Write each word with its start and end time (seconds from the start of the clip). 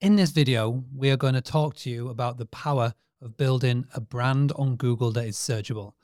In 0.00 0.14
this 0.14 0.30
video, 0.30 0.84
we 0.94 1.10
are 1.10 1.16
going 1.16 1.34
to 1.34 1.40
talk 1.40 1.74
to 1.78 1.90
you 1.90 2.08
about 2.08 2.38
the 2.38 2.46
power 2.46 2.94
of 3.20 3.36
building 3.36 3.84
a 3.92 4.00
brand 4.00 4.52
on 4.52 4.76
Google 4.76 5.10
that 5.10 5.26
is 5.26 5.36
searchable. 5.36 5.94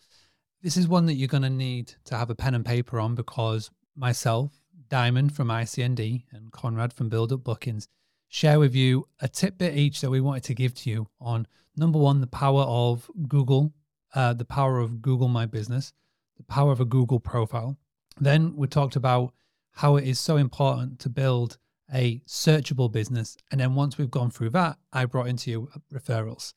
This 0.60 0.76
is 0.76 0.88
one 0.88 1.06
that 1.06 1.14
you're 1.14 1.28
going 1.28 1.44
to 1.44 1.50
need 1.50 1.94
to 2.06 2.16
have 2.16 2.28
a 2.28 2.34
pen 2.34 2.56
and 2.56 2.66
paper 2.66 2.98
on 2.98 3.14
because 3.14 3.70
myself, 3.94 4.50
Diamond 4.88 5.36
from 5.36 5.46
ICND, 5.46 6.24
and 6.32 6.50
Conrad 6.50 6.92
from 6.92 7.08
Build 7.08 7.32
Up 7.32 7.44
Bookings 7.44 7.86
share 8.26 8.58
with 8.58 8.74
you 8.74 9.06
a 9.20 9.28
tidbit 9.28 9.76
each 9.76 10.00
that 10.00 10.10
we 10.10 10.20
wanted 10.20 10.42
to 10.42 10.54
give 10.54 10.74
to 10.74 10.90
you 10.90 11.06
on 11.20 11.46
number 11.76 12.00
one, 12.00 12.20
the 12.20 12.26
power 12.26 12.62
of 12.62 13.08
Google, 13.28 13.72
uh, 14.12 14.32
the 14.32 14.44
power 14.44 14.80
of 14.80 15.02
Google 15.02 15.28
My 15.28 15.46
Business, 15.46 15.92
the 16.36 16.42
power 16.42 16.72
of 16.72 16.80
a 16.80 16.84
Google 16.84 17.20
profile. 17.20 17.78
Then 18.18 18.56
we 18.56 18.66
talked 18.66 18.96
about 18.96 19.34
how 19.70 19.94
it 19.94 20.04
is 20.04 20.18
so 20.18 20.36
important 20.36 20.98
to 20.98 21.08
build 21.08 21.58
a 21.92 22.20
searchable 22.26 22.90
business. 22.90 23.36
And 23.50 23.60
then 23.60 23.74
once 23.74 23.98
we've 23.98 24.10
gone 24.10 24.30
through 24.30 24.50
that, 24.50 24.78
I 24.92 25.04
brought 25.04 25.28
into 25.28 25.50
you 25.50 25.68
referrals. 25.92 26.54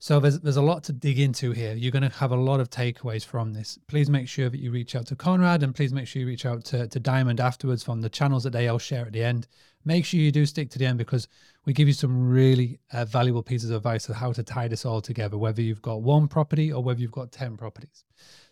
So 0.00 0.20
there's 0.20 0.38
there's 0.40 0.56
a 0.56 0.62
lot 0.62 0.84
to 0.84 0.92
dig 0.92 1.18
into 1.18 1.50
here. 1.50 1.74
You're 1.74 1.90
going 1.90 2.08
to 2.08 2.16
have 2.18 2.30
a 2.30 2.36
lot 2.36 2.60
of 2.60 2.70
takeaways 2.70 3.24
from 3.24 3.52
this. 3.52 3.78
Please 3.88 4.08
make 4.08 4.28
sure 4.28 4.48
that 4.48 4.60
you 4.60 4.70
reach 4.70 4.94
out 4.94 5.06
to 5.06 5.16
Conrad 5.16 5.64
and 5.64 5.74
please 5.74 5.92
make 5.92 6.06
sure 6.06 6.20
you 6.20 6.28
reach 6.28 6.46
out 6.46 6.64
to, 6.66 6.86
to 6.86 7.00
Diamond 7.00 7.40
afterwards 7.40 7.82
from 7.82 8.00
the 8.00 8.08
channels 8.08 8.44
that 8.44 8.52
they 8.52 8.68
all 8.68 8.78
share 8.78 9.06
at 9.06 9.12
the 9.12 9.24
end. 9.24 9.48
Make 9.84 10.04
sure 10.04 10.20
you 10.20 10.32
do 10.32 10.44
stick 10.44 10.70
to 10.70 10.78
the 10.78 10.86
end 10.86 10.98
because 10.98 11.28
we 11.64 11.72
give 11.72 11.88
you 11.88 11.94
some 11.94 12.28
really 12.28 12.80
uh, 12.92 13.04
valuable 13.04 13.42
pieces 13.42 13.70
of 13.70 13.76
advice 13.76 14.08
of 14.08 14.16
how 14.16 14.32
to 14.32 14.42
tie 14.42 14.68
this 14.68 14.84
all 14.84 15.00
together, 15.00 15.38
whether 15.38 15.62
you've 15.62 15.82
got 15.82 16.02
one 16.02 16.28
property 16.28 16.72
or 16.72 16.82
whether 16.82 17.00
you've 17.00 17.12
got 17.12 17.32
10 17.32 17.56
properties. 17.56 18.04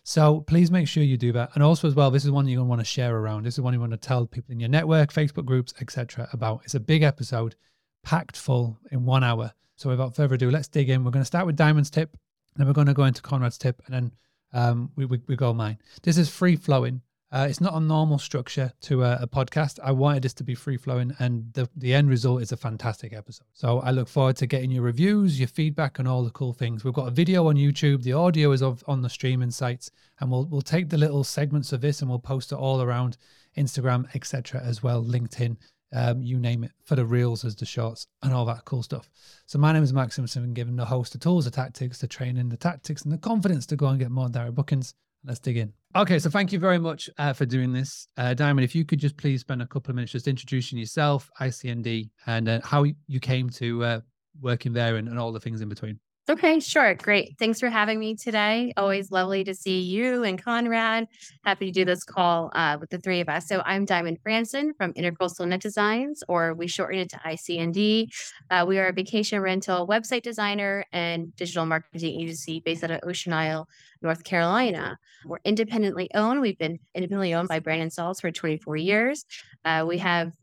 So 0.03 0.41
please 0.41 0.71
make 0.71 0.87
sure 0.87 1.03
you 1.03 1.17
do 1.17 1.31
that. 1.33 1.51
And 1.53 1.63
also 1.63 1.87
as 1.87 1.95
well, 1.95 2.11
this 2.11 2.23
is 2.23 2.31
one 2.31 2.47
you're 2.47 2.57
going 2.57 2.67
to 2.67 2.69
want 2.69 2.81
to 2.81 2.85
share 2.85 3.15
around. 3.15 3.43
This 3.43 3.55
is 3.55 3.61
one 3.61 3.73
you 3.73 3.79
want 3.79 3.91
to 3.91 3.97
tell 3.97 4.25
people 4.25 4.53
in 4.53 4.59
your 4.59 4.69
network, 4.69 5.11
Facebook 5.11 5.45
groups, 5.45 5.73
etc. 5.81 6.29
about. 6.31 6.61
It's 6.63 6.75
a 6.75 6.79
big 6.79 7.03
episode, 7.03 7.55
packed 8.03 8.37
full 8.37 8.79
in 8.91 9.05
one 9.05 9.23
hour. 9.23 9.51
So 9.75 9.89
without 9.89 10.15
further 10.15 10.35
ado, 10.35 10.49
let's 10.49 10.67
dig 10.67 10.89
in. 10.89 11.03
We're 11.03 11.11
going 11.11 11.21
to 11.21 11.25
start 11.25 11.45
with 11.45 11.55
Diamond's 11.55 11.89
tip, 11.89 12.17
then 12.55 12.67
we're 12.67 12.73
going 12.73 12.87
to 12.87 12.93
go 12.93 13.03
into 13.03 13.21
Conrad's 13.21 13.57
tip, 13.57 13.81
and 13.85 13.93
then 13.93 14.11
um, 14.53 14.91
we, 14.95 15.05
we, 15.05 15.21
we 15.27 15.35
go 15.35 15.53
mine. 15.53 15.77
This 16.03 16.17
is 16.17 16.29
free 16.29 16.55
flowing. 16.55 17.01
Uh, 17.31 17.45
it's 17.49 17.59
not 17.59 17.73
a 17.73 17.79
normal 17.79 18.17
structure 18.17 18.71
to 18.79 19.03
a, 19.03 19.19
a, 19.21 19.27
podcast. 19.27 19.79
I 19.83 19.91
wanted 19.91 20.23
this 20.23 20.33
to 20.35 20.45
be 20.45 20.55
free 20.55 20.77
flowing, 20.77 21.13
and 21.19 21.51
the, 21.53 21.69
the 21.75 21.93
end 21.93 22.09
result 22.09 22.41
is 22.41 22.53
a 22.53 22.57
fantastic 22.57 23.11
episode. 23.11 23.47
So 23.51 23.79
I 23.79 23.91
look 23.91 24.07
forward 24.07 24.37
to 24.37 24.47
getting 24.47 24.71
your 24.71 24.83
reviews, 24.83 25.37
your 25.37 25.49
feedback, 25.49 25.99
and 25.99 26.07
all 26.07 26.23
the 26.23 26.31
cool 26.31 26.53
things. 26.53 26.85
We've 26.85 26.93
got 26.93 27.09
a 27.09 27.11
video 27.11 27.47
on 27.47 27.55
YouTube. 27.55 28.03
The 28.03 28.13
audio 28.13 28.51
is 28.53 28.61
of, 28.61 28.81
on 28.87 29.01
the 29.01 29.09
streaming 29.09 29.51
sites, 29.51 29.91
and 30.19 30.31
we'll 30.31 30.45
we'll 30.45 30.61
take 30.61 30.89
the 30.89 30.97
little 30.97 31.25
segments 31.25 31.73
of 31.73 31.81
this 31.81 32.01
and 32.01 32.09
we'll 32.09 32.19
post 32.19 32.53
it 32.53 32.55
all 32.55 32.81
around 32.81 33.17
Instagram, 33.57 34.05
etc. 34.15 34.61
as 34.63 34.81
well, 34.81 35.03
LinkedIn 35.03 35.57
um, 35.93 36.21
you 36.21 36.37
name 36.39 36.63
it, 36.63 36.71
for 36.83 36.95
the 36.95 37.05
reels 37.05 37.45
as 37.45 37.55
the 37.55 37.65
shorts 37.65 38.07
and 38.23 38.33
all 38.33 38.45
that 38.45 38.65
cool 38.65 38.83
stuff. 38.83 39.09
So 39.45 39.57
my 39.59 39.71
name 39.71 39.83
is 39.83 39.93
Mark 39.93 40.11
Simpson, 40.11 40.53
given 40.53 40.75
the 40.75 40.85
host 40.85 41.13
the 41.13 41.19
tools, 41.19 41.45
the 41.45 41.51
tactics, 41.51 41.99
the 41.99 42.07
training, 42.07 42.49
the 42.49 42.57
tactics, 42.57 43.03
and 43.03 43.11
the 43.11 43.17
confidence 43.17 43.65
to 43.67 43.75
go 43.75 43.87
and 43.87 43.99
get 43.99 44.11
more 44.11 44.29
direct 44.29 44.55
bookings. 44.55 44.93
Let's 45.27 45.39
dig 45.39 45.57
in. 45.57 45.73
Okay, 45.93 46.19
so 46.19 46.29
thank 46.29 46.53
you 46.53 46.59
very 46.59 46.79
much 46.79 47.09
uh, 47.17 47.33
for 47.33 47.45
doing 47.45 47.73
this, 47.73 48.07
uh, 48.15 48.33
Diamond. 48.33 48.63
If 48.63 48.73
you 48.73 48.85
could 48.85 48.99
just 48.99 49.17
please 49.17 49.41
spend 49.41 49.61
a 49.61 49.67
couple 49.67 49.91
of 49.91 49.95
minutes 49.95 50.13
just 50.13 50.27
introducing 50.27 50.79
yourself, 50.79 51.29
ICND, 51.41 52.09
and 52.27 52.47
uh, 52.47 52.61
how 52.63 52.85
you 53.07 53.19
came 53.19 53.49
to 53.49 53.83
uh, 53.83 53.99
working 54.39 54.71
there 54.71 54.95
and, 54.95 55.09
and 55.09 55.19
all 55.19 55.33
the 55.33 55.39
things 55.39 55.59
in 55.59 55.67
between. 55.67 55.99
Okay, 56.29 56.59
sure. 56.59 56.93
Great. 56.93 57.37
Thanks 57.39 57.57
for 57.57 57.69
having 57.69 57.99
me 57.99 58.13
today. 58.13 58.73
Always 58.75 59.11
lovely 59.11 59.45
to 59.45 59.53
see 59.53 59.79
you 59.79 60.25
and 60.25 60.41
Conrad. 60.41 61.07
Happy 61.45 61.67
to 61.67 61.71
do 61.71 61.85
this 61.85 62.03
call 62.03 62.51
uh, 62.53 62.75
with 62.77 62.89
the 62.89 62.97
three 62.97 63.21
of 63.21 63.29
us. 63.29 63.47
So 63.47 63.61
I'm 63.65 63.85
Diamond 63.85 64.17
Franson 64.21 64.71
from 64.75 64.91
Intercoastal 64.95 65.47
Net 65.47 65.61
Designs, 65.61 66.23
or 66.27 66.53
we 66.53 66.67
shorten 66.67 66.99
it 66.99 67.09
to 67.11 67.17
ICND. 67.19 68.09
Uh, 68.49 68.65
we 68.67 68.77
are 68.77 68.87
a 68.87 68.91
vacation 68.91 69.39
rental 69.39 69.87
website 69.87 70.21
designer 70.21 70.83
and 70.91 71.33
digital 71.37 71.65
marketing 71.65 72.19
agency 72.19 72.59
based 72.59 72.83
out 72.83 72.91
of 72.91 72.99
Ocean 73.03 73.31
Isle, 73.31 73.69
North 74.01 74.25
Carolina. 74.25 74.99
We're 75.25 75.39
independently 75.45 76.09
owned. 76.13 76.41
We've 76.41 76.57
been 76.57 76.77
independently 76.93 77.35
owned 77.35 77.47
by 77.47 77.59
Brandon 77.59 77.89
Salts 77.89 78.19
for 78.19 78.31
24 78.31 78.75
years. 78.75 79.25
Uh, 79.63 79.85
we 79.87 79.97
have 79.99 80.33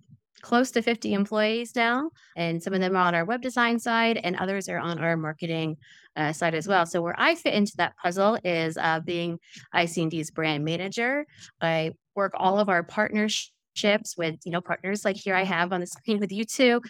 close 0.45 0.71
to 0.71 0.83
50 0.83 1.15
employees 1.15 1.75
now, 1.75 2.11
and 2.37 2.63
some 2.63 2.75
of 2.75 2.81
them 2.81 2.95
are 2.95 3.07
on 3.07 3.15
our 3.15 3.25
web 3.25 3.41
design 3.41 3.79
side, 3.79 4.21
and 4.23 4.37
others 4.37 4.69
are 4.69 4.79
on 4.79 4.99
our 4.99 5.17
marketing 5.17 5.79
uh, 6.17 6.33
side 6.35 6.55
as 6.55 6.69
well. 6.69 6.85
So 6.85 7.01
where 7.01 7.15
I 7.19 7.35
fit 7.35 7.55
into 7.55 7.73
that 7.79 7.97
puzzle 7.97 8.39
is 8.45 8.77
uh, 8.77 9.01
being 9.01 9.39
ICND's 9.75 10.31
brand 10.31 10.63
manager. 10.63 11.27
I 11.63 11.93
work 12.15 12.33
all 12.37 12.59
of 12.59 12.69
our 12.69 12.83
partnerships 12.83 14.17
with 14.19 14.37
you 14.45 14.53
know 14.53 14.61
partners 14.61 15.05
like 15.05 15.17
here 15.17 15.35
I 15.35 15.45
have 15.45 15.73
on 15.73 15.81
the 15.81 15.87
screen 15.87 16.21
with 16.21 16.31
you 16.31 16.45
two, 16.45 16.83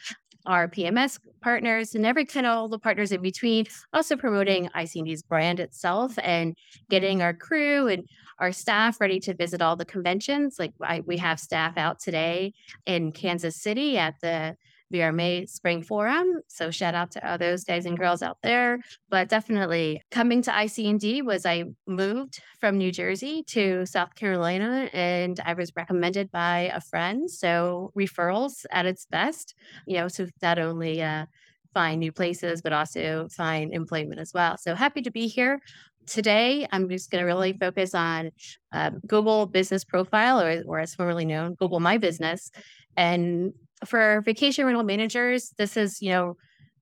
our 0.46 0.68
PMS 0.68 1.18
partners 1.40 1.94
and 1.94 2.04
every 2.04 2.24
kind 2.24 2.46
of 2.46 2.56
all 2.56 2.68
the 2.68 2.78
partners 2.78 3.12
in 3.12 3.22
between, 3.22 3.66
also 3.92 4.16
promoting 4.16 4.68
ICND's 4.76 5.22
brand 5.22 5.60
itself 5.60 6.18
and 6.22 6.56
getting 6.90 7.22
our 7.22 7.34
crew 7.34 7.88
and 7.88 8.08
our 8.38 8.52
staff 8.52 9.00
ready 9.00 9.20
to 9.20 9.34
visit 9.34 9.62
all 9.62 9.76
the 9.76 9.84
conventions. 9.84 10.56
Like 10.58 10.72
I, 10.82 11.00
we 11.00 11.16
have 11.18 11.38
staff 11.38 11.76
out 11.76 11.98
today 11.98 12.52
in 12.86 13.12
Kansas 13.12 13.56
City 13.56 13.96
at 13.96 14.14
the 14.20 14.56
VRMA 14.92 15.48
Spring 15.48 15.82
Forum. 15.82 16.40
So 16.48 16.70
shout 16.70 16.94
out 16.94 17.10
to 17.12 17.30
all 17.30 17.38
those 17.38 17.64
guys 17.64 17.86
and 17.86 17.98
girls 17.98 18.22
out 18.22 18.38
there. 18.42 18.78
But 19.08 19.28
definitely 19.28 20.02
coming 20.10 20.42
to 20.42 20.50
ICND 20.50 21.24
was 21.24 21.46
I 21.46 21.64
moved 21.86 22.40
from 22.60 22.78
New 22.78 22.92
Jersey 22.92 23.42
to 23.48 23.86
South 23.86 24.14
Carolina 24.14 24.88
and 24.92 25.40
I 25.44 25.54
was 25.54 25.72
recommended 25.76 26.30
by 26.30 26.70
a 26.74 26.80
friend. 26.80 27.30
So 27.30 27.92
referrals 27.96 28.64
at 28.70 28.86
its 28.86 29.06
best, 29.06 29.54
you 29.86 29.96
know, 29.96 30.08
so 30.08 30.26
not 30.42 30.58
only 30.58 31.02
uh, 31.02 31.26
find 31.72 32.00
new 32.00 32.12
places, 32.12 32.62
but 32.62 32.72
also 32.72 33.28
find 33.28 33.74
employment 33.74 34.20
as 34.20 34.32
well. 34.32 34.56
So 34.58 34.74
happy 34.74 35.02
to 35.02 35.10
be 35.10 35.26
here 35.26 35.60
today 36.06 36.66
i'm 36.70 36.88
just 36.88 37.10
going 37.10 37.22
to 37.22 37.26
really 37.26 37.54
focus 37.54 37.94
on 37.94 38.30
um, 38.72 39.00
google 39.06 39.46
business 39.46 39.84
profile 39.84 40.40
or, 40.40 40.62
or 40.66 40.78
as 40.78 40.94
formerly 40.94 41.24
known 41.24 41.54
google 41.54 41.80
my 41.80 41.96
business 41.96 42.50
and 42.96 43.52
for 43.84 44.22
vacation 44.24 44.64
rental 44.66 44.84
managers, 44.84 45.50
this 45.58 45.76
is, 45.76 46.00
you 46.00 46.10
know, 46.10 46.36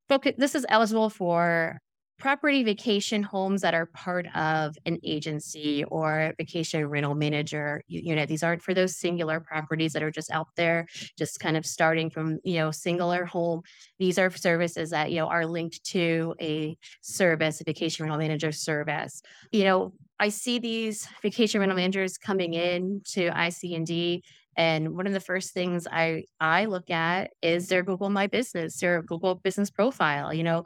focus, 0.08 0.34
this 0.38 0.54
is 0.54 0.66
eligible 0.68 1.10
for 1.10 1.78
property 2.22 2.62
vacation 2.62 3.20
homes 3.20 3.62
that 3.62 3.74
are 3.74 3.86
part 3.86 4.26
of 4.36 4.76
an 4.86 4.96
agency 5.02 5.82
or 5.88 6.32
vacation 6.38 6.86
rental 6.86 7.16
manager 7.16 7.82
unit. 7.88 8.28
These 8.28 8.44
aren't 8.44 8.62
for 8.62 8.74
those 8.74 8.96
singular 8.96 9.40
properties 9.40 9.92
that 9.94 10.04
are 10.04 10.10
just 10.12 10.30
out 10.30 10.46
there, 10.56 10.86
just 11.18 11.40
kind 11.40 11.56
of 11.56 11.66
starting 11.66 12.10
from, 12.10 12.38
you 12.44 12.58
know, 12.58 12.70
singular 12.70 13.24
home. 13.24 13.62
These 13.98 14.18
are 14.18 14.30
services 14.30 14.90
that, 14.90 15.10
you 15.10 15.16
know, 15.16 15.26
are 15.26 15.46
linked 15.46 15.82
to 15.86 16.36
a 16.40 16.76
service, 17.00 17.60
a 17.60 17.64
vacation 17.64 18.04
rental 18.04 18.20
manager 18.20 18.52
service. 18.52 19.20
You 19.50 19.64
know, 19.64 19.92
I 20.20 20.28
see 20.28 20.60
these 20.60 21.08
vacation 21.22 21.58
rental 21.58 21.76
managers 21.76 22.18
coming 22.18 22.54
in 22.54 23.00
to 23.14 23.30
ICND 23.30 24.20
and 24.56 24.96
one 24.96 25.06
of 25.06 25.12
the 25.12 25.20
first 25.20 25.52
things 25.52 25.86
I 25.90 26.24
I 26.40 26.66
look 26.66 26.90
at 26.90 27.30
is 27.42 27.68
their 27.68 27.82
Google 27.82 28.10
My 28.10 28.26
Business, 28.26 28.78
their 28.78 29.02
Google 29.02 29.36
Business 29.36 29.70
profile. 29.70 30.32
You 30.32 30.44
know, 30.44 30.64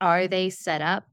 are 0.00 0.28
they 0.28 0.50
set 0.50 0.82
up? 0.82 1.04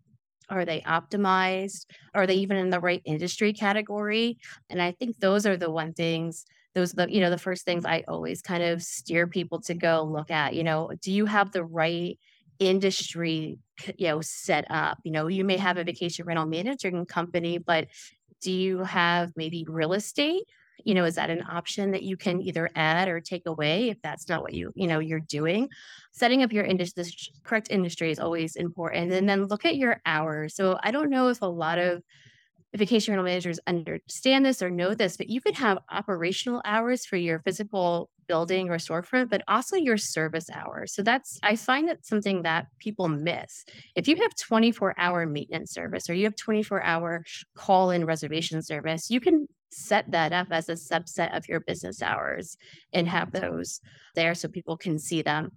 Are 0.50 0.66
they 0.66 0.81
optimized? 0.81 1.85
Are 2.16 2.25
they 2.25 2.35
even 2.35 2.57
in 2.57 2.72
the 2.72 2.80
right 2.80 3.02
industry 3.06 3.53
category? 3.53 4.40
And 4.69 4.81
I 4.81 4.91
think 4.91 5.19
those 5.19 5.46
are 5.46 5.57
the 5.57 5.69
one 5.69 5.94
things 5.94 6.46
those 6.75 6.94
are 6.94 7.07
the 7.07 7.13
you 7.13 7.19
know 7.22 7.30
the 7.30 7.38
first 7.38 7.66
things 7.66 7.85
I 7.85 8.03
always 8.07 8.41
kind 8.41 8.63
of 8.63 8.81
steer 8.84 9.28
people 9.28 9.62
to 9.62 9.74
go 9.74 10.03
look 10.03 10.31
at. 10.31 10.56
You 10.56 10.63
know, 10.63 10.91
do 11.01 11.12
you 11.12 11.25
have 11.25 11.51
the 11.51 11.63
right 11.63 12.18
industry 12.59 13.57
you 13.97 14.07
know 14.07 14.19
set 14.19 14.66
up 14.69 14.97
you 15.03 15.12
know 15.13 15.28
you 15.28 15.46
may 15.46 15.56
have 15.56 15.78
a 15.78 15.84
vacation 15.86 16.25
rental 16.25 16.46
managing 16.46 17.06
company 17.06 17.57
but 17.57 17.88
do 18.41 18.51
you 18.51 18.80
have 18.80 19.31
maybe 19.38 19.66
real 19.69 19.94
estate 19.94 20.44
you 20.85 20.94
know 20.94 21.06
is 21.06 21.16
that 21.16 21.29
an 21.29 21.44
option 21.50 21.91
that 21.91 22.03
you 22.03 22.17
can 22.17 22.41
either 22.41 22.69
add 22.75 23.07
or 23.07 23.19
take 23.19 23.45
away 23.45 23.90
if 23.90 24.01
that's 24.01 24.28
not 24.29 24.41
what 24.41 24.53
you 24.53 24.72
you 24.75 24.88
know 24.88 25.00
you're 25.00 25.19
doing? 25.19 25.69
Setting 26.12 26.44
up 26.44 26.51
your 26.51 26.66
industry 26.66 27.33
correct 27.44 27.68
industry 27.69 28.12
is 28.12 28.19
always 28.19 28.56
important 28.56 29.12
and 29.13 29.27
then 29.30 29.45
look 29.48 29.65
at 29.65 29.75
your 29.77 30.01
hours. 30.06 30.56
So 30.56 30.77
i 30.83 30.92
don't 30.92 31.09
know 31.09 31.30
if 31.30 31.42
a 31.42 31.45
lot 31.45 31.77
of 31.80 32.01
vacation 32.75 33.12
rental 33.13 33.25
managers 33.25 33.59
understand 33.65 34.45
this 34.45 34.62
or 34.62 34.69
know 34.69 34.94
this 34.94 35.18
but 35.18 35.30
you 35.30 35.42
could 35.42 35.56
have 35.56 35.80
operational 35.89 36.62
hours 36.65 37.04
for 37.06 37.18
your 37.18 37.39
physical 37.39 38.09
building 38.27 38.69
or 38.69 38.77
storefront 38.77 39.30
but 39.30 39.42
also 39.48 39.75
your 39.75 39.98
service 39.98 40.50
hours. 40.51 40.94
So 40.94 41.01
that's 41.01 41.39
i 41.44 41.56
find 41.56 41.88
that 41.89 42.06
something 42.06 42.44
that 42.44 42.68
people 42.80 43.07
miss. 43.09 43.65
If 43.95 44.07
you 44.07 44.15
have 44.18 44.36
24 44.36 44.94
hour 44.98 45.25
maintenance 45.25 45.71
service 45.74 46.09
or 46.09 46.13
you 46.13 46.25
have 46.25 46.36
24 46.36 46.83
hour 46.83 47.24
call 47.56 47.89
in 47.92 48.06
reservation 48.06 48.62
service 48.62 49.09
you 49.09 49.19
can 49.19 49.48
set 49.71 50.12
that 50.12 50.33
up 50.33 50.48
as 50.51 50.69
a 50.69 50.74
subset 50.74 51.36
of 51.36 51.48
your 51.48 51.60
business 51.60 52.01
hours 52.01 52.57
and 52.94 53.07
have 53.07 53.31
those 53.31 53.81
there 54.16 54.36
so 54.36 54.48
people 54.48 54.77
can 54.77 54.98
see 55.00 55.21
them. 55.21 55.51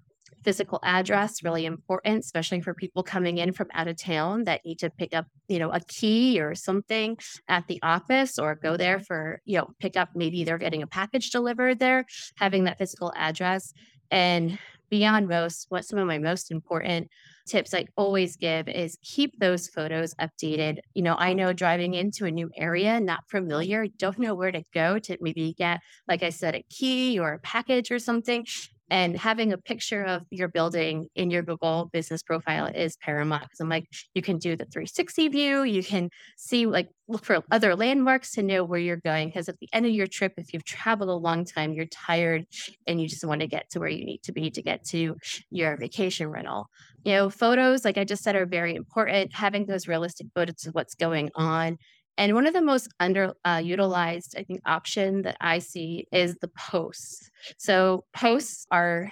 Physical 0.45 0.81
address 0.83 1.45
really 1.45 1.67
important, 1.67 2.25
especially 2.25 2.61
for 2.61 2.75
people 2.75 3.03
coming 3.03 3.39
in 3.39 3.53
from 3.53 3.69
out 3.75 3.87
of 3.87 3.97
town 3.97 4.45
that 4.45 4.65
need 4.65 4.79
to 4.81 4.91
pick 4.91 5.15
up, 5.15 5.27
you 5.47 5.59
know, 5.59 5.71
a 5.71 5.81
key 5.81 6.41
or 6.41 6.55
something 6.55 7.17
at 7.49 7.67
the 7.69 7.79
office 7.83 8.39
or 8.39 8.57
go 8.57 8.77
there 8.77 8.97
mm-hmm. 8.97 9.05
for, 9.05 9.41
you 9.45 9.59
know, 9.59 9.69
pick 9.79 9.97
up 9.97 10.11
maybe 10.15 10.43
they're 10.43 10.59
getting 10.59 10.83
a 10.83 10.87
package 10.87 11.31
delivered 11.31 11.79
there, 11.79 12.05
having 12.37 12.65
that 12.65 12.79
physical 12.79 13.13
address 13.15 13.73
and 14.11 14.59
beyond 14.91 15.29
most, 15.29 15.67
what 15.71 15.85
some 15.85 15.99
of 15.99 16.07
my 16.07 16.19
most 16.19 16.51
important 16.51 17.09
tips 17.47 17.75
I 17.75 17.87
always 17.97 18.37
give 18.37 18.69
is 18.69 18.99
keep 19.03 19.39
those 19.39 19.69
photos 19.69 20.15
updated. 20.15 20.79
You 20.95 21.03
know, 21.03 21.17
I 21.17 21.33
know 21.33 21.53
driving 21.53 21.95
into 21.95 22.25
a 22.25 22.31
new 22.31 22.51
area, 22.57 23.01
not 23.01 23.29
familiar, 23.29 23.87
don't 23.99 24.19
know 24.19 24.35
where 24.35 24.53
to 24.53 24.63
go 24.75 24.99
to 25.01 25.17
maybe 25.21 25.55
get, 25.57 25.81
like 26.09 26.23
I 26.23 26.31
said, 26.31 26.55
a 26.55 26.65
key 26.71 27.19
or 27.19 27.35
a 27.35 27.39
package 27.39 27.91
or 27.91 27.99
something 27.99 28.47
and 28.91 29.17
having 29.17 29.53
a 29.53 29.59
picture 29.59 30.03
of 30.03 30.23
your 30.31 30.49
building 30.49 31.07
in 31.15 31.31
your 31.31 31.43
Google 31.43 31.89
business 31.93 32.23
profile 32.23 32.67
is 32.67 32.97
paramount 32.97 33.45
because 33.45 33.61
I'm 33.61 33.69
like, 33.69 33.89
you 34.15 34.23
can 34.23 34.39
do 34.39 34.57
the 34.57 34.65
360 34.65 35.29
view, 35.29 35.63
you 35.63 35.83
can 35.83 36.11
see, 36.37 36.67
like, 36.67 36.89
look 37.09 37.25
for 37.25 37.43
other 37.51 37.75
landmarks 37.75 38.33
to 38.33 38.43
know 38.43 38.65
where 38.65 38.79
you're 38.79 38.97
going. 38.97 39.29
Because 39.29 39.49
at 39.49 39.59
the 39.59 39.69
end 39.73 39.87
of 39.87 39.93
your 39.93 40.07
trip, 40.07 40.35
if 40.37 40.53
you've 40.53 40.65
traveled 40.65 41.11
a 41.11 41.15
long 41.15 41.45
time, 41.45 41.73
you're 41.73 41.87
tired 41.87 42.47
and 42.87 43.01
you 43.01 43.09
just 43.09 43.25
want 43.25 43.41
to 43.41 43.47
get 43.47 43.71
to 43.71 43.81
where 43.81 43.89
you 43.89 44.05
need 44.05 44.23
to 44.25 44.33
be 44.33 44.51
to 44.51 44.63
get 44.63 44.85
to 44.87 45.17
your 45.51 45.77
vacation 45.77 46.29
rental. 46.29 46.67
You 47.05 47.15
know, 47.15 47.31
photos, 47.31 47.85
like 47.85 47.99
I 47.99 48.05
just 48.05 48.23
said, 48.23 48.37
are 48.37 48.47
very 48.47 48.75
important. 48.75 49.35
Having 49.35 49.67
those 49.67 49.89
realistic 49.89 50.29
photos 50.35 50.67
of 50.67 50.75
what's 50.75 50.95
going 50.95 51.31
on 51.35 51.79
and 52.19 52.35
one 52.35 52.47
of 52.47 52.53
the 52.53 52.61
most 52.61 52.89
underutilized, 53.01 54.37
uh, 54.37 54.41
I 54.41 54.45
think, 54.45 54.61
option 54.67 55.23
that 55.23 55.37
I 55.41 55.59
see 55.59 56.07
is 56.13 56.37
the 56.37 56.49
posts. 56.49 57.31
So 57.59 58.05
posts 58.13 58.67
are 58.71 59.11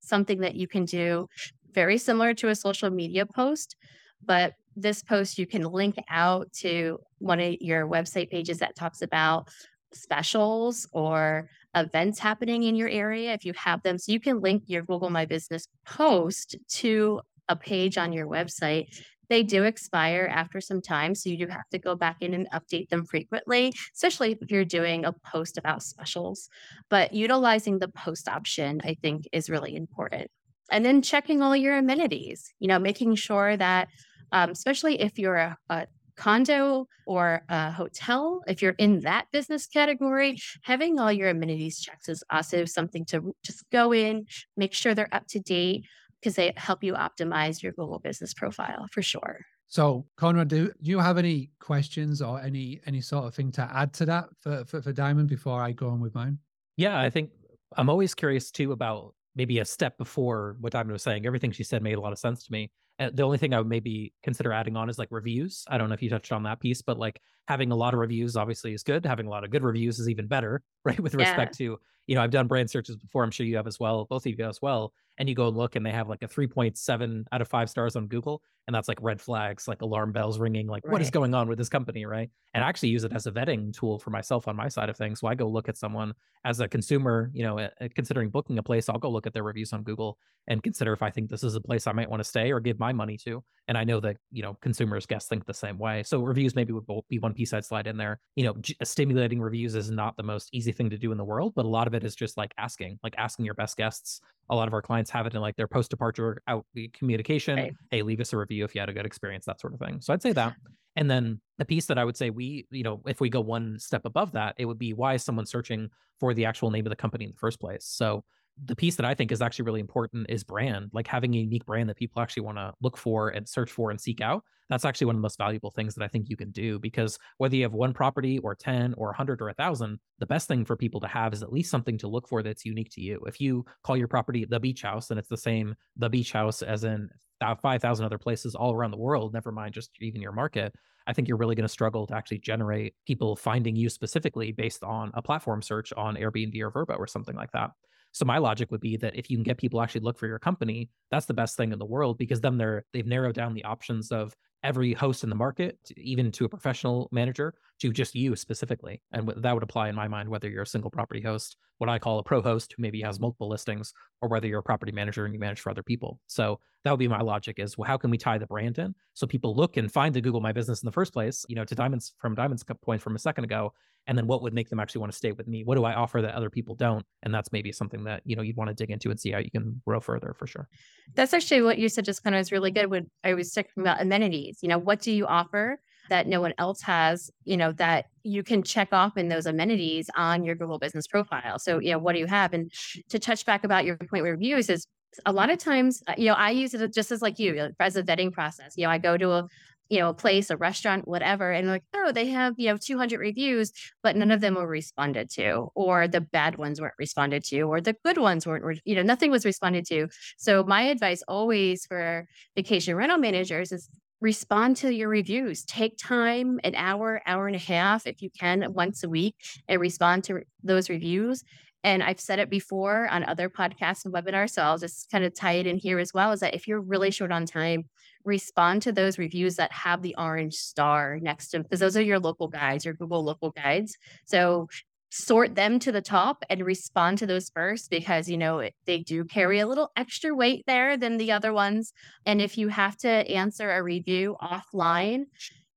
something 0.00 0.40
that 0.40 0.54
you 0.54 0.66
can 0.66 0.84
do 0.84 1.28
very 1.72 1.98
similar 1.98 2.34
to 2.34 2.48
a 2.48 2.54
social 2.54 2.90
media 2.90 3.26
post, 3.26 3.76
but 4.24 4.54
this 4.74 5.02
post 5.02 5.38
you 5.38 5.46
can 5.46 5.62
link 5.62 5.96
out 6.08 6.52
to 6.52 6.98
one 7.18 7.40
of 7.40 7.56
your 7.60 7.86
website 7.86 8.30
pages 8.30 8.58
that 8.58 8.76
talks 8.76 9.02
about 9.02 9.48
specials 9.92 10.88
or 10.92 11.48
events 11.74 12.18
happening 12.18 12.62
in 12.62 12.74
your 12.74 12.88
area 12.88 13.32
if 13.32 13.44
you 13.44 13.52
have 13.56 13.82
them. 13.82 13.98
So 13.98 14.12
you 14.12 14.20
can 14.20 14.40
link 14.40 14.64
your 14.66 14.82
Google 14.82 15.10
My 15.10 15.26
Business 15.26 15.66
post 15.84 16.56
to 16.68 17.20
a 17.48 17.56
page 17.56 17.98
on 17.98 18.12
your 18.12 18.26
website 18.26 18.86
they 19.28 19.42
do 19.42 19.64
expire 19.64 20.28
after 20.30 20.60
some 20.60 20.80
time. 20.80 21.14
So 21.14 21.30
you 21.30 21.38
do 21.38 21.46
have 21.46 21.68
to 21.70 21.78
go 21.78 21.94
back 21.94 22.18
in 22.20 22.34
and 22.34 22.48
update 22.50 22.88
them 22.88 23.04
frequently, 23.04 23.72
especially 23.94 24.32
if 24.40 24.50
you're 24.50 24.64
doing 24.64 25.04
a 25.04 25.12
post 25.12 25.58
about 25.58 25.82
specials. 25.82 26.48
But 26.88 27.12
utilizing 27.12 27.78
the 27.78 27.88
post 27.88 28.28
option, 28.28 28.80
I 28.84 28.96
think, 29.00 29.28
is 29.32 29.50
really 29.50 29.76
important. 29.76 30.30
And 30.70 30.84
then 30.84 31.02
checking 31.02 31.42
all 31.42 31.56
your 31.56 31.76
amenities, 31.78 32.52
you 32.58 32.68
know, 32.68 32.78
making 32.78 33.14
sure 33.14 33.56
that, 33.56 33.88
um, 34.32 34.50
especially 34.50 35.00
if 35.00 35.18
you're 35.18 35.36
a, 35.36 35.56
a 35.70 35.86
condo 36.16 36.86
or 37.06 37.42
a 37.48 37.70
hotel, 37.70 38.42
if 38.46 38.60
you're 38.60 38.72
in 38.72 39.00
that 39.00 39.26
business 39.32 39.66
category, 39.66 40.36
having 40.62 40.98
all 40.98 41.12
your 41.12 41.30
amenities 41.30 41.80
checks 41.80 42.08
is 42.08 42.22
also 42.30 42.64
something 42.64 43.04
to 43.06 43.34
just 43.42 43.64
go 43.70 43.94
in, 43.94 44.26
make 44.56 44.74
sure 44.74 44.94
they're 44.94 45.08
up 45.14 45.26
to 45.28 45.40
date 45.40 45.86
because 46.20 46.34
they 46.34 46.52
help 46.56 46.82
you 46.82 46.94
optimize 46.94 47.62
your 47.62 47.72
Google 47.72 47.98
business 47.98 48.34
profile 48.34 48.86
for 48.90 49.02
sure. 49.02 49.40
So, 49.68 50.06
Conrad, 50.16 50.48
do, 50.48 50.72
do 50.82 50.90
you 50.90 50.98
have 50.98 51.18
any 51.18 51.50
questions 51.60 52.22
or 52.22 52.40
any 52.40 52.80
any 52.86 53.02
sort 53.02 53.26
of 53.26 53.34
thing 53.34 53.52
to 53.52 53.70
add 53.72 53.92
to 53.94 54.06
that 54.06 54.28
for, 54.40 54.64
for, 54.64 54.80
for 54.80 54.92
Diamond 54.92 55.28
before 55.28 55.62
I 55.62 55.72
go 55.72 55.90
on 55.90 56.00
with 56.00 56.14
mine? 56.14 56.38
Yeah, 56.76 56.98
I 56.98 57.10
think 57.10 57.30
I'm 57.76 57.90
always 57.90 58.14
curious 58.14 58.50
too 58.50 58.72
about 58.72 59.14
maybe 59.36 59.58
a 59.58 59.64
step 59.64 59.98
before 59.98 60.56
what 60.60 60.72
Diamond 60.72 60.92
was 60.92 61.02
saying. 61.02 61.26
Everything 61.26 61.52
she 61.52 61.64
said 61.64 61.82
made 61.82 61.94
a 61.94 62.00
lot 62.00 62.12
of 62.12 62.18
sense 62.18 62.44
to 62.44 62.52
me. 62.52 62.70
And 62.98 63.14
the 63.14 63.22
only 63.22 63.38
thing 63.38 63.54
I 63.54 63.58
would 63.58 63.68
maybe 63.68 64.12
consider 64.22 64.52
adding 64.52 64.76
on 64.76 64.88
is 64.88 64.98
like 64.98 65.08
reviews. 65.10 65.64
I 65.68 65.78
don't 65.78 65.88
know 65.88 65.94
if 65.94 66.02
you 66.02 66.10
touched 66.10 66.32
on 66.32 66.42
that 66.44 66.60
piece, 66.60 66.82
but 66.82 66.98
like 66.98 67.20
having 67.48 67.72
a 67.72 67.74
lot 67.74 67.94
of 67.94 68.00
reviews 68.00 68.36
obviously 68.36 68.74
is 68.74 68.82
good. 68.82 69.06
Having 69.06 69.26
a 69.26 69.30
lot 69.30 69.42
of 69.42 69.50
good 69.50 69.64
reviews 69.64 69.98
is 69.98 70.08
even 70.08 70.26
better, 70.26 70.62
right? 70.84 71.00
With 71.00 71.14
respect 71.14 71.58
yeah. 71.58 71.68
to, 71.68 71.80
you 72.06 72.14
know, 72.14 72.22
I've 72.22 72.30
done 72.30 72.46
brand 72.46 72.70
searches 72.70 72.96
before. 72.96 73.24
I'm 73.24 73.30
sure 73.30 73.46
you 73.46 73.56
have 73.56 73.66
as 73.66 73.80
well, 73.80 74.04
both 74.04 74.26
of 74.26 74.38
you 74.38 74.46
as 74.46 74.60
well 74.60 74.92
and 75.18 75.28
you 75.28 75.34
go 75.34 75.48
and 75.48 75.56
look 75.56 75.76
and 75.76 75.84
they 75.84 75.90
have 75.90 76.08
like 76.08 76.22
a 76.22 76.28
3.7 76.28 77.24
out 77.32 77.40
of 77.40 77.48
5 77.48 77.68
stars 77.70 77.96
on 77.96 78.06
Google 78.06 78.40
and 78.66 78.74
that's 78.74 78.88
like 78.88 78.98
red 79.02 79.20
flags 79.20 79.68
like 79.68 79.82
alarm 79.82 80.12
bells 80.12 80.38
ringing 80.38 80.66
like 80.66 80.84
right. 80.84 80.92
what 80.92 81.02
is 81.02 81.10
going 81.10 81.34
on 81.34 81.48
with 81.48 81.58
this 81.58 81.68
company 81.68 82.06
right 82.06 82.30
and 82.54 82.64
I 82.64 82.68
actually 82.68 82.90
use 82.90 83.04
it 83.04 83.12
as 83.12 83.26
a 83.26 83.32
vetting 83.32 83.72
tool 83.72 83.98
for 83.98 84.10
myself 84.10 84.48
on 84.48 84.56
my 84.56 84.68
side 84.68 84.88
of 84.88 84.96
things 84.96 85.20
so 85.20 85.26
I 85.26 85.34
go 85.34 85.48
look 85.48 85.68
at 85.68 85.76
someone 85.76 86.14
as 86.44 86.60
a 86.60 86.68
consumer 86.68 87.30
you 87.34 87.42
know 87.42 87.68
considering 87.94 88.30
booking 88.30 88.58
a 88.58 88.62
place 88.62 88.88
I'll 88.88 88.98
go 88.98 89.10
look 89.10 89.26
at 89.26 89.34
their 89.34 89.42
reviews 89.42 89.72
on 89.72 89.82
Google 89.82 90.18
and 90.46 90.62
consider 90.62 90.92
if 90.92 91.02
I 91.02 91.10
think 91.10 91.28
this 91.28 91.42
is 91.42 91.54
a 91.54 91.60
place 91.60 91.86
I 91.86 91.92
might 91.92 92.08
want 92.08 92.20
to 92.20 92.28
stay 92.28 92.52
or 92.52 92.60
give 92.60 92.78
my 92.78 92.92
money 92.92 93.18
to 93.24 93.42
and 93.66 93.76
I 93.76 93.84
know 93.84 94.00
that 94.00 94.16
you 94.30 94.42
know 94.42 94.56
consumers 94.60 95.06
guests 95.06 95.28
think 95.28 95.46
the 95.46 95.54
same 95.54 95.78
way 95.78 96.02
so 96.02 96.22
reviews 96.22 96.54
maybe 96.54 96.72
would 96.72 96.86
be 97.08 97.18
one 97.18 97.34
piece 97.38 97.52
I'd 97.52 97.64
slide 97.64 97.86
in 97.86 97.96
there 97.96 98.20
you 98.36 98.44
know 98.44 98.54
stimulating 98.82 99.40
reviews 99.40 99.74
is 99.74 99.90
not 99.90 100.16
the 100.16 100.22
most 100.22 100.50
easy 100.52 100.72
thing 100.72 100.90
to 100.90 100.98
do 100.98 101.12
in 101.12 101.18
the 101.18 101.24
world 101.24 101.52
but 101.54 101.64
a 101.64 101.68
lot 101.68 101.86
of 101.86 101.94
it 101.94 102.04
is 102.04 102.14
just 102.14 102.36
like 102.36 102.52
asking 102.58 102.98
like 103.02 103.14
asking 103.16 103.44
your 103.44 103.54
best 103.54 103.76
guests 103.76 104.20
a 104.50 104.56
lot 104.56 104.68
of 104.68 104.74
our 104.74 104.82
clients 104.82 105.10
have 105.10 105.26
it 105.26 105.34
in 105.34 105.40
like 105.40 105.56
their 105.56 105.68
post 105.68 105.90
departure 105.90 106.42
out 106.48 106.64
eh, 106.76 106.86
communication. 106.92 107.56
Right. 107.56 107.72
Hey, 107.90 108.02
leave 108.02 108.20
us 108.20 108.32
a 108.32 108.36
review 108.36 108.64
if 108.64 108.74
you 108.74 108.80
had 108.80 108.88
a 108.88 108.92
good 108.92 109.06
experience, 109.06 109.44
that 109.46 109.60
sort 109.60 109.74
of 109.74 109.80
thing. 109.80 110.00
So 110.00 110.12
I'd 110.12 110.22
say 110.22 110.32
that. 110.32 110.54
And 110.96 111.08
then 111.08 111.40
the 111.58 111.64
piece 111.64 111.86
that 111.86 111.98
I 111.98 112.04
would 112.04 112.16
say 112.16 112.30
we, 112.30 112.66
you 112.72 112.82
know, 112.82 113.00
if 113.06 113.20
we 113.20 113.28
go 113.28 113.40
one 113.40 113.78
step 113.78 114.04
above 114.04 114.32
that, 114.32 114.56
it 114.58 114.64
would 114.64 114.80
be 114.80 114.94
why 114.94 115.14
is 115.14 115.22
someone 115.22 115.46
searching 115.46 115.90
for 116.18 116.34
the 116.34 116.44
actual 116.44 116.72
name 116.72 116.86
of 116.86 116.90
the 116.90 116.96
company 116.96 117.24
in 117.24 117.30
the 117.30 117.36
first 117.36 117.60
place? 117.60 117.84
So 117.84 118.24
the 118.64 118.76
piece 118.76 118.96
that 118.96 119.06
I 119.06 119.14
think 119.14 119.32
is 119.32 119.42
actually 119.42 119.64
really 119.64 119.80
important 119.80 120.26
is 120.28 120.44
brand, 120.44 120.90
like 120.92 121.06
having 121.06 121.34
a 121.34 121.38
unique 121.38 121.64
brand 121.66 121.88
that 121.88 121.96
people 121.96 122.20
actually 122.22 122.42
want 122.42 122.58
to 122.58 122.72
look 122.80 122.96
for 122.96 123.28
and 123.28 123.48
search 123.48 123.70
for 123.70 123.90
and 123.90 124.00
seek 124.00 124.20
out. 124.20 124.42
That's 124.68 124.84
actually 124.84 125.06
one 125.06 125.16
of 125.16 125.20
the 125.20 125.24
most 125.24 125.38
valuable 125.38 125.70
things 125.70 125.94
that 125.94 126.04
I 126.04 126.08
think 126.08 126.28
you 126.28 126.36
can 126.36 126.50
do 126.50 126.78
because 126.78 127.18
whether 127.38 127.56
you 127.56 127.62
have 127.62 127.72
one 127.72 127.94
property 127.94 128.38
or 128.38 128.54
10 128.54 128.94
or 128.98 129.08
100 129.08 129.40
or 129.40 129.46
1,000, 129.46 129.98
the 130.18 130.26
best 130.26 130.46
thing 130.46 130.64
for 130.64 130.76
people 130.76 131.00
to 131.00 131.08
have 131.08 131.32
is 131.32 131.42
at 131.42 131.52
least 131.52 131.70
something 131.70 131.96
to 131.98 132.08
look 132.08 132.28
for 132.28 132.42
that's 132.42 132.66
unique 132.66 132.90
to 132.92 133.00
you. 133.00 133.20
If 133.26 133.40
you 133.40 133.64
call 133.82 133.96
your 133.96 134.08
property 134.08 134.44
the 134.44 134.60
beach 134.60 134.82
house 134.82 135.10
and 135.10 135.18
it's 135.18 135.28
the 135.28 135.36
same, 135.36 135.74
the 135.96 136.10
beach 136.10 136.32
house 136.32 136.60
as 136.60 136.84
in 136.84 137.08
5,000 137.40 138.04
other 138.04 138.18
places 138.18 138.54
all 138.54 138.74
around 138.74 138.90
the 138.90 138.98
world, 138.98 139.32
never 139.32 139.52
mind 139.52 139.72
just 139.72 139.90
even 140.00 140.20
your 140.20 140.32
market, 140.32 140.74
I 141.06 141.14
think 141.14 141.28
you're 141.28 141.38
really 141.38 141.54
going 141.54 141.64
to 141.64 141.72
struggle 141.72 142.06
to 142.06 142.14
actually 142.14 142.40
generate 142.40 142.94
people 143.06 143.36
finding 143.36 143.74
you 143.74 143.88
specifically 143.88 144.52
based 144.52 144.84
on 144.84 145.10
a 145.14 145.22
platform 145.22 145.62
search 145.62 145.94
on 145.96 146.16
Airbnb 146.16 146.60
or 146.60 146.70
Vrbo 146.70 146.98
or 146.98 147.06
something 147.06 147.36
like 147.36 147.52
that. 147.52 147.70
So 148.12 148.24
my 148.24 148.38
logic 148.38 148.70
would 148.70 148.80
be 148.80 148.96
that 148.96 149.16
if 149.16 149.30
you 149.30 149.36
can 149.36 149.44
get 149.44 149.58
people 149.58 149.80
actually 149.80 150.00
look 150.00 150.18
for 150.18 150.26
your 150.26 150.38
company, 150.38 150.90
that's 151.10 151.26
the 151.26 151.34
best 151.34 151.56
thing 151.56 151.72
in 151.72 151.78
the 151.78 151.84
world 151.84 152.18
because 152.18 152.40
then 152.40 152.58
they're 152.58 152.84
they've 152.92 153.06
narrowed 153.06 153.34
down 153.34 153.54
the 153.54 153.64
options 153.64 154.10
of 154.10 154.34
every 154.64 154.92
host 154.92 155.22
in 155.22 155.30
the 155.30 155.36
market, 155.36 155.78
even 155.96 156.32
to 156.32 156.44
a 156.44 156.48
professional 156.48 157.08
manager, 157.12 157.54
to 157.80 157.92
just 157.92 158.14
you 158.14 158.34
specifically. 158.34 159.00
And 159.12 159.28
that 159.36 159.54
would 159.54 159.62
apply 159.62 159.88
in 159.88 159.94
my 159.94 160.08
mind, 160.08 160.28
whether 160.28 160.48
you're 160.48 160.62
a 160.62 160.66
single 160.66 160.90
property 160.90 161.20
host, 161.20 161.56
what 161.78 161.88
I 161.88 161.98
call 161.98 162.18
a 162.18 162.24
pro 162.24 162.42
host 162.42 162.74
who 162.76 162.82
maybe 162.82 163.00
has 163.02 163.20
multiple 163.20 163.48
listings, 163.48 163.92
or 164.20 164.28
whether 164.28 164.48
you're 164.48 164.58
a 164.58 164.64
property 164.64 164.92
manager 164.92 165.24
and 165.24 165.32
you 165.32 165.38
manage 165.38 165.60
for 165.60 165.70
other 165.70 165.82
people. 165.82 166.18
So 166.26 166.58
that 166.84 166.90
would 166.90 166.98
be 166.98 167.08
my 167.08 167.20
logic 167.20 167.58
is, 167.58 167.78
well, 167.78 167.86
how 167.86 167.96
can 167.96 168.10
we 168.10 168.18
tie 168.18 168.38
the 168.38 168.46
brand 168.46 168.78
in 168.78 168.94
so 169.14 169.26
people 169.26 169.54
look 169.54 169.76
and 169.76 169.92
find 169.92 170.14
the 170.14 170.20
Google 170.20 170.40
My 170.40 170.52
Business 170.52 170.82
in 170.82 170.86
the 170.86 170.92
first 170.92 171.12
place? 171.12 171.44
You 171.48 171.54
know, 171.54 171.64
to 171.64 171.74
Diamond's 171.74 172.14
from 172.18 172.34
Diamond's 172.34 172.64
point 172.82 173.00
from 173.00 173.14
a 173.14 173.20
second 173.20 173.44
ago, 173.44 173.72
and 174.08 174.16
then 174.16 174.26
what 174.26 174.42
would 174.42 174.54
make 174.54 174.70
them 174.70 174.80
actually 174.80 175.00
want 175.00 175.12
to 175.12 175.16
stay 175.16 175.32
with 175.32 175.46
me? 175.46 175.62
What 175.62 175.76
do 175.76 175.84
I 175.84 175.94
offer 175.94 176.20
that 176.22 176.34
other 176.34 176.50
people 176.50 176.74
don't? 176.74 177.04
And 177.22 177.32
that's 177.32 177.52
maybe 177.52 177.70
something 177.70 178.04
that 178.04 178.22
you 178.24 178.34
know 178.34 178.42
you'd 178.42 178.56
want 178.56 178.68
to 178.68 178.74
dig 178.74 178.90
into 178.90 179.10
and 179.10 179.20
see 179.20 179.30
how 179.30 179.38
you 179.38 179.50
can 179.50 179.80
grow 179.86 180.00
further 180.00 180.34
for 180.36 180.46
sure. 180.46 180.68
That's 181.14 181.34
actually 181.34 181.62
what 181.62 181.78
you 181.78 181.88
said 181.88 182.04
just 182.04 182.24
kind 182.24 182.34
of 182.34 182.40
was 182.40 182.50
really 182.50 182.70
good. 182.70 182.86
When 182.90 183.08
I 183.22 183.34
was 183.34 183.52
talking 183.52 183.70
about 183.78 184.00
amenities, 184.00 184.58
you 184.62 184.68
know, 184.68 184.78
what 184.78 185.00
do 185.00 185.12
you 185.12 185.26
offer 185.26 185.78
that 186.08 186.26
no 186.26 186.40
one 186.40 186.54
else 186.56 186.80
has, 186.82 187.30
you 187.44 187.56
know, 187.56 187.72
that 187.72 188.06
you 188.22 188.42
can 188.42 188.62
check 188.62 188.88
off 188.92 189.18
in 189.18 189.28
those 189.28 189.44
amenities 189.44 190.08
on 190.16 190.42
your 190.42 190.54
Google 190.54 190.78
business 190.78 191.06
profile. 191.06 191.58
So, 191.58 191.78
you 191.80 191.92
know, 191.92 191.98
what 191.98 192.14
do 192.14 192.18
you 192.18 192.26
have? 192.26 192.54
And 192.54 192.72
to 193.10 193.18
touch 193.18 193.44
back 193.44 193.62
about 193.62 193.84
your 193.84 193.96
point 193.96 194.24
reviews 194.24 194.70
is 194.70 194.86
a 195.26 195.32
lot 195.32 195.50
of 195.50 195.58
times, 195.58 196.02
uh, 196.06 196.14
you 196.16 196.26
know, 196.26 196.34
I 196.34 196.50
use 196.50 196.74
it 196.74 196.94
just 196.94 197.10
as 197.10 197.22
like 197.22 197.38
you, 197.38 197.70
as 197.80 197.96
a 197.96 198.02
vetting 198.02 198.32
process. 198.32 198.74
You 198.76 198.84
know, 198.84 198.90
I 198.90 198.98
go 198.98 199.16
to 199.16 199.30
a, 199.32 199.48
you 199.88 199.98
know, 199.98 200.10
a 200.10 200.14
place, 200.14 200.50
a 200.50 200.56
restaurant, 200.56 201.08
whatever, 201.08 201.50
and 201.50 201.68
like, 201.68 201.84
oh, 201.94 202.12
they 202.12 202.26
have, 202.26 202.54
you 202.58 202.68
know, 202.68 202.76
200 202.76 203.18
reviews, 203.18 203.72
but 204.02 204.16
none 204.16 204.30
of 204.30 204.40
them 204.40 204.54
were 204.54 204.66
responded 204.66 205.30
to, 205.30 205.68
or 205.74 206.06
the 206.08 206.20
bad 206.20 206.58
ones 206.58 206.80
weren't 206.80 206.94
responded 206.98 207.44
to, 207.44 207.62
or 207.62 207.80
the 207.80 207.96
good 208.04 208.18
ones 208.18 208.46
weren't, 208.46 208.80
you 208.84 208.94
know, 208.94 209.02
nothing 209.02 209.30
was 209.30 209.44
responded 209.44 209.86
to. 209.86 210.08
So 210.36 210.64
my 210.64 210.82
advice 210.82 211.22
always 211.26 211.86
for 211.86 212.26
vacation 212.56 212.96
rental 212.96 213.18
managers 213.18 213.72
is 213.72 213.88
respond 214.20 214.76
to 214.76 214.92
your 214.92 215.08
reviews. 215.08 215.64
Take 215.64 215.96
time, 215.96 216.58
an 216.64 216.74
hour, 216.74 217.22
hour 217.26 217.46
and 217.46 217.56
a 217.56 217.60
half, 217.60 218.06
if 218.06 218.20
you 218.20 218.30
can, 218.30 218.72
once 218.72 219.04
a 219.04 219.08
week, 219.08 219.36
and 219.68 219.80
respond 219.80 220.24
to 220.24 220.40
those 220.62 220.90
reviews. 220.90 221.44
And 221.84 222.02
I've 222.02 222.20
said 222.20 222.38
it 222.38 222.50
before 222.50 223.08
on 223.08 223.24
other 223.24 223.48
podcasts 223.48 224.04
and 224.04 224.12
webinars, 224.12 224.50
so 224.50 224.62
I'll 224.62 224.78
just 224.78 225.10
kind 225.10 225.24
of 225.24 225.34
tie 225.34 225.52
it 225.52 225.66
in 225.66 225.78
here 225.78 225.98
as 225.98 226.12
well. 226.12 226.32
Is 226.32 226.40
that 226.40 226.54
if 226.54 226.66
you're 226.66 226.80
really 226.80 227.10
short 227.10 227.32
on 227.32 227.46
time, 227.46 227.84
respond 228.24 228.82
to 228.82 228.92
those 228.92 229.18
reviews 229.18 229.56
that 229.56 229.72
have 229.72 230.02
the 230.02 230.14
orange 230.18 230.54
star 230.54 231.18
next 231.20 231.48
to 231.48 231.58
them, 231.58 231.62
because 231.62 231.80
those 231.80 231.96
are 231.96 232.02
your 232.02 232.18
local 232.18 232.48
guides, 232.48 232.84
your 232.84 232.94
Google 232.94 233.24
local 233.24 233.50
guides. 233.50 233.96
So 234.24 234.68
sort 235.10 235.54
them 235.54 235.78
to 235.78 235.90
the 235.90 236.02
top 236.02 236.44
and 236.50 236.64
respond 236.64 237.18
to 237.18 237.26
those 237.26 237.50
first 237.50 237.90
because 237.90 238.28
you 238.28 238.36
know 238.36 238.68
they 238.84 238.98
do 238.98 239.24
carry 239.24 239.58
a 239.58 239.66
little 239.66 239.90
extra 239.96 240.34
weight 240.34 240.64
there 240.66 240.98
than 240.98 241.16
the 241.16 241.32
other 241.32 241.52
ones 241.52 241.92
and 242.26 242.42
if 242.42 242.58
you 242.58 242.68
have 242.68 242.94
to 242.94 243.08
answer 243.08 243.70
a 243.70 243.82
review 243.82 244.36
offline 244.42 245.24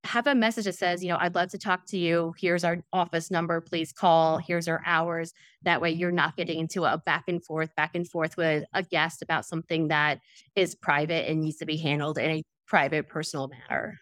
have 0.03 0.25
a 0.27 0.33
message 0.33 0.65
that 0.65 0.75
says, 0.75 1.03
you 1.03 1.09
know, 1.09 1.17
I'd 1.19 1.35
love 1.35 1.49
to 1.51 1.57
talk 1.57 1.85
to 1.87 1.97
you. 1.97 2.33
Here's 2.39 2.63
our 2.63 2.83
office 2.91 3.29
number. 3.29 3.61
Please 3.61 3.91
call. 3.93 4.37
Here's 4.39 4.67
our 4.67 4.81
hours. 4.85 5.33
That 5.61 5.81
way 5.81 5.91
you're 5.91 6.11
not 6.11 6.35
getting 6.35 6.59
into 6.59 6.85
a 6.85 6.97
back 6.97 7.25
and 7.27 7.43
forth, 7.43 7.75
back 7.75 7.93
and 7.93 8.07
forth 8.09 8.35
with 8.35 8.63
a 8.73 8.83
guest 8.83 9.21
about 9.21 9.45
something 9.45 9.89
that 9.89 10.19
is 10.55 10.73
private 10.75 11.29
and 11.29 11.41
needs 11.41 11.57
to 11.57 11.65
be 11.65 11.77
handled 11.77 12.17
in 12.17 12.31
a 12.31 12.43
private, 12.67 13.07
personal 13.09 13.49
manner. 13.49 13.97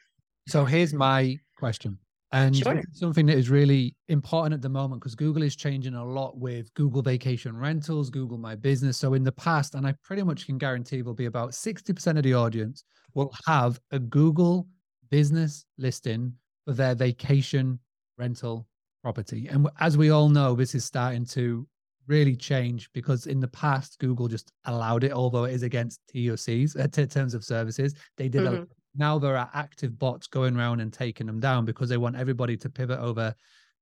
So 0.47 0.63
here's 0.65 0.93
my 0.93 1.37
question. 1.57 1.97
And 2.31 2.55
Sure. 2.55 2.79
something 2.93 3.25
that 3.25 3.37
is 3.37 3.49
really 3.49 3.95
important 4.07 4.53
at 4.53 4.61
the 4.61 4.69
moment 4.69 5.01
because 5.01 5.15
Google 5.15 5.41
is 5.41 5.55
changing 5.55 5.95
a 5.95 6.05
lot 6.05 6.37
with 6.37 6.71
Google 6.75 7.01
Vacation 7.01 7.57
Rentals, 7.57 8.11
Google 8.11 8.37
My 8.37 8.55
Business. 8.55 8.97
So 8.97 9.15
in 9.15 9.23
the 9.23 9.31
past, 9.31 9.73
and 9.73 9.85
I 9.85 9.93
pretty 10.03 10.21
much 10.21 10.45
can 10.45 10.59
guarantee 10.59 11.01
will 11.01 11.15
be 11.15 11.25
about 11.25 11.55
60% 11.55 12.17
of 12.17 12.23
the 12.23 12.35
audience 12.35 12.83
will 13.15 13.33
have 13.47 13.79
a 13.91 13.97
Google 13.97 14.67
business 15.09 15.65
listing 15.77 16.33
for 16.65 16.73
their 16.73 16.95
vacation 16.95 17.79
rental 18.17 18.67
property. 19.01 19.47
And 19.47 19.67
as 19.79 19.97
we 19.97 20.09
all 20.09 20.29
know, 20.29 20.55
this 20.55 20.75
is 20.75 20.85
starting 20.85 21.25
to 21.27 21.67
really 22.07 22.35
change 22.35 22.89
because 22.93 23.27
in 23.27 23.39
the 23.39 23.47
past, 23.47 23.99
Google 23.99 24.27
just 24.27 24.51
allowed 24.65 25.03
it, 25.03 25.11
although 25.11 25.43
it 25.45 25.53
is 25.53 25.63
against 25.63 26.01
TOCs, 26.13 26.75
uh, 26.79 26.87
t- 26.87 27.05
terms 27.05 27.33
of 27.33 27.43
services. 27.43 27.93
They 28.17 28.27
did 28.29 28.41
Mhm. 28.43 28.67
now 28.95 29.19
there 29.19 29.37
are 29.37 29.49
active 29.53 29.97
bots 29.99 30.27
going 30.27 30.57
around 30.57 30.79
and 30.79 30.91
taking 30.91 31.27
them 31.27 31.39
down 31.39 31.65
because 31.65 31.87
they 31.89 31.97
want 31.97 32.15
everybody 32.15 32.57
to 32.57 32.69
pivot 32.69 32.99
over 32.99 33.33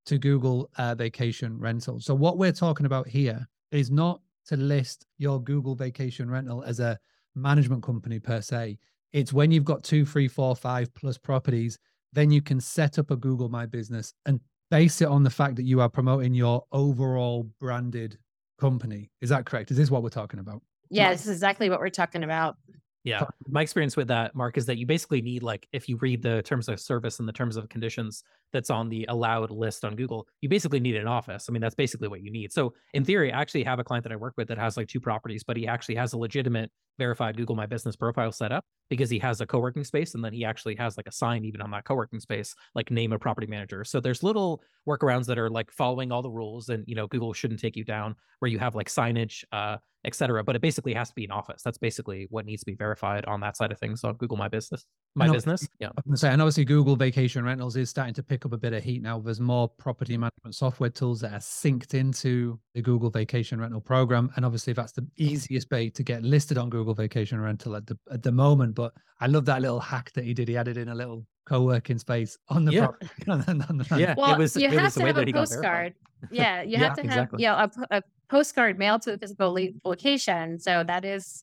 to 0.06 0.18
Google 0.18 0.70
uh, 0.78 0.94
Vacation 0.96 1.58
Rental. 1.58 2.00
So 2.00 2.14
what 2.14 2.38
we're 2.38 2.52
talking 2.52 2.86
about 2.86 3.08
here 3.08 3.48
is 3.72 3.90
not 3.90 4.22
to 4.48 4.58
list 4.58 5.06
your 5.18 5.42
Google 5.42 5.76
Vacation 5.76 6.30
Rental 6.30 6.64
as 6.64 6.80
a 6.80 7.00
management 7.36 7.84
company 7.84 8.20
per 8.20 8.42
se. 8.42 8.78
It's 9.18 9.34
when 9.34 9.50
you've 9.50 9.66
got 9.66 9.84
two, 9.84 10.06
three, 10.06 10.28
four, 10.28 10.56
five 10.56 10.94
plus 10.94 11.18
properties, 11.18 11.80
then 12.14 12.30
you 12.30 12.40
can 12.40 12.60
set 12.60 13.00
up 13.00 13.10
a 13.10 13.16
Google 13.16 13.50
My 13.50 13.66
Business 13.66 14.14
and 14.28 14.40
base 14.70 15.02
it 15.02 15.08
on 15.08 15.24
the 15.24 15.30
fact 15.32 15.56
that 15.56 15.64
you 15.64 15.82
are 15.82 15.90
promoting 15.90 16.36
your 16.36 16.66
overall 16.72 17.50
branded 17.60 18.20
company. 18.62 19.10
Is 19.22 19.30
that 19.30 19.48
correct? 19.48 19.72
Is 19.72 19.78
this 19.78 19.90
what 19.90 20.04
we're 20.04 20.10
talking 20.10 20.40
about? 20.40 20.62
Yeah, 20.92 21.12
this 21.12 21.26
is 21.26 21.32
exactly 21.32 21.68
what 21.68 21.80
we're 21.80 21.90
talking 21.90 22.24
about. 22.24 22.58
Yeah. 23.04 23.24
My 23.48 23.64
experience 23.64 23.98
with 23.98 24.08
that, 24.10 24.36
Mark, 24.36 24.56
is 24.56 24.68
that 24.68 24.78
you 24.78 24.86
basically 24.86 25.24
need 25.24 25.42
like 25.42 25.68
if 25.72 25.90
you 25.90 25.98
read 25.98 26.22
the 26.22 26.44
terms 26.44 26.70
of 26.70 26.80
service 26.80 27.18
and 27.18 27.28
the 27.28 27.34
terms 27.34 27.58
of 27.58 27.70
conditions 27.70 28.24
that's 28.54 28.70
on 28.70 28.88
the 28.88 29.08
allowed 29.10 29.50
list 29.50 29.84
on 29.84 29.96
Google, 29.96 30.28
you 30.42 30.50
basically 30.50 30.80
need 30.80 30.96
an 30.96 31.08
office. 31.08 31.48
I 31.50 31.54
mean, 31.54 31.62
that's 31.62 31.74
basically 31.74 32.08
what 32.08 32.22
you 32.22 32.30
need. 32.30 32.54
So 32.54 32.76
in 32.94 33.04
theory, 33.04 33.34
I 33.34 33.42
actually 33.42 33.64
have 33.64 33.80
a 33.80 33.84
client 33.84 34.04
that 34.04 34.12
I 34.12 34.16
work 34.16 34.36
with 34.38 34.48
that 34.50 34.60
has 34.60 34.78
like 34.78 34.88
two 34.88 35.00
properties, 35.00 35.44
but 35.44 35.58
he 35.58 35.68
actually 35.68 35.96
has 35.96 36.14
a 36.14 36.20
legitimate 36.20 36.70
verified 37.00 37.36
Google 37.36 37.56
My 37.56 37.66
Business 37.66 37.96
profile 37.96 38.32
set 38.32 38.52
up 38.52 38.64
because 38.90 39.10
he 39.10 39.20
has 39.20 39.42
a 39.42 39.46
co-working 39.46 39.84
space 39.84 40.16
and 40.16 40.24
then 40.24 40.34
he 40.34 40.46
actually 40.46 40.76
has 40.76 40.98
like 40.98 41.08
a 41.08 41.12
sign 41.12 41.46
even 41.46 41.62
on 41.62 41.72
that 41.72 41.86
co-working 41.86 42.20
space, 42.20 42.56
like 42.76 42.92
name 42.92 43.14
a 43.14 43.20
property 43.20 43.48
manager. 43.48 43.84
So 43.84 44.00
there's 44.00 44.24
little 44.24 44.62
workarounds 44.88 45.26
that 45.26 45.38
are 45.38 45.50
like 45.50 45.72
following 45.72 46.12
all 46.12 46.22
the 46.22 46.32
rules 46.32 46.70
and 46.70 46.84
you 46.88 46.96
know, 46.96 47.08
Google 47.08 47.34
shouldn't 47.34 47.60
take 47.60 47.76
you 47.76 47.84
down 47.84 48.16
where 48.40 48.50
you 48.50 48.60
have 48.60 48.76
like 48.76 48.88
signage, 48.88 49.44
uh, 49.52 49.78
et 50.06 50.16
cetera. 50.16 50.44
But 50.44 50.56
it 50.56 50.62
basically 50.62 50.94
has 50.94 51.10
to 51.10 51.16
be 51.16 51.26
an 51.26 51.32
office. 51.32 51.62
That's 51.64 51.78
basically 51.78 52.28
what 52.30 52.46
needs 52.46 52.62
to 52.62 52.66
be 52.66 52.76
verified 52.76 53.26
on 53.26 53.42
that 53.42 53.58
side 53.58 53.72
of 53.72 53.80
things 53.80 54.04
on 54.04 54.16
Google 54.16 54.38
My 54.38 54.48
Business. 54.48 54.86
My 55.16 55.26
know- 55.26 55.34
business. 55.34 55.68
Yeah. 55.80 55.90
Say, 56.14 56.30
and 56.30 56.42
obviously 56.42 56.64
Google 56.64 56.96
Vacation 56.96 57.44
Rentals 57.44 57.76
is 57.76 57.90
starting 57.90 58.14
to 58.14 58.24
pick 58.24 58.46
up 58.46 58.54
a 58.54 58.58
bit 58.58 58.74
of 58.74 58.84
heat 58.84 59.02
now. 59.02 59.20
There's 59.20 59.40
more 59.42 59.68
property 59.68 60.16
management 60.16 60.56
software 60.56 60.92
tools 60.92 61.20
that 61.22 61.34
are 61.34 61.40
synced 61.40 61.94
into 61.96 62.60
the 62.76 62.82
Google 62.82 63.10
Vacation 63.10 63.60
Rental 63.60 63.82
program, 63.82 64.32
and 64.36 64.46
obviously 64.46 64.74
that's 64.74 64.92
the 64.92 65.06
easiest 65.18 65.70
way 65.72 65.90
to 65.90 66.04
get 66.04 66.24
listed 66.24 66.58
on 66.58 66.70
Google 66.70 66.94
Vacation 66.94 67.42
Rental 67.42 67.76
at 67.76 67.88
the 67.88 67.98
at 68.12 68.22
the 68.22 68.32
moment. 68.32 68.76
But 68.78 68.94
I 69.20 69.26
love 69.26 69.46
that 69.46 69.60
little 69.62 69.80
hack 69.80 70.12
that 70.14 70.24
he 70.24 70.36
did. 70.36 70.48
He 70.48 70.56
added 70.56 70.78
in 70.78 70.88
a 70.90 70.96
little 70.96 71.26
co-working 71.48 71.98
space 71.98 72.38
on 72.50 72.64
the 72.64 72.72
Yeah. 72.74 72.86
property. 72.86 73.10
on 73.28 73.40
the- 73.42 73.66
on 73.70 73.78
the- 73.80 73.98
Yeah. 74.00 74.14
Well, 74.16 74.34
it 74.36 74.38
was 74.38 74.56
you 74.56 74.68
it 74.68 74.74
have 74.74 74.84
was 74.84 74.94
to 74.96 75.06
have 75.08 75.18
a 75.18 75.26
he 75.26 75.32
got 75.32 75.50
verified. 75.50 75.94
postcard. 75.94 75.94
Yeah, 76.32 76.62
you 76.70 76.72
Yeah, 76.74 76.80
have 76.84 76.94
to 76.98 77.02
have 77.02 77.06
exactly. 77.10 77.44
you 77.44 77.50
know, 77.50 77.56
a, 77.58 77.68
p- 77.68 77.84
a 77.90 78.02
postcard 78.30 78.78
mailed 78.78 79.02
to 79.04 79.14
a 79.14 79.18
physical 79.18 79.52
le- 79.54 79.70
location. 79.84 80.60
So 80.60 80.84
that 80.86 81.04
is, 81.06 81.42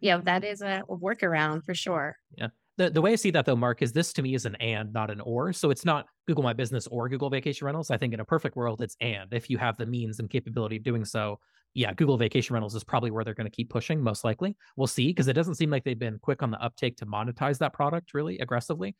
you 0.00 0.12
know, 0.12 0.20
that 0.20 0.44
is 0.44 0.62
a 0.62 0.82
workaround 0.88 1.64
for 1.64 1.74
sure. 1.74 2.16
Yeah. 2.38 2.48
The, 2.78 2.90
the 2.90 3.00
way 3.00 3.12
I 3.12 3.16
see 3.16 3.30
that 3.32 3.46
though, 3.46 3.56
Mark, 3.56 3.82
is 3.82 3.92
this 3.92 4.12
to 4.12 4.22
me 4.22 4.34
is 4.34 4.44
an 4.46 4.54
and, 4.56 4.92
not 4.92 5.10
an 5.10 5.20
or. 5.22 5.52
So 5.52 5.70
it's 5.70 5.84
not 5.84 6.06
Google 6.28 6.44
My 6.44 6.52
Business 6.52 6.86
or 6.86 7.08
Google 7.08 7.30
Vacation 7.30 7.64
Rentals. 7.64 7.90
I 7.90 7.96
think 7.96 8.14
in 8.14 8.20
a 8.20 8.24
perfect 8.24 8.54
world, 8.54 8.82
it's 8.82 8.96
and. 9.00 9.32
If 9.32 9.50
you 9.50 9.58
have 9.58 9.76
the 9.78 9.86
means 9.86 10.20
and 10.20 10.30
capability 10.30 10.76
of 10.76 10.84
doing 10.84 11.04
so, 11.04 11.40
yeah, 11.76 11.92
Google 11.92 12.16
Vacation 12.16 12.54
Rentals 12.54 12.74
is 12.74 12.82
probably 12.82 13.10
where 13.10 13.22
they're 13.22 13.34
going 13.34 13.50
to 13.50 13.54
keep 13.54 13.68
pushing, 13.68 14.00
most 14.00 14.24
likely. 14.24 14.56
We'll 14.76 14.86
see, 14.86 15.08
because 15.08 15.28
it 15.28 15.34
doesn't 15.34 15.56
seem 15.56 15.68
like 15.68 15.84
they've 15.84 15.98
been 15.98 16.18
quick 16.18 16.42
on 16.42 16.50
the 16.50 16.60
uptake 16.62 16.96
to 16.96 17.06
monetize 17.06 17.58
that 17.58 17.74
product 17.74 18.14
really 18.14 18.38
aggressively. 18.38 18.96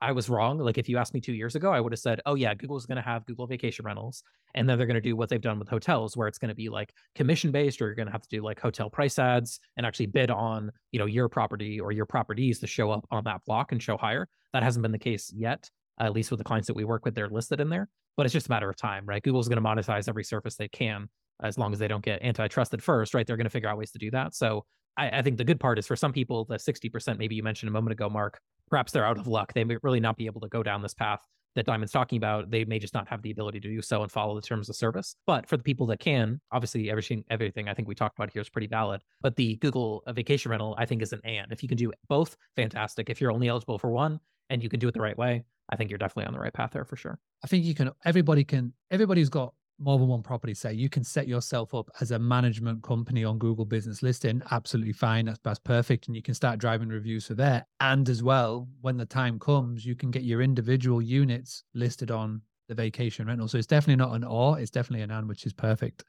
I- 0.00 0.10
was 0.10 0.28
wrong. 0.28 0.58
Like 0.58 0.76
if 0.76 0.88
you 0.88 0.98
asked 0.98 1.14
me 1.14 1.20
two 1.20 1.34
years 1.34 1.54
ago, 1.54 1.70
I 1.70 1.80
would 1.80 1.92
have 1.92 2.00
said, 2.00 2.20
oh 2.26 2.34
yeah, 2.34 2.52
Google's 2.52 2.84
going 2.84 2.96
to 2.96 3.02
have 3.02 3.24
Google 3.26 3.46
Vacation 3.46 3.84
Rentals, 3.84 4.24
and 4.56 4.68
then 4.68 4.76
they're 4.76 4.88
going 4.88 4.96
to 4.96 5.00
do 5.00 5.14
what 5.14 5.28
they've 5.28 5.40
done 5.40 5.60
with 5.60 5.68
hotels, 5.68 6.16
where 6.16 6.26
it's 6.26 6.38
going 6.38 6.48
to 6.48 6.54
be 6.56 6.68
like 6.68 6.92
commission 7.14 7.52
based, 7.52 7.80
or 7.80 7.86
you're 7.86 7.94
going 7.94 8.06
to 8.06 8.12
have 8.12 8.22
to 8.22 8.28
do 8.28 8.42
like 8.42 8.58
hotel 8.58 8.90
price 8.90 9.20
ads 9.20 9.60
and 9.76 9.86
actually 9.86 10.06
bid 10.06 10.28
on, 10.28 10.72
you 10.90 10.98
know, 10.98 11.06
your 11.06 11.28
property 11.28 11.78
or 11.78 11.92
your 11.92 12.06
properties 12.06 12.58
to 12.58 12.66
show 12.66 12.90
up 12.90 13.06
on 13.12 13.22
that 13.24 13.44
block 13.46 13.70
and 13.70 13.80
show 13.80 13.96
higher. 13.96 14.28
That 14.52 14.64
hasn't 14.64 14.82
been 14.82 14.90
the 14.90 14.98
case 14.98 15.32
yet, 15.32 15.70
at 16.00 16.12
least 16.12 16.32
with 16.32 16.38
the 16.38 16.44
clients 16.44 16.66
that 16.66 16.74
we 16.74 16.84
work 16.84 17.04
with. 17.04 17.14
They're 17.14 17.28
listed 17.28 17.60
in 17.60 17.68
there, 17.68 17.88
but 18.16 18.26
it's 18.26 18.32
just 18.32 18.48
a 18.48 18.50
matter 18.50 18.68
of 18.68 18.76
time, 18.76 19.06
right? 19.06 19.22
Google's 19.22 19.48
going 19.48 19.62
to 19.62 19.68
monetize 19.68 20.08
every 20.08 20.24
surface 20.24 20.56
they 20.56 20.68
can 20.68 21.08
as 21.42 21.58
long 21.58 21.72
as 21.72 21.78
they 21.78 21.88
don't 21.88 22.04
get 22.04 22.22
antitrusted 22.22 22.82
first, 22.82 23.14
right? 23.14 23.26
They're 23.26 23.36
going 23.36 23.44
to 23.44 23.50
figure 23.50 23.68
out 23.68 23.78
ways 23.78 23.90
to 23.92 23.98
do 23.98 24.10
that. 24.12 24.34
So 24.34 24.64
I, 24.96 25.10
I 25.10 25.22
think 25.22 25.36
the 25.36 25.44
good 25.44 25.60
part 25.60 25.78
is 25.78 25.86
for 25.86 25.96
some 25.96 26.12
people, 26.12 26.44
the 26.44 26.56
60% 26.56 27.18
maybe 27.18 27.34
you 27.34 27.42
mentioned 27.42 27.68
a 27.68 27.72
moment 27.72 27.92
ago, 27.92 28.08
Mark, 28.08 28.40
perhaps 28.68 28.92
they're 28.92 29.06
out 29.06 29.18
of 29.18 29.26
luck. 29.26 29.52
They 29.52 29.64
may 29.64 29.76
really 29.82 30.00
not 30.00 30.16
be 30.16 30.26
able 30.26 30.40
to 30.40 30.48
go 30.48 30.62
down 30.62 30.82
this 30.82 30.94
path 30.94 31.20
that 31.54 31.66
Diamond's 31.66 31.92
talking 31.92 32.18
about. 32.18 32.50
They 32.50 32.64
may 32.64 32.78
just 32.78 32.94
not 32.94 33.08
have 33.08 33.22
the 33.22 33.30
ability 33.30 33.60
to 33.60 33.68
do 33.68 33.82
so 33.82 34.02
and 34.02 34.12
follow 34.12 34.34
the 34.34 34.46
terms 34.46 34.68
of 34.68 34.76
service. 34.76 35.16
But 35.26 35.46
for 35.46 35.56
the 35.56 35.62
people 35.62 35.86
that 35.86 35.98
can, 35.98 36.40
obviously 36.52 36.90
everything 36.90 37.24
everything 37.30 37.68
I 37.68 37.74
think 37.74 37.88
we 37.88 37.94
talked 37.94 38.18
about 38.18 38.30
here 38.30 38.42
is 38.42 38.48
pretty 38.48 38.66
valid. 38.66 39.02
But 39.22 39.36
the 39.36 39.56
Google 39.56 40.02
uh, 40.06 40.12
vacation 40.12 40.50
rental, 40.50 40.76
I 40.78 40.86
think, 40.86 41.02
is 41.02 41.12
an 41.12 41.20
and. 41.24 41.50
If 41.50 41.62
you 41.62 41.68
can 41.68 41.78
do 41.78 41.92
both, 42.08 42.36
fantastic. 42.54 43.10
If 43.10 43.20
you're 43.20 43.32
only 43.32 43.48
eligible 43.48 43.78
for 43.78 43.90
one 43.90 44.20
and 44.50 44.62
you 44.62 44.68
can 44.68 44.78
do 44.78 44.86
it 44.86 44.94
the 44.94 45.00
right 45.00 45.16
way, 45.16 45.44
I 45.70 45.76
think 45.76 45.90
you're 45.90 45.98
definitely 45.98 46.26
on 46.26 46.34
the 46.34 46.40
right 46.40 46.52
path 46.52 46.70
there 46.72 46.84
for 46.84 46.96
sure. 46.96 47.18
I 47.42 47.48
think 47.48 47.64
you 47.64 47.74
can. 47.74 47.90
Everybody 48.04 48.44
can. 48.44 48.72
Everybody's 48.90 49.30
got 49.30 49.54
more 49.78 49.98
than 49.98 50.08
one 50.08 50.22
property. 50.22 50.54
Say 50.54 50.72
you 50.72 50.88
can 50.88 51.04
set 51.04 51.28
yourself 51.28 51.74
up 51.74 51.90
as 52.00 52.10
a 52.10 52.18
management 52.18 52.82
company 52.82 53.24
on 53.24 53.38
Google 53.38 53.64
Business 53.64 54.02
Listing. 54.02 54.42
Absolutely 54.50 54.92
fine. 54.92 55.26
That's 55.26 55.38
that's 55.42 55.58
perfect, 55.58 56.06
and 56.06 56.16
you 56.16 56.22
can 56.22 56.34
start 56.34 56.58
driving 56.58 56.88
reviews 56.88 57.26
for 57.26 57.34
there. 57.34 57.66
And 57.80 58.08
as 58.08 58.22
well, 58.22 58.68
when 58.80 58.96
the 58.96 59.06
time 59.06 59.38
comes, 59.38 59.84
you 59.84 59.94
can 59.94 60.10
get 60.10 60.22
your 60.22 60.42
individual 60.42 61.02
units 61.02 61.64
listed 61.74 62.10
on 62.10 62.40
the 62.68 62.74
vacation 62.74 63.26
rental. 63.26 63.48
So 63.48 63.58
it's 63.58 63.66
definitely 63.66 64.04
not 64.04 64.14
an 64.14 64.24
or. 64.24 64.58
It's 64.58 64.70
definitely 64.70 65.02
an 65.02 65.10
and, 65.10 65.28
which 65.28 65.46
is 65.46 65.52
perfect. 65.52 66.04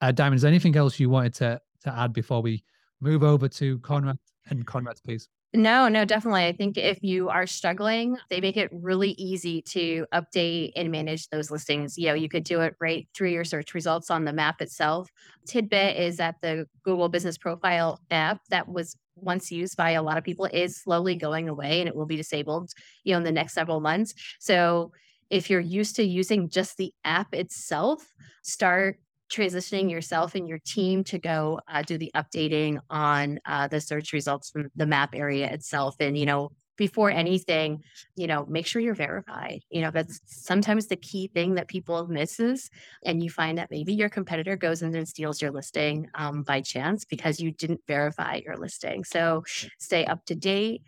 Uh, 0.00 0.12
Diamond, 0.12 0.36
is 0.36 0.44
anything 0.44 0.76
else 0.76 0.98
you 0.98 1.10
wanted 1.10 1.34
to 1.34 1.60
to 1.84 1.98
add 1.98 2.12
before 2.12 2.42
we 2.42 2.62
move 3.00 3.22
over 3.22 3.48
to 3.48 3.78
Conrad 3.80 4.18
and 4.50 4.66
Conrad's 4.66 5.00
piece? 5.00 5.28
No, 5.52 5.88
no, 5.88 6.04
definitely. 6.04 6.46
I 6.46 6.52
think 6.52 6.78
if 6.78 6.98
you 7.02 7.28
are 7.28 7.44
struggling, 7.44 8.16
they 8.28 8.40
make 8.40 8.56
it 8.56 8.70
really 8.72 9.10
easy 9.18 9.62
to 9.62 10.06
update 10.14 10.70
and 10.76 10.92
manage 10.92 11.28
those 11.28 11.50
listings. 11.50 11.98
You 11.98 12.08
know, 12.08 12.14
you 12.14 12.28
could 12.28 12.44
do 12.44 12.60
it 12.60 12.76
right 12.80 13.08
through 13.14 13.30
your 13.30 13.44
search 13.44 13.74
results 13.74 14.10
on 14.12 14.24
the 14.24 14.32
map 14.32 14.62
itself. 14.62 15.08
Tidbit 15.48 15.96
is 15.96 16.18
that 16.18 16.36
the 16.40 16.66
Google 16.84 17.08
Business 17.08 17.36
Profile 17.36 17.98
app 18.12 18.42
that 18.50 18.68
was 18.68 18.96
once 19.16 19.50
used 19.50 19.76
by 19.76 19.90
a 19.90 20.02
lot 20.02 20.16
of 20.16 20.22
people 20.24 20.44
is 20.52 20.76
slowly 20.80 21.16
going 21.16 21.48
away 21.48 21.80
and 21.80 21.88
it 21.88 21.96
will 21.96 22.06
be 22.06 22.16
disabled, 22.16 22.70
you 23.02 23.12
know, 23.12 23.18
in 23.18 23.24
the 23.24 23.32
next 23.32 23.52
several 23.54 23.80
months. 23.80 24.14
So 24.38 24.92
if 25.30 25.50
you're 25.50 25.58
used 25.60 25.96
to 25.96 26.04
using 26.04 26.48
just 26.48 26.76
the 26.76 26.92
app 27.04 27.34
itself, 27.34 28.12
start 28.42 29.00
transitioning 29.30 29.90
yourself 29.90 30.34
and 30.34 30.48
your 30.48 30.58
team 30.64 31.04
to 31.04 31.18
go 31.18 31.60
uh, 31.68 31.82
do 31.82 31.96
the 31.96 32.10
updating 32.14 32.78
on 32.90 33.38
uh, 33.46 33.68
the 33.68 33.80
search 33.80 34.12
results 34.12 34.50
from 34.50 34.70
the 34.76 34.86
map 34.86 35.14
area 35.14 35.50
itself 35.50 35.96
and 36.00 36.18
you 36.18 36.26
know 36.26 36.50
before 36.76 37.10
anything 37.10 37.82
you 38.16 38.26
know 38.26 38.46
make 38.46 38.66
sure 38.66 38.80
you're 38.80 38.94
verified. 38.94 39.60
You 39.70 39.82
know 39.82 39.90
that's 39.90 40.20
sometimes 40.24 40.86
the 40.86 40.96
key 40.96 41.28
thing 41.28 41.54
that 41.54 41.68
people 41.68 42.08
misses 42.08 42.70
and 43.04 43.22
you 43.22 43.30
find 43.30 43.58
that 43.58 43.70
maybe 43.70 43.94
your 43.94 44.08
competitor 44.08 44.56
goes 44.56 44.82
in 44.82 44.94
and 44.94 45.08
steals 45.08 45.40
your 45.42 45.50
listing 45.50 46.08
um, 46.14 46.42
by 46.42 46.60
chance 46.60 47.04
because 47.04 47.38
you 47.38 47.52
didn't 47.52 47.82
verify 47.86 48.40
your 48.44 48.56
listing. 48.56 49.04
So 49.04 49.44
stay 49.78 50.04
up 50.06 50.24
to 50.26 50.34
date 50.34 50.82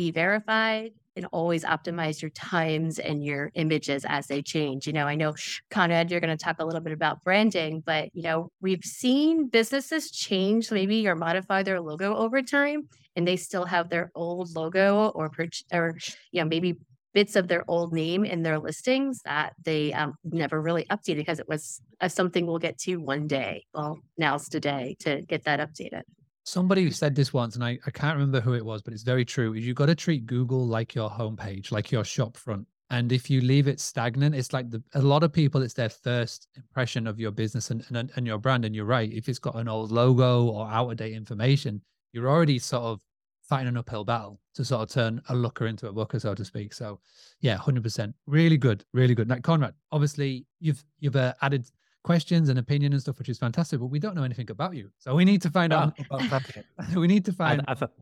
be 0.00 0.10
verified 0.10 0.92
and 1.16 1.26
always 1.32 1.64
optimize 1.64 2.22
your 2.22 2.30
times 2.30 2.98
and 2.98 3.24
your 3.24 3.50
images 3.54 4.04
as 4.08 4.26
they 4.26 4.42
change. 4.42 4.86
You 4.86 4.92
know, 4.92 5.06
I 5.06 5.14
know 5.14 5.34
Conrad, 5.70 6.10
you're 6.10 6.20
going 6.20 6.36
to 6.36 6.42
talk 6.42 6.56
a 6.60 6.64
little 6.64 6.80
bit 6.80 6.92
about 6.92 7.22
branding, 7.22 7.82
but 7.84 8.10
you 8.14 8.22
know, 8.22 8.50
we've 8.60 8.84
seen 8.84 9.48
businesses 9.48 10.10
change 10.10 10.70
maybe 10.70 11.06
or 11.08 11.14
modify 11.14 11.62
their 11.62 11.80
logo 11.80 12.14
over 12.14 12.42
time, 12.42 12.88
and 13.16 13.26
they 13.26 13.36
still 13.36 13.64
have 13.64 13.88
their 13.88 14.10
old 14.14 14.54
logo 14.54 15.08
or 15.08 15.30
or 15.72 15.96
you 16.32 16.42
know 16.42 16.48
maybe 16.48 16.78
bits 17.12 17.36
of 17.36 17.48
their 17.48 17.64
old 17.68 17.92
name 17.92 18.24
in 18.24 18.42
their 18.42 18.58
listings 18.58 19.20
that 19.24 19.54
they 19.64 19.92
um, 19.92 20.14
never 20.24 20.60
really 20.60 20.84
updated 20.90 21.16
because 21.16 21.40
it 21.40 21.48
was 21.48 21.80
uh, 22.00 22.08
something 22.08 22.46
we'll 22.46 22.58
get 22.58 22.78
to 22.78 22.96
one 22.96 23.26
day. 23.26 23.64
Well, 23.74 23.98
now's 24.16 24.48
today 24.48 24.96
to 25.00 25.22
get 25.22 25.44
that 25.44 25.60
updated. 25.60 26.02
Somebody 26.50 26.90
said 26.90 27.14
this 27.14 27.32
once, 27.32 27.54
and 27.54 27.62
I, 27.62 27.78
I 27.86 27.92
can't 27.92 28.16
remember 28.16 28.40
who 28.40 28.54
it 28.54 28.64
was, 28.64 28.82
but 28.82 28.92
it's 28.92 29.04
very 29.04 29.24
true. 29.24 29.54
Is 29.54 29.64
you 29.64 29.72
got 29.72 29.86
to 29.86 29.94
treat 29.94 30.26
Google 30.26 30.66
like 30.66 30.96
your 30.96 31.08
homepage, 31.08 31.70
like 31.70 31.92
your 31.92 32.02
shop 32.02 32.36
front. 32.36 32.66
And 32.90 33.12
if 33.12 33.30
you 33.30 33.40
leave 33.40 33.68
it 33.68 33.78
stagnant, 33.78 34.34
it's 34.34 34.52
like 34.52 34.68
the, 34.68 34.82
a 34.94 35.00
lot 35.00 35.22
of 35.22 35.32
people, 35.32 35.62
it's 35.62 35.74
their 35.74 35.88
first 35.88 36.48
impression 36.56 37.06
of 37.06 37.20
your 37.20 37.30
business 37.30 37.70
and, 37.70 37.84
and, 37.94 38.10
and 38.16 38.26
your 38.26 38.38
brand. 38.38 38.64
And 38.64 38.74
you're 38.74 38.84
right. 38.84 39.12
If 39.12 39.28
it's 39.28 39.38
got 39.38 39.54
an 39.54 39.68
old 39.68 39.92
logo 39.92 40.46
or 40.46 40.68
out 40.68 40.90
of 40.90 40.96
date 40.96 41.12
information, 41.12 41.82
you're 42.12 42.28
already 42.28 42.58
sort 42.58 42.82
of 42.82 43.00
fighting 43.42 43.68
an 43.68 43.76
uphill 43.76 44.04
battle 44.04 44.40
to 44.54 44.64
sort 44.64 44.82
of 44.82 44.90
turn 44.90 45.22
a 45.28 45.34
looker 45.36 45.68
into 45.68 45.86
a 45.86 45.92
booker, 45.92 46.18
so 46.18 46.34
to 46.34 46.44
speak. 46.44 46.74
So, 46.74 46.98
yeah, 47.40 47.58
hundred 47.58 47.84
percent, 47.84 48.12
really 48.26 48.56
good, 48.56 48.84
really 48.92 49.14
good. 49.14 49.28
Now, 49.28 49.38
Conrad, 49.38 49.74
obviously, 49.92 50.46
you've 50.58 50.84
you've 50.98 51.14
uh, 51.14 51.34
added 51.42 51.70
questions 52.02 52.48
and 52.48 52.58
opinion 52.58 52.92
and 52.92 53.00
stuff, 53.00 53.18
which 53.18 53.28
is 53.28 53.38
fantastic. 53.38 53.80
But 53.80 53.86
we 53.86 53.98
don't 53.98 54.14
know 54.14 54.22
anything 54.22 54.50
about 54.50 54.74
you, 54.74 54.90
so 54.98 55.14
we 55.14 55.24
need 55.24 55.42
to 55.42 55.50
find 55.50 55.72
out 55.72 55.98
about 56.10 56.42
we 56.94 57.06
need 57.06 57.24
to 57.26 57.32
find. 57.32 57.62
I, 57.66 57.72
I, 57.72 57.74
thought, 57.74 57.92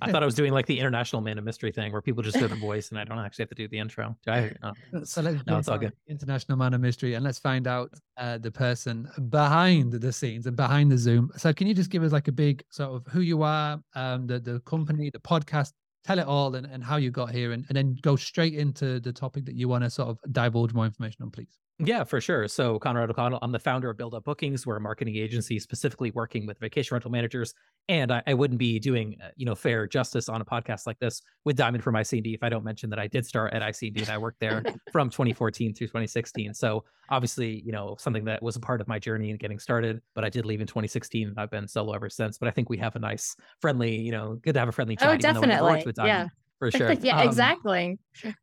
I 0.00 0.10
thought 0.10 0.22
I 0.22 0.26
was 0.26 0.34
doing 0.34 0.52
like 0.52 0.66
the 0.66 0.78
international 0.78 1.22
man 1.22 1.38
of 1.38 1.44
mystery 1.44 1.72
thing, 1.72 1.92
where 1.92 2.02
people 2.02 2.22
just 2.22 2.36
hear 2.36 2.48
the 2.48 2.54
voice 2.56 2.90
and 2.90 2.98
I 2.98 3.04
don't 3.04 3.18
actually 3.18 3.44
have 3.44 3.50
to 3.50 3.54
do 3.54 3.68
the 3.68 3.78
intro. 3.78 4.16
Do 4.24 4.32
I? 4.32 4.52
No. 4.62 4.72
So 5.04 5.20
let's 5.20 5.44
no, 5.46 5.58
it's 5.58 5.68
all 5.68 5.78
good. 5.78 5.92
International 6.06 6.56
man 6.56 6.74
of 6.74 6.80
mystery, 6.80 7.14
and 7.14 7.24
let's 7.24 7.38
find 7.38 7.66
out 7.66 7.92
uh, 8.16 8.38
the 8.38 8.50
person 8.50 9.08
behind 9.28 9.92
the 9.92 10.12
scenes 10.12 10.46
and 10.46 10.56
behind 10.56 10.90
the 10.92 10.98
Zoom. 10.98 11.30
So, 11.36 11.52
can 11.52 11.66
you 11.66 11.74
just 11.74 11.90
give 11.90 12.02
us 12.02 12.12
like 12.12 12.28
a 12.28 12.32
big 12.32 12.62
sort 12.70 12.94
of 12.94 13.12
who 13.12 13.20
you 13.20 13.42
are, 13.42 13.80
um, 13.94 14.26
the 14.26 14.38
the 14.38 14.60
company, 14.60 15.10
the 15.10 15.18
podcast, 15.18 15.72
tell 16.04 16.18
it 16.18 16.26
all 16.26 16.54
and, 16.54 16.66
and 16.66 16.82
how 16.82 16.96
you 16.96 17.10
got 17.10 17.30
here 17.30 17.52
and, 17.52 17.64
and 17.68 17.76
then 17.76 17.96
go 18.02 18.16
straight 18.16 18.54
into 18.54 19.00
the 19.00 19.12
topic 19.12 19.44
that 19.44 19.54
you 19.54 19.68
want 19.68 19.84
to 19.84 19.90
sort 19.90 20.08
of 20.08 20.18
divulge 20.32 20.72
more 20.72 20.84
information 20.84 21.22
on 21.22 21.30
please 21.30 21.58
yeah, 21.78 22.04
for 22.04 22.20
sure. 22.20 22.46
So 22.48 22.78
Conrad 22.78 23.10
O'Connell, 23.10 23.38
I'm 23.42 23.50
the 23.50 23.58
founder 23.58 23.90
of 23.90 23.96
Build 23.96 24.14
Up 24.14 24.24
Bookings. 24.24 24.66
We're 24.66 24.76
a 24.76 24.80
marketing 24.80 25.16
agency 25.16 25.58
specifically 25.58 26.10
working 26.12 26.46
with 26.46 26.58
vacation 26.58 26.94
rental 26.94 27.10
managers. 27.10 27.54
And 27.88 28.12
I, 28.12 28.22
I 28.26 28.34
wouldn't 28.34 28.58
be 28.58 28.78
doing, 28.78 29.16
uh, 29.22 29.30
you 29.36 29.46
know, 29.46 29.54
fair 29.54 29.86
justice 29.86 30.28
on 30.28 30.40
a 30.40 30.44
podcast 30.44 30.86
like 30.86 30.98
this 31.00 31.22
with 31.44 31.56
Diamond 31.56 31.82
from 31.82 31.94
ICD 31.94 32.34
if 32.34 32.42
I 32.42 32.48
don't 32.48 32.62
mention 32.62 32.90
that 32.90 32.98
I 32.98 33.08
did 33.08 33.26
start 33.26 33.52
at 33.52 33.62
ICD 33.62 34.02
and 34.02 34.10
I 34.10 34.18
worked 34.18 34.38
there 34.38 34.62
from 34.92 35.10
2014 35.10 35.74
through 35.74 35.88
2016. 35.88 36.54
So 36.54 36.84
obviously, 37.10 37.62
you 37.64 37.72
know, 37.72 37.96
something 37.98 38.24
that 38.26 38.42
was 38.42 38.54
a 38.54 38.60
part 38.60 38.80
of 38.80 38.86
my 38.86 38.98
journey 38.98 39.30
in 39.30 39.36
getting 39.36 39.58
started, 39.58 40.00
but 40.14 40.24
I 40.24 40.28
did 40.28 40.46
leave 40.46 40.60
in 40.60 40.66
2016 40.66 41.28
and 41.28 41.38
I've 41.38 41.50
been 41.50 41.66
solo 41.66 41.94
ever 41.94 42.08
since. 42.08 42.38
But 42.38 42.48
I 42.48 42.52
think 42.52 42.70
we 42.70 42.78
have 42.78 42.94
a 42.94 43.00
nice, 43.00 43.34
friendly, 43.60 43.98
you 43.98 44.12
know, 44.12 44.38
good 44.42 44.54
to 44.54 44.60
have 44.60 44.68
a 44.68 44.72
friendly 44.72 44.96
chat. 44.96 45.08
Oh, 45.08 45.16
definitely. 45.16 45.84
yeah 45.96 46.28
for 46.62 46.70
sure. 46.70 46.92
yeah, 46.92 47.20
um, 47.20 47.26
exactly. 47.26 47.98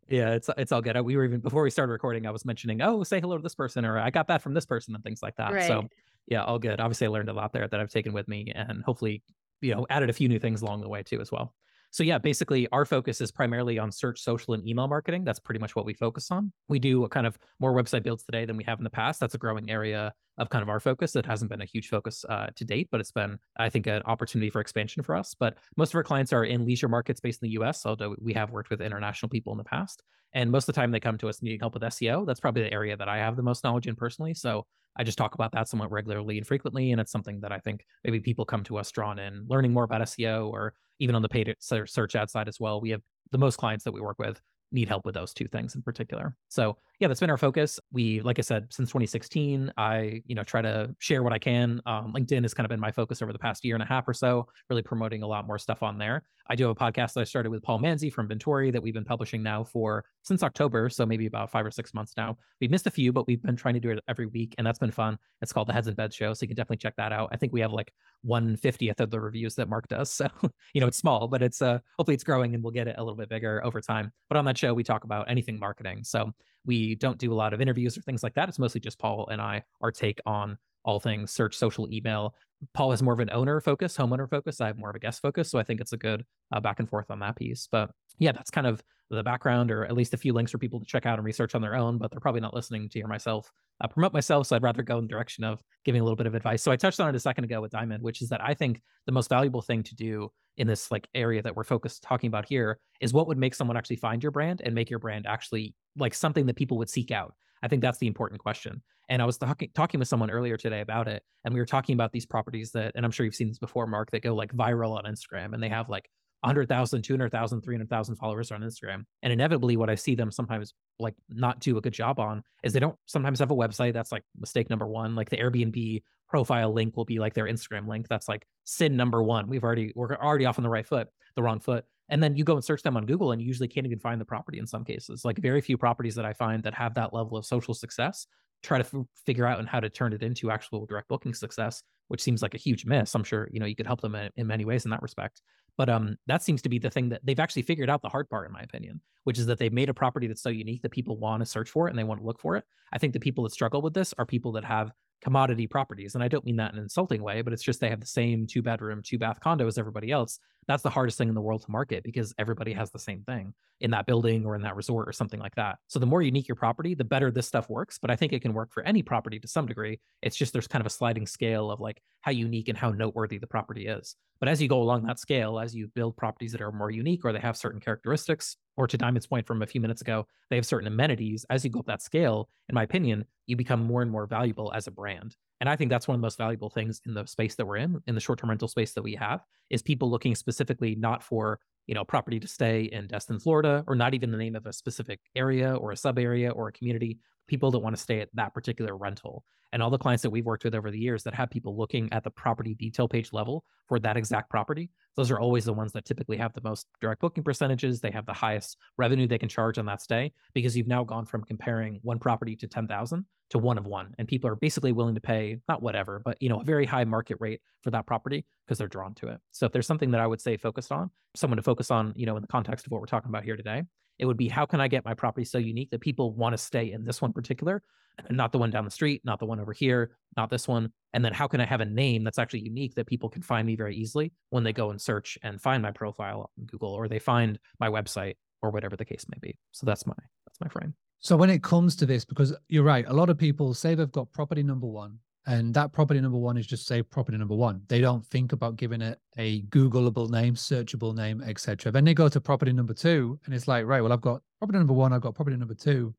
Yeah, 0.09 0.33
it's 0.33 0.49
it's 0.57 0.73
all 0.73 0.81
good. 0.81 0.99
We 1.01 1.15
were 1.15 1.23
even 1.23 1.39
before 1.39 1.63
we 1.63 1.69
started 1.69 1.93
recording, 1.93 2.25
I 2.25 2.31
was 2.31 2.43
mentioning, 2.43 2.81
oh, 2.81 3.03
say 3.03 3.21
hello 3.21 3.37
to 3.37 3.43
this 3.43 3.55
person, 3.55 3.85
or 3.85 3.97
I 3.97 4.09
got 4.09 4.27
that 4.27 4.41
from 4.41 4.53
this 4.53 4.65
person, 4.65 4.93
and 4.93 5.03
things 5.03 5.23
like 5.23 5.37
that. 5.37 5.53
Right. 5.53 5.67
So 5.67 5.87
yeah, 6.27 6.43
all 6.43 6.59
good. 6.59 6.81
Obviously, 6.81 7.07
I 7.07 7.09
learned 7.11 7.29
a 7.29 7.33
lot 7.33 7.53
there 7.53 7.67
that 7.67 7.79
I've 7.79 7.89
taken 7.89 8.11
with 8.11 8.27
me, 8.27 8.51
and 8.53 8.83
hopefully, 8.83 9.23
you 9.61 9.73
know, 9.73 9.87
added 9.89 10.09
a 10.09 10.13
few 10.13 10.27
new 10.27 10.39
things 10.39 10.61
along 10.61 10.81
the 10.81 10.89
way 10.89 11.01
too 11.01 11.21
as 11.21 11.31
well. 11.31 11.53
So 11.91 12.03
yeah, 12.03 12.17
basically 12.17 12.67
our 12.71 12.85
focus 12.85 13.19
is 13.21 13.31
primarily 13.31 13.79
on 13.79 13.91
search, 13.91 14.21
social, 14.21 14.53
and 14.53 14.67
email 14.67 14.87
marketing. 14.87 15.23
That's 15.23 15.39
pretty 15.39 15.59
much 15.59 15.75
what 15.75 15.85
we 15.85 15.93
focus 15.93 16.29
on. 16.31 16.51
We 16.67 16.79
do 16.79 17.03
a 17.03 17.09
kind 17.09 17.25
of 17.25 17.37
more 17.59 17.73
website 17.73 18.03
builds 18.03 18.23
today 18.23 18.45
than 18.45 18.57
we 18.57 18.63
have 18.65 18.79
in 18.79 18.83
the 18.83 18.89
past. 18.89 19.19
That's 19.19 19.35
a 19.35 19.39
growing 19.39 19.69
area 19.69 20.13
of 20.37 20.49
kind 20.49 20.61
of 20.61 20.69
our 20.69 20.79
focus. 20.79 21.15
It 21.15 21.25
hasn't 21.25 21.51
been 21.51 21.61
a 21.61 21.65
huge 21.65 21.89
focus 21.89 22.23
uh, 22.29 22.47
to 22.55 22.63
date, 22.63 22.89
but 22.91 23.01
it's 23.01 23.11
been, 23.11 23.39
I 23.57 23.69
think, 23.69 23.87
an 23.87 24.01
opportunity 24.03 24.49
for 24.49 24.61
expansion 24.61 25.03
for 25.03 25.15
us. 25.15 25.35
But 25.37 25.57
most 25.77 25.91
of 25.91 25.95
our 25.95 26.03
clients 26.03 26.31
are 26.31 26.45
in 26.45 26.65
leisure 26.65 26.87
markets 26.87 27.19
based 27.19 27.41
in 27.43 27.47
the 27.47 27.59
US, 27.61 27.85
although 27.85 28.15
we 28.19 28.33
have 28.33 28.51
worked 28.51 28.69
with 28.69 28.81
international 28.81 29.29
people 29.29 29.51
in 29.51 29.57
the 29.57 29.63
past. 29.63 30.01
And 30.33 30.51
most 30.51 30.69
of 30.69 30.75
the 30.75 30.79
time 30.79 30.91
they 30.91 30.99
come 30.99 31.17
to 31.17 31.27
us 31.27 31.41
needing 31.41 31.59
help 31.59 31.73
with 31.73 31.83
SEO. 31.83 32.25
That's 32.25 32.39
probably 32.39 32.63
the 32.63 32.73
area 32.73 32.95
that 32.95 33.09
I 33.09 33.17
have 33.17 33.35
the 33.35 33.43
most 33.43 33.63
knowledge 33.63 33.87
in 33.87 33.95
personally. 33.95 34.33
So 34.33 34.65
I 34.95 35.03
just 35.03 35.17
talk 35.17 35.33
about 35.33 35.51
that 35.53 35.67
somewhat 35.67 35.91
regularly 35.91 36.37
and 36.37 36.45
frequently. 36.45 36.91
And 36.91 37.01
it's 37.01 37.11
something 37.11 37.39
that 37.41 37.51
I 37.51 37.59
think 37.59 37.83
maybe 38.03 38.19
people 38.19 38.45
come 38.45 38.63
to 38.65 38.77
us 38.77 38.91
drawn 38.91 39.17
in, 39.17 39.45
learning 39.47 39.73
more 39.73 39.83
about 39.83 40.01
SEO 40.01 40.49
or 40.49 40.73
even 40.99 41.15
on 41.15 41.21
the 41.21 41.29
paid 41.29 41.55
search 41.59 42.15
ad 42.15 42.29
side 42.29 42.47
as 42.47 42.59
well. 42.59 42.81
We 42.81 42.89
have 42.91 43.01
the 43.31 43.37
most 43.37 43.57
clients 43.57 43.83
that 43.85 43.91
we 43.91 44.01
work 44.01 44.19
with 44.19 44.39
need 44.71 44.87
help 44.87 45.05
with 45.05 45.15
those 45.15 45.33
two 45.33 45.47
things 45.47 45.75
in 45.75 45.81
particular. 45.81 46.35
So 46.49 46.77
yeah, 46.99 47.07
that's 47.07 47.19
been 47.19 47.29
our 47.29 47.37
focus. 47.37 47.79
We, 47.91 48.21
like 48.21 48.39
I 48.39 48.41
said, 48.41 48.67
since 48.71 48.89
2016, 48.89 49.71
I, 49.77 50.21
you 50.25 50.35
know, 50.35 50.43
try 50.43 50.61
to 50.61 50.93
share 50.99 51.23
what 51.23 51.33
I 51.33 51.39
can. 51.39 51.81
Um, 51.85 52.13
LinkedIn 52.13 52.43
has 52.43 52.53
kind 52.53 52.65
of 52.65 52.69
been 52.69 52.79
my 52.79 52.91
focus 52.91 53.21
over 53.21 53.33
the 53.33 53.39
past 53.39 53.63
year 53.63 53.75
and 53.75 53.83
a 53.83 53.85
half 53.85 54.07
or 54.07 54.13
so, 54.13 54.47
really 54.69 54.81
promoting 54.81 55.23
a 55.23 55.27
lot 55.27 55.47
more 55.47 55.57
stuff 55.57 55.81
on 55.81 55.97
there. 55.97 56.23
I 56.51 56.55
do 56.55 56.67
have 56.67 56.71
a 56.71 56.75
podcast 56.75 57.13
that 57.13 57.21
I 57.21 57.23
started 57.25 57.51
with 57.51 57.61
Paul 57.61 57.79
Manzi 57.79 58.11
from 58.11 58.27
Vintory 58.27 58.71
that 58.73 58.81
we've 58.81 58.93
been 58.93 59.05
publishing 59.05 59.43
now 59.43 59.63
for 59.63 60.03
since 60.23 60.41
October, 60.41 60.89
so 60.89 61.05
maybe 61.05 61.27
about 61.27 61.51
five 61.51 61.63
or 61.65 61.69
six 61.69 61.93
months 61.93 62.13
now. 62.17 62.37
We've 62.59 62.71
missed 62.71 62.87
a 62.87 62.91
few, 62.91 63.13
but 63.13 63.27
we've 63.27 63.41
been 63.41 63.55
trying 63.55 63.75
to 63.75 63.79
do 63.79 63.91
it 63.91 64.03
every 64.07 64.25
week, 64.25 64.55
and 64.57 64.65
that's 64.65 64.79
been 64.79 64.91
fun. 64.91 65.19
It's 65.41 65.53
called 65.53 65.67
the 65.67 65.73
Heads 65.73 65.87
and 65.87 65.95
Beds 65.95 66.15
Show, 66.15 66.33
so 66.33 66.43
you 66.43 66.47
can 66.47 66.55
definitely 66.55 66.77
check 66.77 66.95
that 66.97 67.13
out. 67.13 67.29
I 67.31 67.37
think 67.37 67.53
we 67.53 67.61
have 67.61 67.71
like 67.71 67.93
150th 68.27 68.99
of 68.99 69.09
the 69.09 69.19
reviews 69.19 69.55
that 69.55 69.69
Mark 69.69 69.87
does, 69.87 70.11
so 70.11 70.27
you 70.73 70.81
know 70.81 70.87
it's 70.87 70.97
small, 70.97 71.27
but 71.27 71.41
it's 71.41 71.61
uh 71.61 71.79
hopefully 71.97 72.15
it's 72.15 72.23
growing 72.23 72.53
and 72.53 72.63
we'll 72.63 72.71
get 72.71 72.87
it 72.87 72.95
a 72.97 73.03
little 73.03 73.17
bit 73.17 73.29
bigger 73.29 73.63
over 73.65 73.81
time. 73.81 74.11
But 74.27 74.37
on 74.37 74.45
that 74.45 74.57
show, 74.57 74.73
we 74.73 74.83
talk 74.83 75.03
about 75.03 75.29
anything 75.29 75.59
marketing. 75.59 76.03
So 76.03 76.31
we 76.65 76.95
don't 76.95 77.17
do 77.17 77.31
a 77.31 77.35
lot 77.35 77.53
of 77.53 77.61
interviews 77.61 77.97
or 77.97 78.01
things 78.01 78.23
like 78.23 78.33
that. 78.35 78.49
It's 78.49 78.59
mostly 78.59 78.81
just 78.81 78.99
Paul 78.99 79.27
and 79.31 79.41
I, 79.41 79.63
our 79.81 79.91
take 79.91 80.19
on 80.25 80.57
all 80.83 80.99
things 80.99 81.31
search, 81.31 81.55
social, 81.55 81.91
email. 81.91 82.35
Paul 82.73 82.91
has 82.91 83.01
more 83.01 83.13
of 83.13 83.19
an 83.19 83.29
owner 83.31 83.61
focus, 83.61 83.97
homeowner 83.97 84.29
focus. 84.29 84.59
I 84.59 84.67
have 84.67 84.77
more 84.77 84.89
of 84.89 84.95
a 84.95 84.99
guest 84.99 85.21
focus. 85.21 85.49
So 85.49 85.59
I 85.59 85.63
think 85.63 85.81
it's 85.81 85.93
a 85.93 85.97
good 85.97 86.25
uh, 86.51 86.59
back 86.59 86.79
and 86.79 86.89
forth 86.89 87.09
on 87.09 87.19
that 87.19 87.35
piece. 87.35 87.67
But 87.71 87.91
yeah, 88.17 88.31
that's 88.31 88.51
kind 88.51 88.67
of 88.67 88.81
the 89.15 89.23
background, 89.23 89.71
or 89.71 89.85
at 89.85 89.93
least 89.93 90.13
a 90.13 90.17
few 90.17 90.33
links 90.33 90.51
for 90.51 90.57
people 90.57 90.79
to 90.79 90.85
check 90.85 91.05
out 91.05 91.17
and 91.17 91.25
research 91.25 91.55
on 91.55 91.61
their 91.61 91.75
own. 91.75 91.97
But 91.97 92.11
they're 92.11 92.19
probably 92.19 92.41
not 92.41 92.53
listening 92.53 92.89
to 92.89 92.99
hear 92.99 93.07
myself 93.07 93.51
uh, 93.81 93.87
promote 93.87 94.13
myself. 94.13 94.47
So 94.47 94.55
I'd 94.55 94.63
rather 94.63 94.83
go 94.83 94.97
in 94.97 95.05
the 95.05 95.09
direction 95.09 95.43
of 95.43 95.61
giving 95.85 96.01
a 96.01 96.03
little 96.03 96.15
bit 96.15 96.27
of 96.27 96.35
advice. 96.35 96.61
So 96.61 96.71
I 96.71 96.75
touched 96.75 96.99
on 96.99 97.09
it 97.09 97.15
a 97.15 97.19
second 97.19 97.45
ago 97.45 97.61
with 97.61 97.71
Diamond, 97.71 98.03
which 98.03 98.21
is 98.21 98.29
that 98.29 98.43
I 98.43 98.53
think 98.53 98.81
the 99.05 99.11
most 99.11 99.29
valuable 99.29 99.61
thing 99.61 99.83
to 99.83 99.95
do 99.95 100.29
in 100.57 100.67
this 100.67 100.91
like 100.91 101.07
area 101.15 101.41
that 101.41 101.55
we're 101.55 101.63
focused 101.63 102.03
talking 102.03 102.27
about 102.27 102.45
here 102.45 102.79
is 102.99 103.13
what 103.13 103.27
would 103.27 103.37
make 103.37 103.55
someone 103.55 103.77
actually 103.77 103.95
find 103.95 104.21
your 104.21 104.31
brand 104.31 104.61
and 104.63 104.75
make 104.75 104.89
your 104.89 104.99
brand 104.99 105.25
actually 105.25 105.73
like 105.97 106.13
something 106.13 106.45
that 106.47 106.57
people 106.57 106.77
would 106.77 106.89
seek 106.89 107.11
out. 107.11 107.33
I 107.63 107.67
think 107.67 107.81
that's 107.81 107.97
the 107.97 108.07
important 108.07 108.41
question. 108.41 108.81
And 109.09 109.21
I 109.21 109.25
was 109.25 109.37
talking 109.37 109.69
talking 109.73 109.99
with 109.99 110.07
someone 110.07 110.29
earlier 110.29 110.55
today 110.55 110.81
about 110.81 111.07
it, 111.07 111.23
and 111.43 111.53
we 111.53 111.59
were 111.59 111.65
talking 111.65 111.93
about 111.93 112.11
these 112.11 112.27
properties 112.27 112.71
that, 112.73 112.91
and 112.93 113.03
I'm 113.03 113.11
sure 113.11 113.25
you've 113.25 113.33
seen 113.33 113.47
this 113.47 113.57
before, 113.57 113.87
Mark, 113.87 114.11
that 114.11 114.21
go 114.21 114.35
like 114.35 114.53
viral 114.53 114.95
on 114.95 115.05
Instagram, 115.05 115.53
and 115.53 115.63
they 115.63 115.69
have 115.69 115.89
like 115.89 116.07
100,000, 116.41 117.01
200,000, 117.01 117.61
300,000 117.61 118.15
followers 118.15 118.51
on 118.51 118.61
Instagram. 118.61 119.03
And 119.23 119.33
inevitably, 119.33 119.77
what 119.77 119.89
I 119.89 119.95
see 119.95 120.15
them 120.15 120.31
sometimes 120.31 120.73
like 120.99 121.15
not 121.29 121.59
do 121.59 121.77
a 121.77 121.81
good 121.81 121.93
job 121.93 122.19
on 122.19 122.43
is 122.63 122.73
they 122.73 122.79
don't 122.79 122.95
sometimes 123.05 123.39
have 123.39 123.51
a 123.51 123.55
website. 123.55 123.93
That's 123.93 124.11
like 124.11 124.23
mistake 124.37 124.69
number 124.69 124.87
one. 124.87 125.15
Like 125.15 125.29
the 125.29 125.37
Airbnb 125.37 126.01
profile 126.29 126.73
link 126.73 126.95
will 126.95 127.05
be 127.05 127.19
like 127.19 127.33
their 127.33 127.45
Instagram 127.45 127.87
link. 127.87 128.07
That's 128.07 128.27
like 128.27 128.45
sin 128.63 128.95
number 128.95 129.21
one. 129.21 129.47
We've 129.47 129.63
already, 129.63 129.91
we're 129.95 130.15
already 130.15 130.45
off 130.45 130.59
on 130.59 130.63
the 130.63 130.69
right 130.69 130.85
foot, 130.85 131.07
the 131.35 131.43
wrong 131.43 131.59
foot. 131.59 131.85
And 132.09 132.23
then 132.23 132.35
you 132.35 132.43
go 132.43 132.55
and 132.55 132.63
search 132.63 132.81
them 132.81 132.97
on 132.97 133.05
Google 133.05 133.31
and 133.31 133.41
you 133.41 133.47
usually 133.47 133.67
can't 133.67 133.85
even 133.85 133.99
find 133.99 134.19
the 134.19 134.25
property 134.25 134.59
in 134.59 134.65
some 134.65 134.83
cases. 134.83 135.23
Like 135.23 135.37
very 135.37 135.61
few 135.61 135.77
properties 135.77 136.15
that 136.15 136.25
I 136.25 136.33
find 136.33 136.63
that 136.63 136.73
have 136.73 136.95
that 136.95 137.13
level 137.13 137.37
of 137.37 137.45
social 137.45 137.73
success 137.73 138.25
try 138.63 138.77
to 138.77 138.85
f- 138.85 139.05
figure 139.25 139.45
out 139.45 139.59
and 139.59 139.67
how 139.67 139.79
to 139.79 139.89
turn 139.89 140.13
it 140.13 140.23
into 140.23 140.51
actual 140.51 140.85
direct 140.85 141.07
booking 141.07 141.33
success, 141.33 141.83
which 142.07 142.21
seems 142.21 142.41
like 142.41 142.53
a 142.53 142.57
huge 142.57 142.85
miss. 142.85 143.15
I'm 143.15 143.23
sure, 143.23 143.49
you 143.51 143.59
know, 143.59 143.65
you 143.65 143.75
could 143.75 143.87
help 143.87 144.01
them 144.01 144.15
in, 144.15 144.29
in 144.35 144.47
many 144.47 144.65
ways 144.65 144.85
in 144.85 144.91
that 144.91 145.01
respect. 145.01 145.41
But 145.79 145.87
um, 145.87 146.17
that 146.27 146.43
seems 146.43 146.61
to 146.63 146.69
be 146.69 146.77
the 146.77 146.89
thing 146.89 147.07
that 147.07 147.21
they've 147.23 147.39
actually 147.39 147.61
figured 147.61 147.89
out 147.89 148.01
the 148.01 148.09
hard 148.09 148.29
part, 148.29 148.45
in 148.45 148.51
my 148.51 148.59
opinion, 148.59 148.99
which 149.23 149.39
is 149.39 149.45
that 149.45 149.59
they've 149.59 149.71
made 149.71 149.87
a 149.87 149.93
property 149.93 150.27
that's 150.27 150.41
so 150.41 150.49
unique 150.49 150.81
that 150.81 150.91
people 150.91 151.17
want 151.17 151.39
to 151.39 151.45
search 151.45 151.69
for 151.69 151.87
it 151.87 151.91
and 151.91 151.97
they 151.97 152.03
want 152.03 152.19
to 152.19 152.27
look 152.27 152.37
for 152.37 152.57
it. 152.57 152.65
I 152.91 152.97
think 152.97 153.13
the 153.13 153.19
people 153.21 153.45
that 153.45 153.53
struggle 153.53 153.81
with 153.81 153.93
this 153.93 154.13
are 154.17 154.25
people 154.25 154.51
that 154.51 154.65
have 154.65 154.91
commodity 155.21 155.67
properties. 155.67 156.15
And 156.15 156.23
I 156.23 156.27
don't 156.27 156.43
mean 156.43 156.57
that 156.57 156.73
in 156.73 156.79
an 156.79 156.83
insulting 156.83 157.23
way, 157.23 157.41
but 157.41 157.53
it's 157.53 157.63
just 157.63 157.79
they 157.79 157.89
have 157.89 158.01
the 158.01 158.07
same 158.07 158.45
two 158.45 158.61
bedroom, 158.61 159.01
two 159.01 159.17
bath 159.17 159.39
condo 159.39 159.67
as 159.67 159.77
everybody 159.77 160.11
else. 160.11 160.39
That's 160.69 160.83
the 160.83 160.89
hardest 160.91 161.17
thing 161.17 161.29
in 161.29 161.35
the 161.35 161.41
world 161.41 161.63
to 161.63 161.71
market 161.71 162.03
because 162.03 162.31
everybody 162.37 162.73
has 162.73 162.91
the 162.91 162.99
same 162.99 163.23
thing 163.23 163.55
in 163.81 163.89
that 163.89 164.05
building 164.05 164.45
or 164.45 164.55
in 164.55 164.61
that 164.61 164.75
resort 164.75 165.09
or 165.09 165.11
something 165.11 165.39
like 165.39 165.55
that. 165.55 165.79
So 165.87 165.97
the 165.97 166.05
more 166.05 166.21
unique 166.21 166.47
your 166.47 166.55
property, 166.55 166.93
the 166.93 167.03
better 167.03 167.31
this 167.31 167.47
stuff 167.47 167.71
works. 167.71 167.97
But 167.99 168.11
I 168.11 168.15
think 168.15 168.33
it 168.33 168.43
can 168.43 168.53
work 168.53 168.71
for 168.71 168.83
any 168.83 169.01
property 169.01 169.39
to 169.39 169.47
some 169.47 169.65
degree. 169.65 169.99
It's 170.21 170.35
just 170.35 170.53
there's 170.53 170.67
kind 170.67 170.81
of 170.81 170.85
a 170.85 170.91
sliding 170.91 171.25
scale 171.25 171.71
of 171.71 171.79
like 171.79 172.03
how 172.21 172.29
unique 172.31 172.67
and 172.69 172.77
how 172.77 172.91
noteworthy 172.91 173.39
the 173.39 173.47
property 173.47 173.87
is. 173.87 174.15
But 174.39 174.47
as 174.47 174.61
you 174.61 174.67
go 174.67 174.79
along 174.79 175.07
that 175.07 175.17
scale, 175.17 175.59
as 175.59 175.73
you 175.73 175.87
build 175.87 176.15
properties 176.15 176.51
that 176.51 176.61
are 176.61 176.71
more 176.71 176.91
unique 176.91 177.25
or 177.25 177.33
they 177.33 177.39
have 177.39 177.57
certain 177.57 177.81
characteristics, 177.81 178.55
or 178.77 178.85
to 178.85 178.97
Diamond's 178.97 179.27
point 179.27 179.47
from 179.47 179.63
a 179.63 179.67
few 179.67 179.81
minutes 179.81 180.01
ago, 180.01 180.27
they 180.51 180.55
have 180.55 180.67
certain 180.67 180.87
amenities. 180.87 181.47
As 181.49 181.65
you 181.65 181.71
go 181.71 181.79
up 181.79 181.87
that 181.87 182.03
scale, 182.03 182.47
in 182.69 182.75
my 182.75 182.83
opinion, 182.83 183.25
you 183.47 183.55
become 183.55 183.83
more 183.83 184.03
and 184.03 184.11
more 184.11 184.27
valuable 184.27 184.71
as 184.73 184.85
a 184.85 184.91
brand. 184.91 185.35
And 185.59 185.69
I 185.69 185.75
think 185.75 185.89
that's 185.89 186.07
one 186.07 186.15
of 186.15 186.21
the 186.21 186.25
most 186.25 186.37
valuable 186.37 186.69
things 186.69 187.01
in 187.05 187.13
the 187.13 187.25
space 187.25 187.55
that 187.55 187.65
we're 187.65 187.77
in, 187.77 188.01
in 188.07 188.15
the 188.15 188.21
short-term 188.21 188.49
rental 188.49 188.67
space 188.67 188.93
that 188.93 189.01
we 189.01 189.15
have, 189.15 189.41
is 189.69 189.81
people 189.81 190.09
looking 190.09 190.35
specifically 190.35 190.95
not 190.95 191.21
for 191.21 191.59
you 191.87 191.95
know 191.95 192.03
property 192.03 192.39
to 192.39 192.47
stay 192.47 192.83
in 192.83 193.07
Destin, 193.07 193.39
Florida, 193.39 193.83
or 193.87 193.95
not 193.95 194.13
even 194.13 194.31
the 194.31 194.37
name 194.37 194.55
of 194.55 194.65
a 194.65 194.73
specific 194.73 195.19
area 195.35 195.75
or 195.75 195.91
a 195.91 195.97
sub 195.97 196.19
area 196.19 196.51
or 196.51 196.67
a 196.67 196.71
community. 196.71 197.19
People 197.49 197.71
that 197.71 197.79
want 197.79 197.95
to 197.95 198.01
stay 198.01 198.21
at 198.21 198.29
that 198.35 198.53
particular 198.53 198.95
rental. 198.95 199.43
And 199.73 199.83
all 199.83 199.89
the 199.89 199.97
clients 199.97 200.23
that 200.23 200.29
we've 200.29 200.45
worked 200.45 200.63
with 200.63 200.75
over 200.75 200.91
the 200.91 200.99
years 200.99 201.23
that 201.23 201.33
have 201.33 201.49
people 201.49 201.75
looking 201.75 202.11
at 202.11 202.23
the 202.23 202.29
property 202.31 202.75
detail 202.75 203.07
page 203.07 203.33
level 203.33 203.65
for 203.87 203.99
that 203.99 204.09
mm-hmm. 204.09 204.17
exact 204.19 204.49
property, 204.49 204.91
those 205.15 205.31
are 205.31 205.39
always 205.39 205.65
the 205.65 205.73
ones 205.73 205.91
that 205.93 206.05
typically 206.05 206.37
have 206.37 206.53
the 206.53 206.61
most 206.63 206.87
direct 207.01 207.21
booking 207.21 207.43
percentages. 207.43 208.01
They 208.01 208.11
have 208.11 208.25
the 208.25 208.33
highest 208.33 208.77
revenue 208.97 209.27
they 209.27 209.37
can 209.37 209.49
charge 209.49 209.77
on 209.77 209.85
that 209.87 210.01
stay 210.01 210.31
because 210.53 210.77
you've 210.77 210.87
now 210.87 211.03
gone 211.03 211.25
from 211.25 211.43
comparing 211.43 211.99
one 212.03 212.19
property 212.19 212.55
to 212.57 212.67
10,000 212.67 213.25
to 213.49 213.57
one 213.57 213.77
of 213.77 213.85
one. 213.85 214.13
And 214.17 214.27
people 214.27 214.49
are 214.49 214.55
basically 214.55 214.91
willing 214.91 215.15
to 215.15 215.21
pay 215.21 215.57
not 215.67 215.81
whatever, 215.81 216.21
but 216.23 216.41
you 216.41 216.49
know, 216.49 216.61
a 216.61 216.63
very 216.63 216.85
high 216.85 217.03
market 217.03 217.37
rate 217.39 217.61
for 217.81 217.91
that 217.91 218.05
property 218.05 218.45
because 218.65 218.77
they're 218.77 218.87
drawn 218.87 219.13
to 219.15 219.27
it. 219.29 219.39
So 219.51 219.65
if 219.65 219.71
there's 219.71 219.87
something 219.87 220.11
that 220.11 220.21
I 220.21 220.27
would 220.27 220.41
say 220.41 220.57
focused 220.57 220.91
on, 220.91 221.09
someone 221.35 221.57
to 221.57 221.63
focus 221.63 221.91
on, 221.91 222.13
you 222.15 222.25
know, 222.25 222.35
in 222.35 222.41
the 222.41 222.47
context 222.47 222.85
of 222.85 222.91
what 222.91 223.01
we're 223.01 223.07
talking 223.07 223.29
about 223.29 223.43
here 223.43 223.57
today, 223.57 223.83
it 224.19 224.25
would 224.25 224.37
be 224.37 224.49
how 224.49 224.65
can 224.65 224.81
I 224.81 224.87
get 224.87 225.05
my 225.05 225.13
property 225.13 225.45
so 225.45 225.57
unique 225.57 225.89
that 225.91 226.01
people 226.01 226.33
want 226.33 226.53
to 226.53 226.57
stay 226.57 226.91
in 226.91 227.05
this 227.05 227.21
one 227.21 227.33
particular, 227.33 227.81
not 228.29 228.51
the 228.51 228.57
one 228.57 228.69
down 228.69 228.85
the 228.85 228.91
street, 228.91 229.21
not 229.23 229.39
the 229.39 229.45
one 229.45 229.59
over 229.59 229.73
here, 229.73 230.11
not 230.35 230.49
this 230.49 230.67
one. 230.67 230.91
And 231.13 231.23
then 231.23 231.33
how 231.33 231.47
can 231.47 231.61
I 231.61 231.65
have 231.65 231.81
a 231.81 231.85
name 231.85 232.23
that's 232.23 232.37
actually 232.37 232.61
unique 232.61 232.95
that 232.95 233.07
people 233.07 233.29
can 233.29 233.41
find 233.41 233.65
me 233.65 233.75
very 233.75 233.95
easily 233.95 234.33
when 234.49 234.63
they 234.63 234.73
go 234.73 234.91
and 234.91 235.01
search 235.01 235.37
and 235.41 235.61
find 235.61 235.81
my 235.81 235.91
profile 235.91 236.51
on 236.59 236.65
Google 236.65 236.91
or 236.91 237.07
they 237.07 237.19
find 237.19 237.57
my 237.79 237.87
website 237.87 238.35
or 238.61 238.71
whatever 238.71 238.97
the 238.97 239.05
case 239.05 239.25
may 239.29 239.37
be. 239.39 239.57
So 239.71 239.85
that's 239.85 240.05
my 240.05 240.13
that's 240.45 240.59
my 240.59 240.67
frame. 240.67 240.93
So 241.21 241.35
when 241.35 241.49
it 241.49 241.63
comes 241.63 241.95
to 241.97 242.05
this, 242.05 242.23
because 242.23 242.53
you're 242.67 242.83
right, 242.83 243.05
a 243.07 243.13
lot 243.13 243.29
of 243.29 243.37
people 243.37 243.73
say 243.73 243.95
they've 243.95 244.11
got 244.11 244.31
property 244.31 244.63
number 244.63 244.87
one, 244.87 245.19
and 245.47 245.73
that 245.73 245.91
property 245.91 246.19
number 246.19 246.37
one 246.37 246.57
is 246.57 246.67
just 246.67 246.85
say 246.85 247.01
property 247.01 247.37
number 247.37 247.55
one. 247.55 247.81
They 247.87 248.01
don't 248.01 248.25
think 248.25 248.51
about 248.51 248.75
giving 248.75 249.01
it 249.01 249.19
a 249.37 249.61
Googleable 249.63 250.29
name, 250.29 250.55
searchable 250.55 251.15
name, 251.15 251.41
etc. 251.45 251.91
Then 251.91 252.05
they 252.05 252.13
go 252.13 252.29
to 252.29 252.41
property 252.41 252.73
number 252.73 252.93
two, 252.93 253.39
and 253.45 253.53
it's 253.53 253.67
like, 253.67 253.85
right, 253.85 254.01
well, 254.01 254.13
I've 254.13 254.21
got 254.21 254.41
property 254.59 254.77
number 254.77 254.93
one, 254.93 255.13
I've 255.13 255.21
got 255.21 255.35
property 255.35 255.57
number 255.57 255.73
two. 255.73 256.13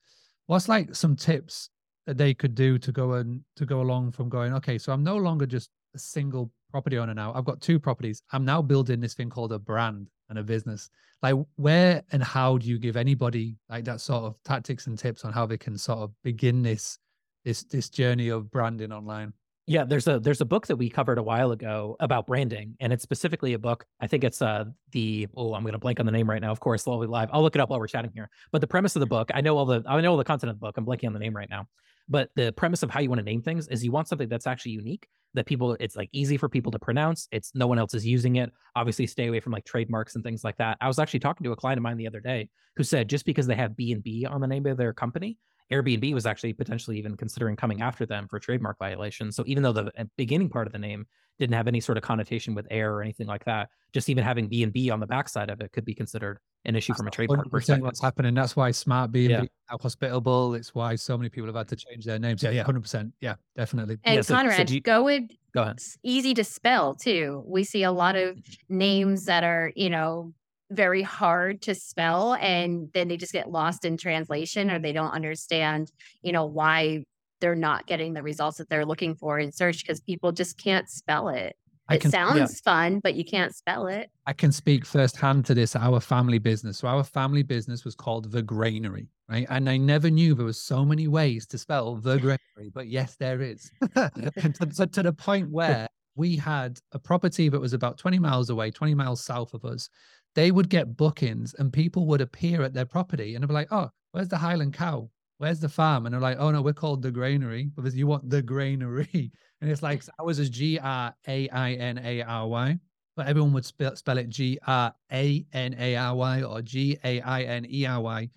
What's 0.46 0.68
like 0.68 0.94
some 0.94 1.16
tips 1.16 1.70
that 2.06 2.16
they 2.16 2.34
could 2.34 2.54
do 2.54 2.78
to 2.78 2.92
go 2.92 3.12
and 3.12 3.42
to 3.56 3.66
go 3.66 3.80
along 3.82 4.12
from 4.12 4.28
going, 4.28 4.52
okay, 4.54 4.78
so 4.78 4.92
I'm 4.92 5.04
no 5.04 5.16
longer 5.16 5.46
just 5.46 5.70
a 5.94 5.98
single 5.98 6.50
property 6.70 6.98
owner 6.98 7.14
now. 7.14 7.32
I've 7.34 7.44
got 7.44 7.60
two 7.60 7.78
properties. 7.78 8.22
I'm 8.32 8.44
now 8.44 8.62
building 8.62 9.00
this 9.00 9.14
thing 9.14 9.30
called 9.30 9.52
a 9.52 9.58
brand 9.58 10.08
and 10.28 10.38
a 10.38 10.42
business. 10.42 10.88
Like 11.22 11.36
where 11.56 12.02
and 12.12 12.22
how 12.22 12.58
do 12.58 12.66
you 12.66 12.78
give 12.78 12.96
anybody 12.96 13.56
like 13.68 13.84
that 13.84 14.00
sort 14.00 14.24
of 14.24 14.36
tactics 14.44 14.86
and 14.86 14.98
tips 14.98 15.24
on 15.24 15.32
how 15.32 15.44
they 15.44 15.58
can 15.58 15.76
sort 15.76 15.98
of 15.98 16.12
begin 16.24 16.62
this 16.62 16.98
this 17.44 17.62
this 17.64 17.88
journey 17.88 18.28
of 18.28 18.50
branding 18.50 18.92
online? 18.92 19.32
Yeah, 19.66 19.84
there's 19.84 20.08
a 20.08 20.18
there's 20.18 20.40
a 20.40 20.46
book 20.46 20.66
that 20.66 20.76
we 20.76 20.90
covered 20.90 21.18
a 21.18 21.22
while 21.22 21.52
ago 21.52 21.96
about 22.00 22.26
branding, 22.26 22.76
and 22.80 22.92
it's 22.92 23.02
specifically 23.02 23.52
a 23.52 23.58
book. 23.58 23.86
I 24.00 24.06
think 24.06 24.24
it's 24.24 24.42
uh 24.42 24.64
the 24.92 25.28
oh 25.36 25.54
I'm 25.54 25.64
gonna 25.64 25.78
blank 25.78 26.00
on 26.00 26.06
the 26.06 26.12
name 26.12 26.28
right 26.28 26.40
now. 26.40 26.50
Of 26.50 26.60
course, 26.60 26.84
slowly 26.84 27.06
live. 27.06 27.28
I'll 27.32 27.42
look 27.42 27.54
it 27.54 27.60
up 27.60 27.70
while 27.70 27.78
we're 27.78 27.86
chatting 27.86 28.10
here. 28.14 28.28
But 28.52 28.60
the 28.60 28.66
premise 28.66 28.96
of 28.96 29.00
the 29.00 29.06
book, 29.06 29.30
I 29.32 29.40
know 29.40 29.56
all 29.56 29.66
the 29.66 29.82
I 29.86 30.00
know 30.00 30.10
all 30.12 30.16
the 30.16 30.24
content 30.24 30.50
of 30.50 30.56
the 30.56 30.66
book. 30.66 30.76
I'm 30.76 30.84
blanking 30.84 31.06
on 31.06 31.12
the 31.12 31.20
name 31.20 31.36
right 31.36 31.48
now. 31.48 31.68
But 32.08 32.30
the 32.34 32.52
premise 32.52 32.82
of 32.82 32.90
how 32.90 32.98
you 32.98 33.08
want 33.08 33.20
to 33.20 33.24
name 33.24 33.42
things 33.42 33.68
is 33.68 33.84
you 33.84 33.92
want 33.92 34.08
something 34.08 34.28
that's 34.28 34.48
actually 34.48 34.72
unique 34.72 35.06
that 35.34 35.46
people 35.46 35.76
it's 35.78 35.94
like 35.94 36.08
easy 36.12 36.36
for 36.36 36.48
people 36.48 36.72
to 36.72 36.78
pronounce. 36.78 37.28
It's 37.30 37.52
no 37.54 37.66
one 37.66 37.78
else 37.78 37.94
is 37.94 38.04
using 38.04 38.36
it. 38.36 38.50
Obviously, 38.74 39.06
stay 39.06 39.28
away 39.28 39.40
from 39.40 39.52
like 39.52 39.64
trademarks 39.64 40.16
and 40.16 40.24
things 40.24 40.42
like 40.42 40.56
that. 40.56 40.76
I 40.80 40.88
was 40.88 40.98
actually 40.98 41.20
talking 41.20 41.44
to 41.44 41.52
a 41.52 41.56
client 41.56 41.78
of 41.78 41.82
mine 41.82 41.96
the 41.96 42.08
other 42.08 42.20
day 42.20 42.48
who 42.76 42.82
said 42.82 43.08
just 43.08 43.24
because 43.24 43.46
they 43.46 43.54
have 43.54 43.76
B 43.76 43.92
and 43.92 44.02
B 44.02 44.26
on 44.26 44.40
the 44.40 44.48
name 44.48 44.66
of 44.66 44.76
their 44.76 44.92
company, 44.92 45.38
Airbnb 45.70 46.12
was 46.14 46.26
actually 46.26 46.52
potentially 46.52 46.98
even 46.98 47.16
considering 47.16 47.56
coming 47.56 47.80
after 47.80 48.04
them 48.04 48.26
for 48.28 48.38
trademark 48.38 48.78
violations. 48.78 49.36
So 49.36 49.44
even 49.46 49.62
though 49.62 49.72
the 49.72 49.92
uh, 49.98 50.04
beginning 50.16 50.48
part 50.48 50.66
of 50.66 50.72
the 50.72 50.78
name 50.78 51.06
didn't 51.38 51.54
have 51.54 51.68
any 51.68 51.80
sort 51.80 51.96
of 51.96 52.02
connotation 52.04 52.54
with 52.54 52.66
air 52.70 52.92
or 52.92 53.02
anything 53.02 53.26
like 53.26 53.44
that, 53.44 53.68
just 53.92 54.08
even 54.08 54.24
having 54.24 54.48
B 54.48 54.62
and 54.62 54.72
B 54.72 54.90
on 54.90 55.00
the 55.00 55.06
backside 55.06 55.48
of 55.48 55.60
it 55.60 55.72
could 55.72 55.84
be 55.84 55.94
considered 55.94 56.38
an 56.64 56.76
issue 56.76 56.92
from 56.94 57.06
a 57.06 57.10
trademark 57.10 57.50
perspective. 57.50 57.84
What's 57.84 58.00
happening? 58.00 58.34
That's 58.34 58.54
why 58.54 58.70
Smart 58.70 59.12
B 59.12 59.32
and 59.32 59.42
B 59.42 59.50
yeah. 59.70 59.76
hospitable. 59.80 60.54
It's 60.54 60.74
why 60.74 60.96
so 60.96 61.16
many 61.16 61.30
people 61.30 61.46
have 61.46 61.56
had 61.56 61.68
to 61.68 61.76
change 61.76 62.04
their 62.04 62.18
names. 62.18 62.42
Yeah, 62.42 62.50
yeah, 62.50 62.64
hundred 62.64 62.82
percent. 62.82 63.12
Yeah, 63.20 63.36
definitely. 63.56 63.96
And 64.04 64.16
yeah, 64.16 64.22
so, 64.22 64.34
Conrad, 64.34 64.68
so 64.68 64.74
you, 64.74 64.80
go 64.80 65.04
with 65.04 65.30
go 65.54 65.62
ahead. 65.62 65.78
easy 66.02 66.34
to 66.34 66.44
spell 66.44 66.94
too. 66.94 67.42
We 67.46 67.64
see 67.64 67.82
a 67.82 67.92
lot 67.92 68.16
of 68.16 68.38
names 68.68 69.24
that 69.24 69.44
are 69.44 69.72
you 69.74 69.88
know 69.88 70.34
very 70.70 71.02
hard 71.02 71.62
to 71.62 71.74
spell 71.74 72.34
and 72.34 72.88
then 72.94 73.08
they 73.08 73.16
just 73.16 73.32
get 73.32 73.50
lost 73.50 73.84
in 73.84 73.96
translation 73.96 74.70
or 74.70 74.78
they 74.78 74.92
don't 74.92 75.10
understand 75.10 75.90
you 76.22 76.32
know 76.32 76.46
why 76.46 77.04
they're 77.40 77.56
not 77.56 77.86
getting 77.86 78.12
the 78.12 78.22
results 78.22 78.58
that 78.58 78.68
they're 78.68 78.86
looking 78.86 79.14
for 79.14 79.38
in 79.38 79.50
search 79.50 79.82
because 79.82 80.00
people 80.00 80.30
just 80.30 80.58
can't 80.58 80.88
spell 80.88 81.28
it 81.28 81.56
I 81.90 81.96
it 81.96 82.02
can, 82.02 82.10
sounds 82.12 82.38
yeah. 82.38 82.46
fun, 82.72 83.00
but 83.00 83.16
you 83.16 83.24
can't 83.24 83.52
spell 83.54 83.88
it. 83.88 84.10
I 84.24 84.32
can 84.32 84.52
speak 84.52 84.86
firsthand 84.86 85.44
to 85.46 85.54
this. 85.54 85.74
Our 85.74 85.98
family 85.98 86.38
business. 86.38 86.78
So 86.78 86.86
our 86.86 87.02
family 87.02 87.42
business 87.42 87.84
was 87.84 87.96
called 87.96 88.30
the 88.30 88.42
Granary, 88.42 89.08
right? 89.28 89.44
And 89.50 89.68
I 89.68 89.76
never 89.76 90.08
knew 90.08 90.36
there 90.36 90.46
was 90.46 90.62
so 90.62 90.84
many 90.84 91.08
ways 91.08 91.46
to 91.48 91.58
spell 91.58 91.96
the 91.96 92.16
Granary, 92.20 92.70
but 92.72 92.86
yes, 92.86 93.16
there 93.16 93.42
is. 93.42 93.72
to, 93.96 94.86
to 94.86 95.02
the 95.02 95.12
point 95.12 95.50
where 95.50 95.88
we 96.14 96.36
had 96.36 96.78
a 96.92 96.98
property 97.00 97.48
that 97.48 97.60
was 97.60 97.72
about 97.72 97.98
20 97.98 98.20
miles 98.20 98.50
away, 98.50 98.70
20 98.70 98.94
miles 98.94 99.24
south 99.24 99.52
of 99.52 99.64
us. 99.64 99.88
They 100.34 100.50
would 100.50 100.68
get 100.68 100.96
bookings 100.96 101.54
and 101.54 101.72
people 101.72 102.06
would 102.06 102.20
appear 102.20 102.62
at 102.62 102.72
their 102.72 102.84
property 102.84 103.34
and 103.34 103.42
they'd 103.42 103.48
be 103.48 103.54
like, 103.54 103.72
oh, 103.72 103.90
where's 104.12 104.28
the 104.28 104.38
Highland 104.38 104.74
cow? 104.74 105.10
Where's 105.38 105.60
the 105.60 105.68
farm? 105.68 106.06
And 106.06 106.12
they're 106.12 106.20
like, 106.20 106.38
oh 106.38 106.50
no, 106.50 106.62
we're 106.62 106.72
called 106.72 107.02
the 107.02 107.10
granary 107.10 107.70
because 107.74 107.96
you 107.96 108.06
want 108.06 108.28
the 108.28 108.42
granary. 108.42 109.32
And 109.62 109.70
it's 109.70 109.82
like 109.82 110.02
ours 110.18 110.38
is 110.38 110.48
G 110.48 110.78
R 110.78 111.14
A 111.28 111.48
I 111.50 111.72
N 111.72 112.00
A 112.02 112.22
R 112.22 112.48
Y, 112.48 112.78
but 113.14 113.26
everyone 113.26 113.52
would 113.52 113.66
spell, 113.66 113.94
spell 113.94 114.16
it 114.16 114.30
G 114.30 114.58
R 114.66 114.94
A 115.12 115.44
N 115.52 115.76
A 115.78 115.96
R 115.96 116.14
Y 116.14 116.42
or 116.42 116.62
G 116.62 116.96
A 117.04 117.20
I 117.20 117.42
N 117.42 117.66
E 117.68 117.84
R 117.84 118.00
Y. 118.00 118.30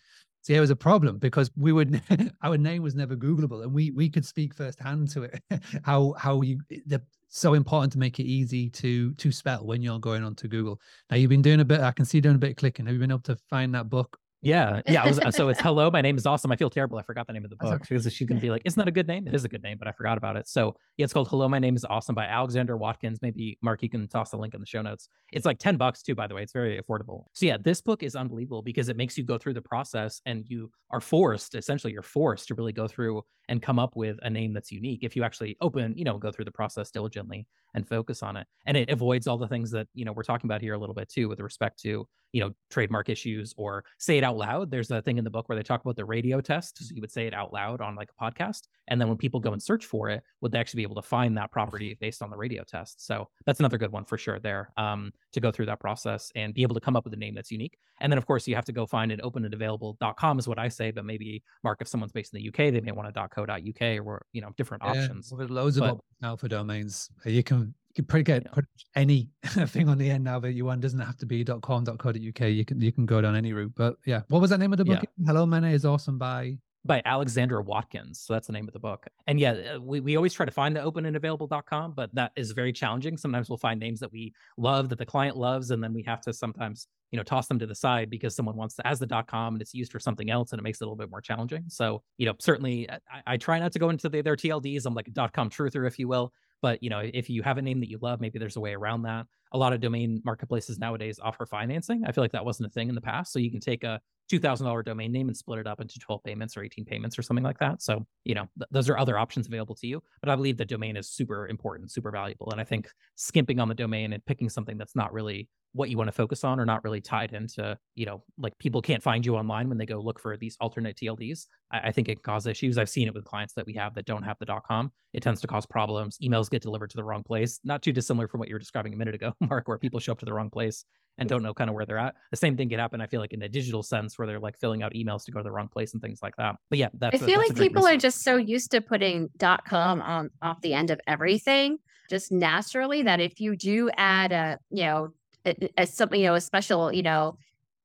See, 0.43 0.55
it 0.55 0.59
was 0.59 0.71
a 0.71 0.75
problem 0.75 1.19
because 1.19 1.49
we 1.55 1.71
would 1.71 2.01
our 2.41 2.57
name 2.57 2.83
was 2.83 2.95
never 2.95 3.15
Googleable, 3.15 3.63
and 3.63 3.73
we 3.73 3.91
we 3.91 4.09
could 4.09 4.25
speak 4.25 4.53
firsthand 4.53 5.09
to 5.11 5.23
it 5.23 5.41
how 5.83 6.13
how 6.17 6.41
you 6.41 6.59
the 6.85 7.01
so 7.29 7.55
important 7.55 7.91
to 7.93 7.97
make 7.97 8.19
it 8.19 8.25
easy 8.25 8.69
to 8.69 9.13
to 9.15 9.31
spell 9.31 9.65
when 9.65 9.81
you're 9.81 9.99
going 9.99 10.23
on 10.23 10.35
to 10.35 10.47
Google. 10.47 10.79
Now 11.09 11.17
you've 11.17 11.29
been 11.29 11.41
doing 11.41 11.61
a 11.61 11.65
bit. 11.65 11.79
I 11.79 11.91
can 11.91 12.05
see 12.05 12.21
doing 12.21 12.35
a 12.35 12.39
bit 12.39 12.51
of 12.51 12.55
clicking. 12.57 12.85
Have 12.85 12.93
you 12.93 12.99
been 12.99 13.09
able 13.09 13.21
to 13.21 13.37
find 13.49 13.73
that 13.73 13.89
book 13.89 14.19
yeah, 14.43 14.81
yeah. 14.87 15.05
Was, 15.07 15.19
uh, 15.19 15.31
so 15.31 15.49
it's 15.49 15.59
hello. 15.61 15.89
My 15.89 16.01
name 16.01 16.17
is 16.17 16.25
awesome. 16.25 16.51
I 16.51 16.55
feel 16.55 16.69
terrible. 16.69 16.97
I 16.97 17.03
forgot 17.03 17.27
the 17.27 17.33
name 17.33 17.43
of 17.45 17.49
the 17.49 17.55
book 17.55 17.81
because 17.81 18.11
she's 18.13 18.27
gonna 18.27 18.41
be 18.41 18.49
like, 18.49 18.61
"Isn't 18.65 18.77
that 18.79 18.87
a 18.87 18.91
good 18.91 19.07
name?" 19.07 19.27
It 19.27 19.33
is 19.33 19.45
a 19.45 19.49
good 19.49 19.63
name, 19.63 19.77
but 19.77 19.87
I 19.87 19.91
forgot 19.91 20.17
about 20.17 20.35
it. 20.35 20.47
So 20.47 20.75
yeah, 20.97 21.05
it's 21.05 21.13
called 21.13 21.29
"Hello, 21.29 21.47
My 21.47 21.59
Name 21.59 21.75
Is 21.75 21.85
Awesome" 21.85 22.13
by 22.13 22.25
Alexandra 22.25 22.77
Watkins. 22.77 23.19
Maybe 23.21 23.57
Mark, 23.61 23.81
you 23.81 23.89
can 23.89 24.07
toss 24.07 24.31
the 24.31 24.37
link 24.37 24.53
in 24.53 24.59
the 24.59 24.65
show 24.65 24.81
notes. 24.81 25.09
It's 25.31 25.45
like 25.45 25.59
ten 25.59 25.77
bucks 25.77 26.03
too, 26.03 26.15
by 26.15 26.27
the 26.27 26.35
way. 26.35 26.43
It's 26.43 26.53
very 26.53 26.79
affordable. 26.79 27.25
So 27.33 27.45
yeah, 27.45 27.57
this 27.57 27.81
book 27.81 28.03
is 28.03 28.15
unbelievable 28.15 28.61
because 28.61 28.89
it 28.89 28.97
makes 28.97 29.17
you 29.17 29.23
go 29.23 29.37
through 29.37 29.53
the 29.53 29.61
process, 29.61 30.21
and 30.25 30.43
you 30.47 30.69
are 30.89 31.01
forced, 31.01 31.55
essentially, 31.55 31.93
you're 31.93 32.01
forced 32.03 32.47
to 32.49 32.55
really 32.55 32.73
go 32.73 32.87
through 32.87 33.23
and 33.49 33.61
come 33.61 33.79
up 33.79 33.95
with 33.95 34.17
a 34.21 34.29
name 34.29 34.53
that's 34.53 34.71
unique 34.71 34.99
if 35.03 35.15
you 35.15 35.23
actually 35.23 35.57
open, 35.59 35.93
you 35.97 36.03
know, 36.03 36.17
go 36.17 36.31
through 36.31 36.45
the 36.45 36.51
process 36.51 36.91
diligently 36.91 37.47
and 37.73 37.87
focus 37.87 38.23
on 38.23 38.37
it. 38.37 38.47
And 38.65 38.77
it 38.77 38.89
avoids 38.89 39.27
all 39.27 39.37
the 39.37 39.47
things 39.47 39.71
that, 39.71 39.87
you 39.93 40.05
know, 40.05 40.13
we're 40.13 40.23
talking 40.23 40.47
about 40.47 40.61
here 40.61 40.73
a 40.73 40.77
little 40.77 40.95
bit 40.95 41.09
too 41.09 41.27
with 41.27 41.39
respect 41.39 41.81
to, 41.81 42.07
you 42.33 42.41
know, 42.41 42.51
trademark 42.69 43.09
issues 43.09 43.53
or 43.57 43.85
say 43.99 44.17
it 44.17 44.23
out 44.23 44.35
loud. 44.35 44.71
There's 44.71 44.91
a 44.91 45.01
thing 45.01 45.17
in 45.17 45.23
the 45.23 45.29
book 45.29 45.47
where 45.47 45.55
they 45.55 45.63
talk 45.63 45.81
about 45.81 45.95
the 45.95 46.03
radio 46.03 46.41
test. 46.41 46.83
So 46.83 46.93
you 46.93 46.99
would 46.99 47.11
say 47.11 47.27
it 47.27 47.33
out 47.33 47.53
loud 47.53 47.79
on 47.79 47.95
like 47.95 48.09
a 48.09 48.23
podcast. 48.23 48.67
And 48.87 48.99
then 48.99 49.07
when 49.07 49.17
people 49.17 49.39
go 49.39 49.53
and 49.53 49.61
search 49.61 49.85
for 49.85 50.09
it, 50.09 50.23
would 50.41 50.51
they 50.51 50.59
actually 50.59 50.79
be 50.79 50.83
able 50.83 50.95
to 50.95 51.07
find 51.07 51.37
that 51.37 51.51
property 51.51 51.95
based 52.01 52.23
on 52.23 52.31
the 52.31 52.35
radio 52.35 52.63
test? 52.63 53.05
So 53.05 53.29
that's 53.45 53.59
another 53.59 53.77
good 53.77 53.91
one 53.91 54.03
for 54.03 54.17
sure 54.17 54.39
there 54.39 54.71
um, 54.77 55.13
to 55.31 55.39
go 55.39 55.51
through 55.51 55.67
that 55.67 55.79
process 55.79 56.31
and 56.35 56.53
be 56.55 56.63
able 56.63 56.73
to 56.73 56.81
come 56.81 56.95
up 56.95 57.05
with 57.05 57.13
a 57.13 57.17
name 57.17 57.35
that's 57.35 57.51
unique. 57.51 57.77
And 58.01 58.11
then 58.11 58.17
of 58.17 58.25
course 58.25 58.47
you 58.47 58.55
have 58.55 58.65
to 58.65 58.73
go 58.73 58.87
find 58.87 59.11
an 59.11 59.19
open 59.23 59.45
and 59.45 59.53
available.com 59.53 60.39
is 60.39 60.47
what 60.47 60.57
I 60.57 60.69
say, 60.69 60.89
but 60.89 61.05
maybe 61.05 61.43
Mark, 61.63 61.81
if 61.81 61.87
someone's 61.87 62.11
based 62.11 62.33
in 62.33 62.41
the 62.41 62.49
UK, 62.49 62.73
they 62.73 62.81
may 62.81 62.91
want 62.91 63.15
a 63.15 63.29
.co.uk 63.29 64.05
or, 64.05 64.25
you 64.33 64.41
know, 64.41 64.49
different 64.57 64.81
yeah, 64.83 64.89
options. 64.89 65.31
Well, 65.31 65.37
there's 65.37 65.51
loads 65.51 65.77
but, 65.77 65.85
of 65.85 65.91
options 65.91 66.17
now 66.21 66.35
for 66.35 66.47
domains. 66.47 67.09
You 67.25 67.43
can 67.43 67.75
can 67.95 68.05
pretty 68.05 68.23
get 68.23 68.47
yeah. 68.55 68.61
any 68.95 69.29
thing 69.45 69.89
on 69.89 69.97
the 69.97 70.09
end 70.09 70.23
now 70.23 70.39
that 70.39 70.53
you 70.53 70.65
want. 70.65 70.79
It 70.79 70.81
doesn't 70.83 70.99
have 70.99 71.17
to 71.17 71.25
be 71.25 71.43
.com.co.uk. 71.43 72.15
You 72.15 72.65
can 72.65 72.81
you 72.81 72.91
can 72.91 73.05
go 73.05 73.21
down 73.21 73.35
any 73.35 73.53
route. 73.53 73.73
But 73.75 73.97
yeah, 74.05 74.21
what 74.29 74.41
was 74.41 74.49
that 74.49 74.59
name 74.59 74.73
of 74.73 74.77
the 74.77 74.85
book? 74.85 74.99
Yeah. 75.03 75.25
Hello, 75.27 75.45
Mene 75.45 75.65
is 75.65 75.85
awesome 75.85 76.17
by 76.17 76.57
by 76.85 77.01
Alexandra 77.05 77.61
Watkins. 77.61 78.19
So 78.19 78.33
that's 78.33 78.47
the 78.47 78.53
name 78.53 78.67
of 78.67 78.73
the 78.73 78.79
book. 78.79 79.07
And 79.27 79.39
yeah, 79.39 79.75
uh, 79.75 79.81
we, 79.81 80.01
we 80.01 80.17
always 80.17 80.33
try 80.33 80.45
to 80.45 80.51
find 80.51 80.75
the 80.75 80.81
open 80.81 81.05
and 81.05 81.15
available.com, 81.15 81.93
but 81.95 82.13
that 82.13 82.31
is 82.35 82.51
very 82.51 82.73
challenging. 82.73 83.17
Sometimes 83.17 83.49
we'll 83.49 83.57
find 83.57 83.79
names 83.79 83.99
that 84.01 84.11
we 84.11 84.33
love 84.57 84.89
that 84.89 84.97
the 84.97 85.05
client 85.05 85.37
loves, 85.37 85.71
and 85.71 85.81
then 85.81 85.93
we 85.93 86.03
have 86.03 86.21
to 86.21 86.33
sometimes, 86.33 86.87
you 87.11 87.17
know, 87.17 87.23
toss 87.23 87.47
them 87.47 87.57
to 87.59 87.65
the 87.65 87.75
side 87.75 88.09
because 88.09 88.35
someone 88.35 88.57
wants 88.57 88.75
to 88.75 88.87
as 88.87 88.99
the 88.99 89.07
.com 89.27 89.55
and 89.55 89.61
it's 89.61 89.73
used 89.73 89.91
for 89.91 89.99
something 89.99 90.29
else 90.29 90.51
and 90.51 90.59
it 90.59 90.63
makes 90.63 90.81
it 90.81 90.83
a 90.83 90.87
little 90.87 90.97
bit 90.97 91.09
more 91.09 91.21
challenging. 91.21 91.63
So, 91.69 92.03
you 92.17 92.25
know, 92.25 92.33
certainly 92.39 92.89
uh, 92.89 92.97
I, 93.09 93.33
I 93.33 93.37
try 93.37 93.59
not 93.59 93.71
to 93.73 93.79
go 93.79 93.89
into 93.89 94.09
the, 94.09 94.21
their 94.21 94.35
TLDs. 94.35 94.85
I'm 94.85 94.93
like 94.93 95.07
a 95.07 95.29
.com 95.29 95.49
truther, 95.49 95.87
if 95.87 95.97
you 95.97 96.07
will. 96.07 96.33
But 96.63 96.81
you 96.81 96.89
know, 96.89 97.01
if 97.03 97.29
you 97.29 97.43
have 97.43 97.57
a 97.57 97.61
name 97.61 97.81
that 97.81 97.89
you 97.89 97.99
love, 98.01 98.21
maybe 98.21 98.39
there's 98.39 98.55
a 98.55 98.61
way 98.61 98.73
around 98.73 99.01
that. 99.03 99.27
A 99.51 99.57
lot 99.57 99.73
of 99.73 99.81
domain 99.81 100.21
marketplaces 100.23 100.79
nowadays 100.79 101.19
offer 101.21 101.45
financing. 101.45 102.03
I 102.07 102.13
feel 102.13 102.23
like 102.23 102.31
that 102.31 102.45
wasn't 102.45 102.67
a 102.67 102.71
thing 102.71 102.87
in 102.87 102.95
the 102.95 103.01
past. 103.01 103.33
So 103.33 103.37
you 103.37 103.51
can 103.51 103.59
take 103.59 103.83
a 103.83 103.99
$2,000 104.31 104.85
domain 104.85 105.11
name 105.11 105.27
and 105.27 105.37
split 105.37 105.59
it 105.59 105.67
up 105.67 105.81
into 105.81 105.99
12 105.99 106.23
payments 106.23 106.55
or 106.57 106.63
18 106.63 106.85
payments 106.85 107.17
or 107.17 107.21
something 107.21 107.43
like 107.43 107.59
that. 107.59 107.81
So, 107.81 108.05
you 108.23 108.35
know, 108.35 108.47
th- 108.57 108.69
those 108.71 108.89
are 108.89 108.97
other 108.97 109.17
options 109.17 109.47
available 109.47 109.75
to 109.75 109.87
you. 109.87 110.01
But 110.21 110.29
I 110.29 110.35
believe 110.35 110.57
the 110.57 110.65
domain 110.65 110.97
is 110.97 111.09
super 111.09 111.47
important, 111.47 111.91
super 111.91 112.11
valuable. 112.11 112.49
And 112.51 112.59
I 112.59 112.63
think 112.63 112.89
skimping 113.15 113.59
on 113.59 113.67
the 113.67 113.75
domain 113.75 114.13
and 114.13 114.25
picking 114.25 114.49
something 114.49 114.77
that's 114.77 114.95
not 114.95 115.13
really 115.13 115.49
what 115.73 115.89
you 115.89 115.97
want 115.97 116.07
to 116.07 116.11
focus 116.11 116.43
on 116.43 116.59
or 116.59 116.65
not 116.65 116.83
really 116.83 117.01
tied 117.01 117.33
into, 117.33 117.77
you 117.95 118.05
know, 118.05 118.23
like 118.37 118.57
people 118.59 118.81
can't 118.81 119.01
find 119.01 119.25
you 119.25 119.35
online 119.35 119.67
when 119.67 119.77
they 119.77 119.85
go 119.85 119.99
look 119.99 120.19
for 120.19 120.37
these 120.37 120.55
alternate 120.61 120.95
TLDs. 120.95 121.47
I, 121.71 121.87
I 121.87 121.91
think 121.91 122.07
it 122.07 122.15
can 122.15 122.23
cause 122.23 122.45
issues. 122.45 122.77
I've 122.77 122.89
seen 122.89 123.07
it 123.07 123.13
with 123.13 123.25
clients 123.25 123.53
that 123.55 123.65
we 123.65 123.73
have 123.73 123.95
that 123.95 124.05
don't 124.05 124.23
have 124.23 124.37
the 124.39 124.45
.com. 124.67 124.91
It 125.13 125.23
tends 125.23 125.41
to 125.41 125.47
cause 125.47 125.65
problems. 125.65 126.17
Emails 126.23 126.49
get 126.49 126.61
delivered 126.61 126.91
to 126.91 126.97
the 126.97 127.03
wrong 127.03 127.23
place. 127.23 127.59
Not 127.63 127.81
too 127.81 127.91
dissimilar 127.91 128.27
from 128.27 128.39
what 128.39 128.49
you 128.49 128.55
were 128.55 128.59
describing 128.59 128.93
a 128.93 128.97
minute 128.97 129.15
ago, 129.15 129.33
Mark, 129.39 129.67
where 129.67 129.79
people 129.79 129.99
show 129.99 130.11
up 130.11 130.19
to 130.19 130.25
the 130.25 130.33
wrong 130.33 130.51
place 130.51 130.85
and 131.17 131.29
don't 131.29 131.43
know 131.43 131.53
kind 131.53 131.69
of 131.69 131.75
where 131.75 131.85
they're 131.85 131.97
at. 131.97 132.15
The 132.31 132.37
same 132.37 132.57
thing 132.57 132.69
could 132.69 132.79
happen, 132.79 133.01
I 133.01 133.07
feel 133.07 133.21
like, 133.21 133.33
in 133.33 133.41
a 133.43 133.49
digital 133.49 133.83
sense 133.83 134.17
where 134.17 134.27
they're 134.27 134.39
like 134.39 134.57
filling 134.57 134.81
out 134.81 134.93
emails 134.93 135.25
to 135.25 135.31
go 135.31 135.39
to 135.39 135.43
the 135.43 135.51
wrong 135.51 135.67
place 135.67 135.93
and 135.93 136.01
things 136.01 136.19
like 136.23 136.35
that. 136.37 136.55
But 136.69 136.79
yeah, 136.79 136.89
that's 136.93 137.21
I 137.21 137.25
feel 137.25 137.37
like 137.37 137.55
people 137.55 137.85
are 137.85 137.97
just 137.97 138.23
so 138.23 138.37
used 138.37 138.71
to 138.71 138.81
putting 138.81 139.29
.dot 139.37 139.65
.com 139.65 140.01
on 140.01 140.29
off 140.41 140.61
the 140.61 140.73
end 140.73 140.89
of 140.89 140.99
everything, 141.07 141.77
just 142.09 142.31
naturally 142.31 143.03
that 143.03 143.19
if 143.19 143.39
you 143.39 143.55
do 143.55 143.89
add 143.97 144.31
a, 144.31 144.57
you 144.71 144.85
know, 144.85 145.09
a, 145.45 145.69
a 145.77 145.85
something, 145.85 146.19
you 146.19 146.27
know, 146.27 146.35
a 146.35 146.41
special, 146.41 146.91
you 146.91 147.03
know, 147.03 147.37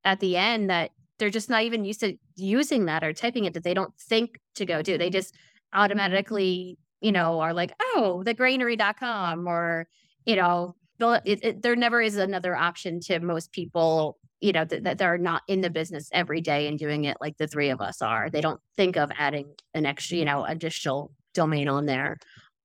at 0.05 0.21
the 0.21 0.37
end 0.37 0.71
that 0.71 0.91
they're 1.19 1.31
just 1.31 1.51
not 1.51 1.65
even 1.65 1.85
used 1.85 2.01
to 2.01 2.17
using 2.37 2.87
that 2.87 3.05
or 3.05 3.13
typing 3.13 3.45
it 3.45 3.55
that 3.55 3.65
they 3.65 3.75
don't 3.75 3.93
think 3.99 4.41
to 4.55 4.65
go 4.65 4.81
do. 4.81 4.97
They 4.97 5.11
just 5.11 5.35
automatically, 5.73 6.79
you 7.01 7.13
know, 7.13 7.41
are 7.41 7.53
like, 7.53 7.73
oh, 7.81 8.23
the 8.25 8.33
granary.com 8.33 9.47
or, 9.47 9.87
you 10.25 10.37
know, 10.37 10.77
it, 11.01 11.39
it, 11.43 11.63
there 11.63 11.77
never 11.77 12.01
is 12.01 12.17
another 12.17 12.57
option 12.57 13.01
to 13.01 13.21
most 13.21 13.53
people, 13.53 14.19
you 14.41 14.53
know, 14.53 14.65
that, 14.65 14.85
that 14.85 14.99
they're 14.99 15.19
not 15.19 15.43
in 15.49 15.61
the 15.61 15.71
business 15.71 16.09
every 16.13 16.41
day 16.41 16.67
and 16.67 16.79
doing 16.79 17.05
it 17.05 17.17
like 17.21 17.37
the 17.37 17.47
three 17.47 17.71
of 17.71 17.81
us 17.81 18.03
are. 18.03 18.31
They 18.31 18.41
don't 18.41 18.61
think 18.77 18.97
of 18.97 19.11
adding 19.17 19.55
an 19.75 19.87
extra, 19.87 20.19
you 20.19 20.25
know, 20.25 20.45
additional 20.45 21.13
domain 21.35 21.69
on 21.69 21.87
there 21.87 22.19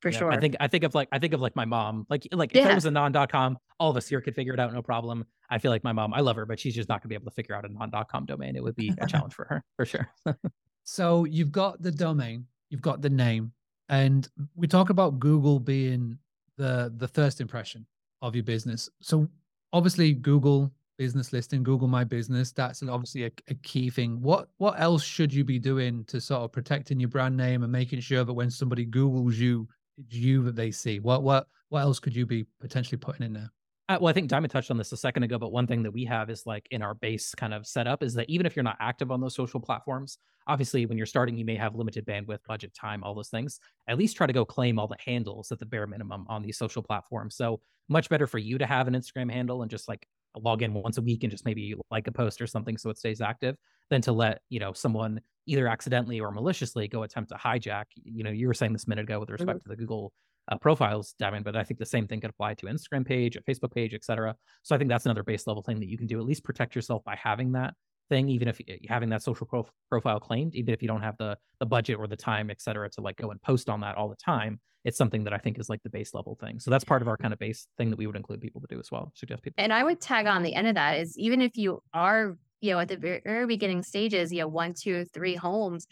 for 0.04 0.10
yeah, 0.10 0.18
sure. 0.18 0.32
I 0.32 0.40
think 0.40 0.56
I 0.60 0.68
think 0.68 0.84
of 0.84 0.94
like 0.94 1.08
I 1.12 1.20
think 1.20 1.34
of 1.34 1.42
like 1.42 1.56
my 1.56 1.66
mom. 1.66 2.06
Like 2.10 2.28
like 2.32 2.56
if 2.56 2.66
it 2.66 2.76
was 2.76 2.86
a 2.86 2.92
non.com, 2.92 3.58
all 3.80 3.90
of 3.90 3.98
us 3.98 4.08
here 4.08 4.20
could 4.20 4.36
figure 4.36 4.54
it 4.54 4.60
out, 4.60 4.74
no 4.74 4.82
problem. 4.82 5.26
I 5.50 5.60
feel 5.60 5.72
like 5.72 5.84
my 5.84 5.94
mom, 5.94 6.14
I 6.14 6.20
love 6.20 6.36
her, 6.36 6.46
but 6.46 6.60
she's 6.60 6.76
just 6.76 6.90
not 6.90 7.02
gonna 7.02 7.10
be 7.10 7.16
able 7.16 7.26
to 7.26 7.32
figure 7.32 7.56
out 7.56 7.66
a 7.66 7.72
non.com 7.72 8.26
domain. 8.26 8.56
It 8.56 8.64
would 8.64 8.76
be 8.76 8.94
a 9.00 9.08
challenge 9.08 9.34
for 9.34 9.46
her 9.46 9.64
for 9.78 9.86
sure. 9.86 10.10
so 10.84 11.24
you've 11.24 11.52
got 11.52 11.82
the 11.82 11.92
domain, 11.92 12.48
you've 12.70 12.82
got 12.82 13.02
the 13.02 13.10
name, 13.10 13.54
and 13.88 14.28
we 14.56 14.68
talk 14.68 14.90
about 14.90 15.20
Google 15.20 15.60
being 15.60 16.18
the 16.58 16.94
the 16.96 17.08
first 17.08 17.40
impression 17.40 17.88
of 18.24 18.34
your 18.36 18.44
business. 18.44 18.90
So 19.02 19.28
obviously 19.74 20.14
Google 20.14 20.72
business 20.98 21.34
listing, 21.34 21.62
Google 21.62 21.88
My 21.88 22.04
Business, 22.04 22.52
that's 22.52 22.80
mm-hmm. 22.80 22.90
obviously 22.90 23.26
a, 23.26 23.32
a, 23.50 23.56
key 23.56 23.90
thing. 23.90 24.22
What 24.22 24.48
what 24.58 24.80
else 24.80 25.04
should 25.04 25.34
you 25.34 25.44
be 25.44 25.60
doing 25.60 26.06
to 26.06 26.22
sort 26.22 26.42
of 26.42 26.52
protecting 26.52 27.00
your 27.00 27.10
brand 27.10 27.36
name 27.36 27.64
and 27.64 27.72
making 27.72 28.00
sure 28.00 28.24
that 28.24 28.34
when 28.34 28.50
somebody 28.50 28.86
Googles 28.86 29.36
you, 29.36 29.68
it's 29.98 30.16
you 30.16 30.42
that 30.44 30.56
they 30.56 30.72
see? 30.72 31.00
What 31.00 31.22
what 31.22 31.48
what 31.70 31.82
else 31.82 32.00
could 32.00 32.16
you 32.16 32.26
be 32.26 32.46
potentially 32.60 32.98
putting 32.98 33.26
in 33.26 33.34
there? 33.34 33.52
Uh, 33.90 33.98
well, 34.00 34.10
I 34.10 34.14
think 34.14 34.30
Diamond 34.30 34.52
touched 34.52 34.72
on 34.72 34.78
this 34.78 34.94
a 34.94 34.98
second 34.98 35.24
ago, 35.24 35.38
but 35.38 35.52
one 35.52 35.68
thing 35.68 35.84
that 35.84 35.92
we 35.92 36.06
have 36.06 36.30
is 36.30 36.46
like 36.46 36.68
in 36.72 36.82
our 36.82 36.94
base 36.94 37.36
kind 37.36 37.54
of 37.54 37.68
setup 37.68 38.02
is 38.02 38.14
that 38.14 38.30
even 38.30 38.46
if 38.46 38.56
you're 38.56 38.64
not 38.64 38.78
active 38.80 39.12
on 39.12 39.20
those 39.20 39.36
social 39.36 39.60
platforms, 39.60 40.18
obviously 40.48 40.86
when 40.86 40.98
you're 40.98 41.06
starting, 41.06 41.38
you 41.38 41.44
may 41.44 41.56
have 41.56 41.76
limited 41.76 42.06
bandwidth, 42.06 42.40
budget, 42.48 42.74
time, 42.74 43.04
all 43.04 43.14
those 43.14 43.30
things. 43.30 43.60
At 43.90 43.98
least 43.98 44.16
try 44.16 44.26
to 44.26 44.32
go 44.32 44.46
claim 44.46 44.80
all 44.80 44.88
the 44.88 44.96
handles 45.06 45.52
at 45.52 45.60
the 45.60 45.66
bare 45.66 45.86
minimum 45.86 46.26
on 46.30 46.42
these 46.42 46.58
social 46.58 46.82
platforms. 46.82 47.36
So 47.36 47.60
much 47.90 48.08
better 48.08 48.26
for 48.26 48.38
you 48.38 48.58
to 48.58 48.66
have 48.66 48.88
an 48.88 48.94
Instagram 48.94 49.30
handle 49.30 49.64
and 49.64 49.70
just 49.70 49.90
like 49.90 50.08
log 50.42 50.62
in 50.62 50.74
once 50.74 50.98
a 50.98 51.02
week 51.02 51.24
and 51.24 51.32
just 51.32 51.46
maybe 51.46 51.76
like 51.92 52.08
a 52.08 52.12
post 52.12 52.42
or 52.42 52.48
something 52.48 52.78
so 52.78 52.90
it 52.90 52.98
stays 52.98 53.22
active 53.22 53.56
than 53.90 54.02
to 54.02 54.12
let 54.12 54.42
you 54.50 54.60
know 54.60 54.74
someone 54.74 55.20
either 55.46 55.68
accidentally 55.68 56.20
or 56.20 56.32
maliciously 56.32 56.88
go 56.88 57.04
attempt 57.04 57.30
to 57.30 57.36
hijack 57.36 57.86
you 57.96 58.24
know 58.24 58.32
you 58.32 58.48
were 58.48 58.54
saying 58.54 58.74
this 58.74 58.88
minute 58.88 59.04
ago 59.04 59.20
with 59.20 59.30
respect 59.30 59.60
mm-hmm. 59.60 59.70
to 59.70 59.70
the 59.70 59.76
google 59.76 60.12
uh, 60.52 60.58
profiles, 60.58 61.16
Diamond, 61.20 61.46
but 61.46 61.56
I 61.56 61.64
think 61.64 61.80
the 61.80 61.86
same 61.86 62.08
thing 62.08 62.22
could 62.22 62.30
apply 62.30 62.56
to 62.56 62.66
Instagram 62.66 63.06
page, 63.06 63.36
a 63.36 63.42
Facebook 63.42 63.74
page, 63.74 63.94
etc. 63.94 64.36
So 64.64 64.76
I 64.76 64.78
think 64.78 64.90
that's 64.90 65.06
another 65.06 65.24
base 65.24 65.48
level 65.48 65.64
thing 65.64 65.80
that 65.80 65.88
you 65.88 65.98
can 65.98 66.08
do. 66.08 66.20
At 66.20 66.26
least 66.26 66.44
protect 66.44 66.76
yourself 66.76 67.04
by 67.04 67.16
having 67.16 67.54
that 67.54 67.74
thing, 68.10 68.30
even 68.30 68.48
if 68.48 68.60
you 68.60 68.66
having 68.88 69.10
that 69.10 69.24
social 69.24 69.48
prof- 69.48 69.72
profile 69.90 70.20
claimed, 70.20 70.56
even 70.56 70.74
if 70.74 70.82
you 70.82 70.88
don't 70.88 71.02
have 71.02 71.18
the 71.18 71.38
the 71.60 71.66
budget 71.66 71.98
or 71.98 72.08
the 72.08 72.18
time, 72.18 72.50
etc., 72.50 72.90
to 72.92 73.02
like 73.02 73.18
go 73.18 73.32
and 73.32 73.42
post 73.42 73.70
on 73.70 73.82
that 73.82 73.96
all 73.96 74.10
the 74.10 74.16
time. 74.16 74.60
It's 74.84 74.98
something 74.98 75.24
that 75.24 75.34
I 75.34 75.38
think 75.38 75.58
is 75.60 75.70
like 75.70 75.82
the 75.84 75.90
base 75.90 76.14
level 76.14 76.38
thing. 76.42 76.60
So 76.60 76.70
that's 76.70 76.84
part 76.84 77.02
of 77.02 77.08
our 77.08 77.16
kind 77.16 77.32
of 77.32 77.40
base 77.40 77.68
thing 77.78 77.90
that 77.90 77.96
we 77.96 78.06
would 78.06 78.18
include 78.18 78.42
people 78.42 78.60
to 78.60 78.68
do 78.68 78.80
as 78.82 78.92
well. 78.92 79.14
Suggest 79.16 79.42
people. 79.42 79.56
And 79.64 79.72
I 79.72 79.82
would 79.82 80.02
tag 80.02 80.26
on 80.26 80.44
the 80.44 80.54
end 80.54 80.68
of 80.68 80.76
that 80.76 81.00
is 81.00 81.18
even 81.18 81.42
if 81.42 81.56
you 81.56 81.82
are, 81.94 82.38
you 82.60 82.74
know, 82.74 82.80
at 82.80 82.90
the 82.90 82.98
very 82.98 83.48
beginning 83.48 83.82
stages, 83.84 84.34
you 84.34 84.40
know, 84.40 84.50
one, 84.50 84.74
two, 84.74 85.06
three 85.14 85.36
homes, 85.36 85.88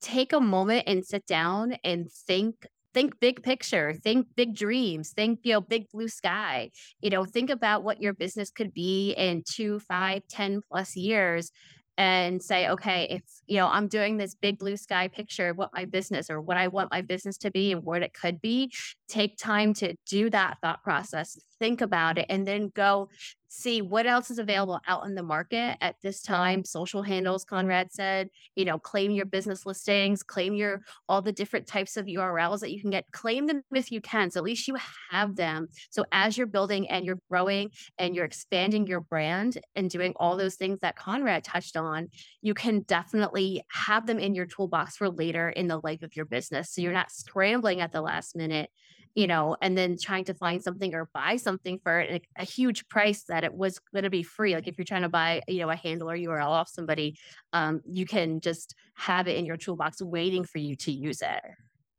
take 0.00 0.32
a 0.32 0.40
moment 0.40 0.84
and 0.88 1.06
sit 1.06 1.24
down 1.26 1.76
and 1.84 2.10
think 2.26 2.66
think 2.94 3.18
big 3.20 3.42
picture 3.42 3.94
think 4.02 4.26
big 4.36 4.54
dreams 4.54 5.10
think 5.10 5.40
you 5.42 5.52
know 5.52 5.60
big 5.60 5.88
blue 5.90 6.08
sky 6.08 6.70
you 7.00 7.10
know 7.10 7.24
think 7.24 7.50
about 7.50 7.82
what 7.82 8.02
your 8.02 8.12
business 8.12 8.50
could 8.50 8.72
be 8.72 9.12
in 9.12 9.42
two 9.46 9.78
five 9.80 10.22
ten 10.28 10.60
plus 10.70 10.96
years 10.96 11.50
and 11.98 12.42
say 12.42 12.68
okay 12.68 13.06
if 13.10 13.22
you 13.46 13.56
know 13.56 13.68
i'm 13.68 13.86
doing 13.86 14.16
this 14.16 14.34
big 14.34 14.58
blue 14.58 14.76
sky 14.76 15.08
picture 15.08 15.50
of 15.50 15.58
what 15.58 15.70
my 15.74 15.84
business 15.84 16.30
or 16.30 16.40
what 16.40 16.56
i 16.56 16.68
want 16.68 16.90
my 16.90 17.02
business 17.02 17.36
to 17.36 17.50
be 17.50 17.72
and 17.72 17.82
what 17.82 18.02
it 18.02 18.14
could 18.14 18.40
be 18.40 18.72
take 19.08 19.36
time 19.36 19.74
to 19.74 19.94
do 20.06 20.30
that 20.30 20.56
thought 20.62 20.82
process 20.82 21.38
think 21.62 21.80
about 21.80 22.18
it 22.18 22.26
and 22.28 22.46
then 22.46 22.72
go 22.74 23.08
see 23.46 23.82
what 23.82 24.06
else 24.06 24.30
is 24.30 24.38
available 24.38 24.80
out 24.88 25.04
in 25.06 25.14
the 25.14 25.22
market 25.22 25.76
at 25.80 25.94
this 26.02 26.22
time 26.22 26.64
social 26.64 27.02
handles 27.02 27.44
conrad 27.44 27.92
said 27.92 28.28
you 28.56 28.64
know 28.64 28.78
claim 28.78 29.12
your 29.12 29.26
business 29.26 29.64
listings 29.64 30.22
claim 30.22 30.54
your 30.54 30.80
all 31.08 31.22
the 31.22 31.30
different 31.30 31.66
types 31.66 31.96
of 31.96 32.06
urls 32.06 32.60
that 32.60 32.72
you 32.72 32.80
can 32.80 32.90
get 32.90 33.04
claim 33.12 33.46
them 33.46 33.62
if 33.72 33.92
you 33.92 34.00
can 34.00 34.30
so 34.30 34.40
at 34.40 34.44
least 34.44 34.66
you 34.66 34.76
have 35.10 35.36
them. 35.36 35.68
So 35.90 36.04
as 36.10 36.36
you're 36.36 36.46
building 36.46 36.88
and 36.88 37.04
you're 37.04 37.20
growing 37.30 37.70
and 37.98 38.14
you're 38.14 38.24
expanding 38.24 38.86
your 38.86 39.00
brand 39.00 39.58
and 39.76 39.90
doing 39.90 40.14
all 40.16 40.36
those 40.36 40.56
things 40.56 40.80
that 40.80 40.96
conrad 40.96 41.44
touched 41.44 41.76
on 41.76 42.08
you 42.40 42.54
can 42.54 42.80
definitely 42.80 43.62
have 43.68 44.06
them 44.06 44.18
in 44.18 44.34
your 44.34 44.46
toolbox 44.46 44.96
for 44.96 45.08
later 45.10 45.50
in 45.50 45.68
the 45.68 45.80
life 45.82 46.02
of 46.02 46.16
your 46.16 46.24
business. 46.24 46.70
So 46.70 46.80
you're 46.80 46.92
not 46.92 47.12
scrambling 47.12 47.80
at 47.80 47.92
the 47.92 48.00
last 48.00 48.34
minute 48.34 48.70
you 49.14 49.26
know, 49.26 49.56
and 49.60 49.76
then 49.76 49.96
trying 50.00 50.24
to 50.24 50.34
find 50.34 50.62
something 50.62 50.94
or 50.94 51.08
buy 51.12 51.36
something 51.36 51.78
for 51.82 52.00
a, 52.00 52.20
a 52.36 52.44
huge 52.44 52.88
price 52.88 53.24
that 53.24 53.44
it 53.44 53.52
was 53.52 53.78
going 53.92 54.04
to 54.04 54.10
be 54.10 54.22
free. 54.22 54.54
Like 54.54 54.68
if 54.68 54.78
you're 54.78 54.84
trying 54.84 55.02
to 55.02 55.08
buy, 55.08 55.42
you 55.48 55.60
know, 55.60 55.70
a 55.70 55.76
handle 55.76 56.10
or 56.10 56.16
URL 56.16 56.48
off 56.48 56.68
somebody, 56.68 57.18
um, 57.52 57.80
you 57.84 58.06
can 58.06 58.40
just 58.40 58.74
have 58.94 59.28
it 59.28 59.36
in 59.36 59.44
your 59.44 59.56
toolbox 59.56 60.00
waiting 60.00 60.44
for 60.44 60.58
you 60.58 60.76
to 60.76 60.92
use 60.92 61.20
it. 61.20 61.42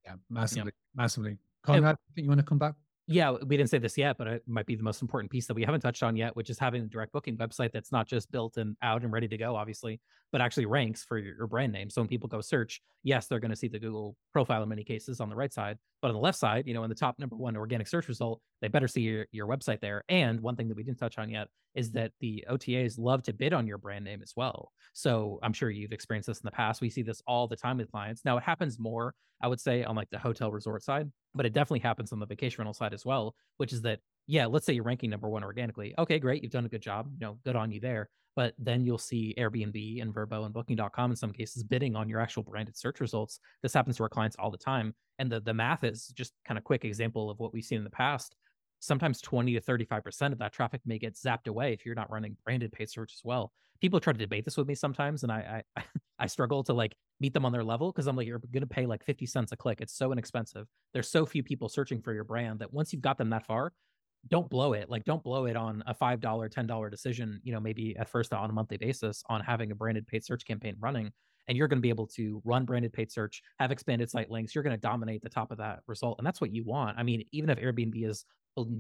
Yeah, 0.06 0.16
massively, 0.30 0.72
yeah. 0.76 1.02
massively. 1.02 1.38
Conrad, 1.64 1.98
you 2.16 2.28
want 2.28 2.40
to 2.40 2.46
come 2.46 2.58
back? 2.58 2.74
Yeah, 3.06 3.32
we 3.32 3.58
didn't 3.58 3.70
say 3.70 3.80
this 3.80 3.98
yet, 3.98 4.18
but 4.18 4.28
it 4.28 4.44
might 4.48 4.66
be 4.66 4.76
the 4.76 4.84
most 4.84 5.02
important 5.02 5.30
piece 5.30 5.46
that 5.48 5.56
we 5.56 5.64
haven't 5.64 5.82
touched 5.82 6.04
on 6.04 6.16
yet, 6.16 6.38
which 6.38 6.50
is 6.50 6.58
having 6.58 6.84
a 6.84 6.86
direct 6.86 7.12
booking 7.12 7.36
website 7.36 7.74
that's 7.74 7.92
not 7.92 8.08
just 8.08 8.32
built 8.32 8.56
and 8.56 8.78
out 8.82 9.04
and 9.04 9.12
ready 9.12 9.28
to 9.28 9.38
go, 9.38 9.58
obviously, 9.58 10.00
but 10.32 10.40
actually 10.40 10.66
ranks 10.66 11.04
for 11.04 11.18
your, 11.18 11.46
brand 11.48 11.74
name. 11.74 11.90
So 11.90 12.02
when 12.02 12.08
people 12.08 12.30
go 12.30 12.40
search, 12.40 12.82
yes, 13.04 13.28
they're 13.28 13.42
going 13.42 13.52
to 13.52 13.58
see 13.58 13.68
the 13.68 13.80
Google 13.80 14.16
profile 14.32 14.64
in 14.64 14.70
many 14.70 14.86
cases 14.86 15.20
on 15.20 15.28
the 15.28 15.36
right 15.36 15.52
side, 15.52 15.78
but 16.02 16.08
on 16.08 16.14
the 16.14 16.22
left 16.22 16.40
side, 16.40 16.66
you 16.66 16.74
know, 16.74 16.84
in 16.84 16.90
the 16.90 16.96
top 16.96 17.20
number 17.20 17.36
one 17.36 17.58
organic 17.58 17.90
search 17.90 18.08
result, 18.08 18.40
they 18.62 18.70
better 18.70 18.88
see 18.88 19.02
your, 19.02 19.26
your 19.32 19.48
website 19.48 19.82
there. 19.82 20.06
And 20.08 20.40
one 20.40 20.56
thing 20.56 20.70
that 20.70 20.78
we 20.78 20.84
didn't 20.84 21.00
touch 21.00 21.18
on 21.18 21.30
yet 21.30 21.50
is 21.76 21.92
that 21.92 22.12
the 22.20 22.46
OTAs 22.50 22.98
love 22.98 23.24
to 23.24 23.34
bid 23.34 23.54
on 23.54 23.68
your 23.68 23.78
brand 23.78 24.06
name 24.06 24.22
as 24.22 24.34
well. 24.36 24.72
So 24.94 25.40
I'm 25.42 25.54
sure 25.54 25.70
you've 25.70 25.92
experienced 25.92 26.28
this 26.28 26.40
in 26.40 26.46
the 26.46 26.52
past. 26.52 26.82
We 26.82 26.90
see 26.90 27.02
this 27.02 27.22
all 27.28 27.48
the 27.48 27.56
time 27.56 27.78
with 27.78 27.92
clients. 27.92 28.24
Now 28.26 28.38
it 28.38 28.44
happens 28.44 28.80
more, 28.80 29.16
I 29.42 29.48
would 29.48 29.60
say, 29.60 29.84
on 29.84 29.96
like 29.96 30.10
the 30.10 30.20
hotel 30.20 30.52
resort 30.52 30.84
side 30.84 31.12
but 31.36 31.46
it 31.46 31.54
definitely 31.54 31.80
happens 31.80 32.12
on 32.12 32.20
the 32.20 32.26
vacation 32.26 32.58
rental 32.60 32.74
side 32.74 32.94
as 32.94 33.06
well, 33.06 33.36
which 33.58 33.74
is 33.74 33.82
that, 33.82 34.00
yeah, 34.28 34.46
let's 34.46 34.66
say 34.66 34.74
you're 34.74 34.84
ranking 34.84 35.10
number 35.10 35.30
one 35.30 35.44
organically. 35.44 35.94
Okay, 35.98 36.20
great. 36.20 36.44
You've 36.44 36.52
done 36.52 36.66
a 36.66 36.70
good 36.70 36.82
job. 36.82 37.10
You 37.20 37.28
know, 37.28 37.38
good 37.44 37.56
on 37.56 37.72
you 37.72 37.80
there. 37.80 38.10
But 38.36 38.54
then 38.58 38.84
you'll 38.84 38.98
see 38.98 39.36
Airbnb 39.38 40.02
and 40.02 40.14
Vrbo 40.14 40.46
and 40.46 40.54
Booking.com 40.54 41.12
in 41.12 41.16
some 41.16 41.32
cases 41.32 41.64
bidding 41.64 41.96
on 41.96 42.10
your 42.10 42.20
actual 42.20 42.44
branded 42.44 42.76
search 42.76 43.00
results. 43.00 43.40
This 43.62 43.74
happens 43.74 43.98
to 43.98 44.04
our 44.04 44.10
clients 44.10 44.36
all 44.40 44.50
the 44.50 44.58
time. 44.58 44.96
And 45.20 45.32
the, 45.32 45.40
the 45.40 45.54
math 45.54 45.84
is 45.84 46.08
just 46.08 46.34
kind 46.46 46.58
of 46.58 46.64
quick 46.64 46.84
example 46.84 47.30
of 47.30 47.40
what 47.40 47.54
we've 47.54 47.64
seen 47.64 47.78
in 47.78 47.84
the 47.84 47.92
past. 47.92 48.36
Sometimes 48.84 49.22
20 49.22 49.54
to 49.54 49.62
35% 49.62 50.32
of 50.34 50.40
that 50.40 50.54
traffic 50.54 50.82
may 50.86 51.00
get 51.00 51.16
zapped 51.16 51.48
away 51.48 51.74
if 51.74 51.86
you're 51.86 51.96
not 51.96 52.12
running 52.12 52.36
branded 52.44 52.72
paid 52.72 52.90
search 52.90 53.14
as 53.14 53.22
well 53.24 53.52
people 53.84 54.00
try 54.00 54.14
to 54.14 54.20
debate 54.20 54.46
this 54.46 54.56
with 54.56 54.66
me 54.66 54.76
sometimes, 54.76 55.24
and 55.24 55.32
I 55.32 55.62
I, 55.76 55.84
I 56.20 56.28
struggle 56.28 56.64
to 56.64 56.74
like 56.74 56.96
meet 57.20 57.34
them 57.34 57.46
on 57.46 57.52
their 57.52 57.66
level 57.66 57.92
because 57.92 58.08
I'm 58.08 58.16
like, 58.16 58.26
you're 58.26 58.42
gonna 58.54 58.66
pay 58.66 58.86
like 58.86 59.04
50 59.04 59.26
cents 59.26 59.52
a 59.52 59.58
click. 59.58 59.82
It's 59.82 59.94
so 59.94 60.14
inexpensive. 60.14 60.68
There's 60.94 61.10
so 61.10 61.26
few 61.26 61.44
people 61.44 61.68
searching 61.68 62.02
for 62.02 62.14
your 62.14 62.24
brand 62.24 62.60
that 62.60 62.74
once 62.74 62.94
you've 62.94 63.02
got 63.02 63.18
them 63.18 63.30
that 63.32 63.46
far, 63.46 63.74
don't 64.30 64.50
blow 64.50 64.72
it. 64.72 64.90
Like 64.90 65.04
don't 65.04 65.22
blow 65.22 65.46
it 65.48 65.58
on 65.58 65.84
a 65.86 65.94
five 65.94 66.22
dollar, 66.22 66.48
ten 66.48 66.66
dollar 66.66 66.90
decision, 66.90 67.42
you 67.44 67.52
know, 67.52 67.60
maybe 67.60 67.94
at 68.00 68.08
first 68.10 68.32
on 68.32 68.50
a 68.50 68.54
monthly 68.54 68.78
basis 68.78 69.22
on 69.28 69.42
having 69.42 69.72
a 69.72 69.76
branded 69.76 70.08
paid 70.08 70.24
search 70.24 70.46
campaign 70.46 70.78
running. 70.80 71.12
And 71.48 71.58
you're 71.58 71.68
going 71.68 71.78
to 71.78 71.82
be 71.82 71.90
able 71.90 72.08
to 72.08 72.42
run 72.46 72.66
branded 72.66 72.94
paid 72.94 73.12
search, 73.12 73.42
have 73.60 73.72
expanded 73.72 74.10
site 74.10 74.30
links. 74.30 74.56
You're 74.56 74.64
going 74.64 74.76
to 74.76 74.82
dominate 74.82 75.22
the 75.22 75.30
top 75.30 75.52
of 75.52 75.58
that 75.58 75.80
result. 75.88 76.18
And 76.18 76.26
that's 76.26 76.40
what 76.40 76.54
you 76.54 76.64
want. 76.64 76.98
I 76.98 77.04
mean, 77.04 77.24
even 77.32 77.50
if 77.50 77.58
Airbnb 77.60 78.08
is 78.08 78.26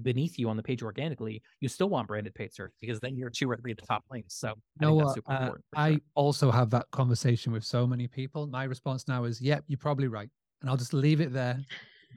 beneath 0.02 0.38
you 0.38 0.50
on 0.50 0.58
the 0.58 0.64
page 0.64 0.84
organically, 0.84 1.42
you 1.60 1.68
still 1.68 1.90
want 1.90 2.08
branded 2.08 2.36
paid 2.36 2.54
search 2.54 2.74
because 2.80 3.00
then 3.00 3.18
you're 3.18 3.30
two 3.30 3.50
or 3.50 3.58
three 3.58 3.72
of 3.72 3.78
the 3.78 3.86
top 3.86 4.04
links. 4.12 4.36
So 4.36 4.54
no, 4.80 5.00
uh, 5.28 5.52
I 5.76 6.00
also 6.16 6.52
have 6.52 6.70
that 6.72 6.86
conversation 6.92 7.52
with 7.52 7.64
so 7.64 7.88
many 7.88 8.08
people. 8.08 8.48
My 8.48 8.66
response 8.66 9.08
now 9.08 9.24
is, 9.24 9.42
"Yep, 9.42 9.64
you're 9.68 9.78
probably 9.78 10.08
right," 10.08 10.30
and 10.62 10.70
I'll 10.70 10.78
just 10.78 10.94
leave 10.94 11.22
it 11.22 11.34
there. 11.34 11.60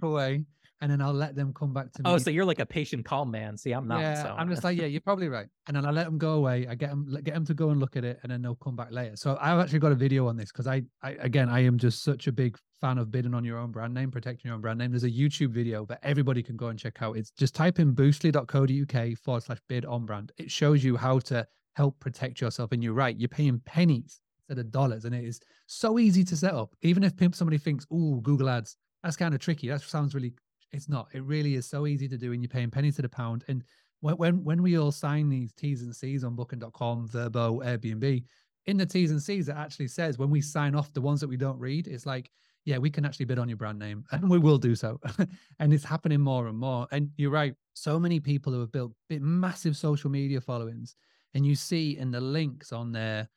Away 0.02 0.44
and 0.80 0.90
then 0.90 1.00
I'll 1.00 1.12
let 1.12 1.34
them 1.34 1.54
come 1.54 1.72
back 1.72 1.92
to 1.92 2.02
oh, 2.04 2.10
me. 2.10 2.14
Oh, 2.14 2.18
so 2.18 2.30
you're 2.30 2.44
like 2.44 2.58
a 2.58 2.66
patient, 2.66 3.04
calm 3.04 3.30
man. 3.30 3.56
See, 3.56 3.72
I'm 3.72 3.88
not. 3.88 4.00
Yeah, 4.00 4.22
so. 4.22 4.34
I'm 4.36 4.48
just 4.50 4.62
like, 4.62 4.78
yeah, 4.78 4.86
you're 4.86 5.00
probably 5.00 5.28
right. 5.28 5.46
And 5.66 5.76
then 5.76 5.86
I 5.86 5.90
let 5.90 6.04
them 6.04 6.18
go 6.18 6.34
away. 6.34 6.66
I 6.68 6.74
get 6.74 6.90
them, 6.90 7.06
get 7.24 7.34
them 7.34 7.46
to 7.46 7.54
go 7.54 7.70
and 7.70 7.80
look 7.80 7.96
at 7.96 8.04
it, 8.04 8.20
and 8.22 8.30
then 8.30 8.42
they'll 8.42 8.56
come 8.56 8.76
back 8.76 8.92
later. 8.92 9.16
So 9.16 9.38
I've 9.40 9.58
actually 9.58 9.78
got 9.78 9.92
a 9.92 9.96
video 9.96 10.28
on 10.28 10.36
this 10.36 10.52
because 10.52 10.66
I, 10.66 10.82
I, 11.02 11.12
again, 11.12 11.48
I 11.48 11.60
am 11.60 11.78
just 11.78 12.02
such 12.02 12.26
a 12.26 12.32
big 12.32 12.58
fan 12.80 12.98
of 12.98 13.10
bidding 13.10 13.32
on 13.32 13.44
your 13.44 13.58
own 13.58 13.72
brand 13.72 13.94
name, 13.94 14.10
protecting 14.10 14.48
your 14.48 14.54
own 14.54 14.60
brand 14.60 14.78
name. 14.78 14.90
There's 14.90 15.04
a 15.04 15.10
YouTube 15.10 15.50
video 15.50 15.86
that 15.86 16.00
everybody 16.02 16.42
can 16.42 16.56
go 16.56 16.68
and 16.68 16.78
check 16.78 17.00
out. 17.00 17.16
It's 17.16 17.30
just 17.30 17.54
type 17.54 17.78
in 17.78 17.94
boostly.co.uk 17.94 19.18
forward 19.18 19.42
slash 19.42 19.58
bid 19.68 19.86
on 19.86 20.04
brand. 20.04 20.32
It 20.36 20.50
shows 20.50 20.84
you 20.84 20.96
how 20.96 21.20
to 21.20 21.46
help 21.74 21.98
protect 22.00 22.40
yourself. 22.40 22.72
And 22.72 22.82
you're 22.82 22.92
right, 22.92 23.16
you're 23.16 23.28
paying 23.28 23.60
pennies 23.64 24.20
instead 24.48 24.64
of 24.64 24.70
dollars, 24.70 25.04
and 25.06 25.14
it 25.14 25.24
is 25.24 25.40
so 25.66 25.98
easy 25.98 26.22
to 26.24 26.36
set 26.36 26.54
up. 26.54 26.74
Even 26.82 27.02
if 27.02 27.14
somebody 27.34 27.58
thinks, 27.58 27.86
"Oh, 27.90 28.16
Google 28.16 28.48
Ads," 28.48 28.76
that's 29.02 29.16
kind 29.16 29.34
of 29.34 29.40
tricky. 29.40 29.68
That 29.68 29.80
sounds 29.80 30.14
really 30.14 30.34
it's 30.72 30.88
not. 30.88 31.08
It 31.12 31.22
really 31.22 31.54
is 31.54 31.66
so 31.66 31.86
easy 31.86 32.08
to 32.08 32.18
do, 32.18 32.32
and 32.32 32.42
you're 32.42 32.48
paying 32.48 32.70
pennies 32.70 32.96
to 32.96 33.02
the 33.02 33.08
pound. 33.08 33.44
And 33.48 33.64
when 34.00 34.16
when, 34.16 34.44
when 34.44 34.62
we 34.62 34.78
all 34.78 34.92
sign 34.92 35.28
these 35.28 35.52
T's 35.52 35.82
and 35.82 35.94
C's 35.94 36.24
on 36.24 36.34
Booking.com, 36.34 37.08
Vrbo, 37.08 37.64
Airbnb, 37.64 38.24
in 38.66 38.76
the 38.76 38.86
T's 38.86 39.10
and 39.10 39.22
C's, 39.22 39.48
it 39.48 39.56
actually 39.56 39.88
says 39.88 40.18
when 40.18 40.30
we 40.30 40.40
sign 40.40 40.74
off 40.74 40.92
the 40.92 41.00
ones 41.00 41.20
that 41.20 41.28
we 41.28 41.36
don't 41.36 41.58
read, 41.58 41.86
it's 41.86 42.06
like, 42.06 42.30
yeah, 42.64 42.78
we 42.78 42.90
can 42.90 43.04
actually 43.04 43.26
bid 43.26 43.38
on 43.38 43.48
your 43.48 43.56
brand 43.56 43.78
name, 43.78 44.04
and 44.12 44.28
we 44.28 44.38
will 44.38 44.58
do 44.58 44.74
so. 44.74 45.00
and 45.58 45.72
it's 45.72 45.84
happening 45.84 46.20
more 46.20 46.48
and 46.48 46.58
more. 46.58 46.86
And 46.90 47.10
you're 47.16 47.30
right. 47.30 47.54
So 47.74 47.98
many 47.98 48.20
people 48.20 48.52
who 48.52 48.60
have 48.60 48.72
built 48.72 48.92
massive 49.10 49.76
social 49.76 50.10
media 50.10 50.40
followings, 50.40 50.96
and 51.34 51.46
you 51.46 51.54
see 51.54 51.96
in 51.96 52.10
the 52.10 52.20
links 52.20 52.72
on 52.72 52.92
their 52.92 53.28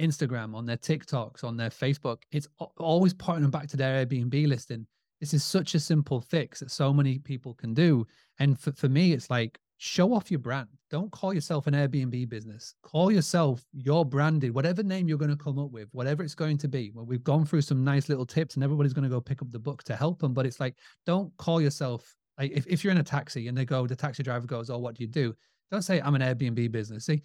Instagram, 0.00 0.54
on 0.54 0.66
their 0.66 0.76
TikToks, 0.76 1.42
on 1.42 1.56
their 1.56 1.70
Facebook, 1.70 2.18
it's 2.30 2.48
always 2.76 3.14
pointing 3.14 3.42
them 3.42 3.50
back 3.50 3.66
to 3.68 3.76
their 3.76 4.04
Airbnb 4.04 4.46
listing 4.46 4.86
this 5.20 5.34
is 5.34 5.44
such 5.44 5.74
a 5.74 5.80
simple 5.80 6.20
fix 6.20 6.60
that 6.60 6.70
so 6.70 6.92
many 6.92 7.18
people 7.18 7.54
can 7.54 7.74
do. 7.74 8.06
And 8.38 8.58
for, 8.58 8.72
for 8.72 8.88
me, 8.88 9.12
it's 9.12 9.30
like 9.30 9.58
show 9.78 10.12
off 10.12 10.30
your 10.30 10.40
brand. 10.40 10.68
Don't 10.90 11.10
call 11.10 11.34
yourself 11.34 11.66
an 11.66 11.74
Airbnb 11.74 12.28
business. 12.28 12.74
Call 12.82 13.10
yourself 13.10 13.64
your 13.72 14.04
branded, 14.04 14.54
whatever 14.54 14.82
name 14.82 15.08
you're 15.08 15.18
going 15.18 15.30
to 15.30 15.36
come 15.36 15.58
up 15.58 15.70
with, 15.70 15.88
whatever 15.92 16.22
it's 16.22 16.34
going 16.34 16.58
to 16.58 16.68
be. 16.68 16.92
Well, 16.94 17.06
we've 17.06 17.24
gone 17.24 17.44
through 17.44 17.62
some 17.62 17.82
nice 17.82 18.08
little 18.08 18.26
tips 18.26 18.54
and 18.54 18.64
everybody's 18.64 18.92
going 18.92 19.04
to 19.04 19.14
go 19.14 19.20
pick 19.20 19.42
up 19.42 19.50
the 19.50 19.58
book 19.58 19.82
to 19.84 19.96
help 19.96 20.20
them. 20.20 20.32
But 20.32 20.46
it's 20.46 20.60
like, 20.60 20.76
don't 21.06 21.34
call 21.38 21.60
yourself 21.60 22.14
like 22.38 22.52
if, 22.52 22.66
if 22.66 22.84
you're 22.84 22.90
in 22.90 22.98
a 22.98 23.04
taxi 23.04 23.48
and 23.48 23.56
they 23.56 23.64
go, 23.64 23.86
the 23.86 23.96
taxi 23.96 24.22
driver 24.22 24.46
goes, 24.46 24.70
Oh, 24.70 24.78
what 24.78 24.94
do 24.94 25.02
you 25.02 25.08
do? 25.08 25.34
Don't 25.70 25.82
say 25.82 26.00
I'm 26.00 26.14
an 26.14 26.22
Airbnb 26.22 26.70
business. 26.70 27.06
See, 27.06 27.22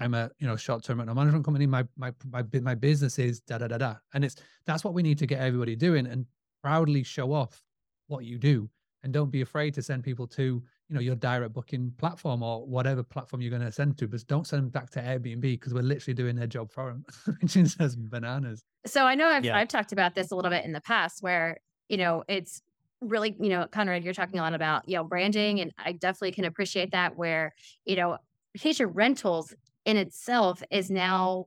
I'm 0.00 0.14
a 0.14 0.30
you 0.38 0.46
know 0.46 0.56
short-term 0.56 0.98
rental 0.98 1.14
management 1.14 1.44
company. 1.44 1.66
My 1.66 1.84
my 1.96 2.12
my 2.30 2.42
my 2.60 2.74
business 2.74 3.18
is 3.18 3.40
da 3.40 3.58
da 3.58 3.68
da 3.68 3.78
da, 3.78 3.94
and 4.14 4.24
it's 4.24 4.36
that's 4.66 4.82
what 4.82 4.94
we 4.94 5.02
need 5.02 5.18
to 5.18 5.26
get 5.26 5.40
everybody 5.40 5.76
doing. 5.76 6.06
And 6.06 6.26
proudly 6.66 7.04
show 7.04 7.32
off 7.32 7.62
what 8.08 8.24
you 8.24 8.38
do 8.38 8.68
and 9.04 9.12
don't 9.12 9.30
be 9.30 9.40
afraid 9.40 9.72
to 9.72 9.80
send 9.80 10.02
people 10.02 10.26
to 10.26 10.42
you 10.88 10.94
know 10.94 11.00
your 11.00 11.14
direct 11.14 11.52
booking 11.52 11.92
platform 11.96 12.42
or 12.42 12.66
whatever 12.66 13.04
platform 13.04 13.40
you're 13.40 13.52
going 13.52 13.62
to 13.62 13.70
send 13.70 13.96
to 13.96 14.08
but 14.08 14.26
don't 14.26 14.48
send 14.48 14.64
them 14.64 14.68
back 14.68 14.90
to 14.90 15.00
airbnb 15.00 15.42
because 15.42 15.72
we're 15.72 15.80
literally 15.80 16.12
doing 16.12 16.34
their 16.34 16.48
job 16.48 16.68
for 16.72 16.86
them 16.86 17.04
which 17.40 17.56
is 17.56 17.76
bananas 17.96 18.64
so 18.84 19.04
i 19.04 19.14
know 19.14 19.28
I've, 19.28 19.44
yeah. 19.44 19.56
I've 19.56 19.68
talked 19.68 19.92
about 19.92 20.16
this 20.16 20.32
a 20.32 20.34
little 20.34 20.50
bit 20.50 20.64
in 20.64 20.72
the 20.72 20.80
past 20.80 21.22
where 21.22 21.58
you 21.88 21.98
know 21.98 22.24
it's 22.26 22.62
really 23.00 23.36
you 23.38 23.48
know 23.48 23.68
conrad 23.70 24.02
you're 24.02 24.12
talking 24.12 24.40
a 24.40 24.42
lot 24.42 24.52
about 24.52 24.88
you 24.88 24.96
know 24.96 25.04
branding 25.04 25.60
and 25.60 25.72
i 25.78 25.92
definitely 25.92 26.32
can 26.32 26.46
appreciate 26.46 26.90
that 26.90 27.16
where 27.16 27.54
you 27.84 27.94
know 27.94 28.18
vacation 28.56 28.88
rentals 28.88 29.54
in 29.84 29.96
itself 29.96 30.64
is 30.72 30.90
now 30.90 31.46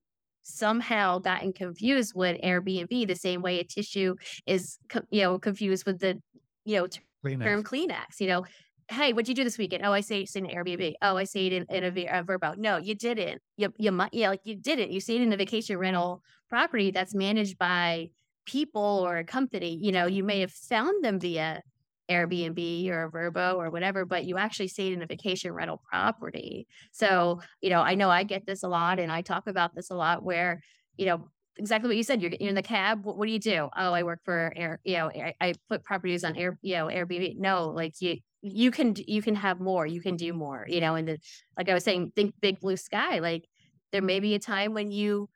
somehow 0.50 1.20
gotten 1.20 1.54
confused 1.54 2.14
with 2.16 2.40
Airbnb 2.42 3.08
the 3.08 3.16
same 3.16 3.42
way 3.42 3.60
a 3.60 3.64
tissue 3.64 4.16
is, 4.46 4.78
you 5.10 5.22
know, 5.22 5.40
confused 5.40 5.86
with 5.86 6.00
the, 6.00 6.20
you 6.66 6.78
know, 6.78 6.88
Kleenex. 7.26 7.44
term 7.44 7.64
Kleenex. 7.64 8.20
You 8.20 8.28
know, 8.28 8.46
hey, 8.90 9.14
what'd 9.14 9.30
you 9.30 9.36
do 9.36 9.44
this 9.44 9.58
weekend? 9.58 9.86
Oh, 9.86 9.94
I 9.94 10.02
say 10.02 10.22
it's 10.22 10.36
in 10.36 10.46
Airbnb. 10.46 10.94
Oh, 11.02 11.18
I 11.18 11.24
say 11.24 11.48
it 11.48 11.54
in, 11.54 11.66
in 11.70 11.84
a, 11.84 11.88
a 11.88 12.24
Vrbo. 12.24 12.58
No, 12.58 12.78
you 12.78 12.96
didn't. 12.96 13.42
You 13.58 13.74
you 13.78 13.92
might 13.92 14.14
yeah, 14.14 14.30
like 14.30 14.42
you 14.44 14.56
didn't. 14.56 14.92
You 14.92 15.00
stayed 15.00 15.22
in 15.22 15.32
a 15.32 15.38
vacation 15.38 15.78
rental 15.78 16.24
property 16.50 16.92
that's 16.92 17.14
managed 17.14 17.58
by 17.58 18.10
people 18.46 18.82
or 18.82 19.18
a 19.18 19.24
company. 19.24 19.78
You 19.80 19.92
know, 19.92 20.08
you 20.08 20.24
may 20.24 20.40
have 20.40 20.52
found 20.52 21.04
them 21.04 21.20
via 21.20 21.62
Airbnb 22.10 22.90
or 22.90 23.06
a 23.06 23.12
Vrbo 23.12 23.56
or 23.56 23.70
whatever, 23.70 24.06
but 24.06 24.26
you 24.26 24.38
actually 24.38 24.68
stayed 24.68 24.94
in 24.94 25.02
a 25.02 25.06
vacation 25.06 25.52
rental 25.52 25.82
property. 25.90 26.68
So, 26.92 27.42
you 27.62 27.70
know, 27.70 27.82
I 27.82 27.96
know 27.96 28.10
I 28.10 28.24
get 28.24 28.46
this 28.46 28.64
a 28.64 28.68
lot 28.68 29.00
and 29.00 29.12
I 29.12 29.22
talk 29.22 29.48
about 29.48 29.76
this 29.76 29.92
a 29.92 29.96
lot 29.96 30.24
where, 30.24 30.62
you 30.98 31.06
know, 31.06 31.30
exactly 31.58 31.88
what 31.88 31.98
you 31.98 32.04
said. 32.04 32.22
You're, 32.22 32.32
you're 32.40 32.50
in 32.50 32.56
the 32.56 32.62
cab. 32.62 33.06
What, 33.06 33.18
what, 33.18 33.28
do 33.28 33.32
you 33.32 33.40
do? 33.40 33.70
Oh, 33.76 33.94
I 33.94 34.04
work 34.04 34.22
for 34.26 34.52
Air, 34.56 34.80
you 34.84 34.98
know, 34.98 35.10
I, 35.10 35.34
I 35.40 35.54
put 35.70 35.84
properties 35.84 36.24
on 36.24 36.36
Air, 36.36 36.58
you 36.62 36.76
know, 36.76 36.88
Airbnb. 36.88 37.38
No, 37.38 37.70
like 37.70 37.94
you, 38.00 38.18
you 38.42 38.72
can, 38.72 38.96
you 39.08 39.22
can 39.22 39.36
have 39.36 39.60
more, 39.60 39.86
you 39.86 40.02
can 40.02 40.16
do 40.16 40.34
more, 40.34 40.66
you 40.68 40.82
know, 40.82 40.96
and 40.96 41.08
the, 41.08 41.18
like 41.58 41.70
I 41.70 41.74
was 41.74 41.84
saying, 41.84 42.14
think 42.16 42.34
big 42.42 42.60
blue 42.60 42.78
sky. 42.78 43.20
Like 43.20 43.46
there 43.92 44.02
may 44.02 44.20
be 44.20 44.36
a 44.36 44.40
time 44.40 44.74
when 44.74 44.92
you 44.92 45.30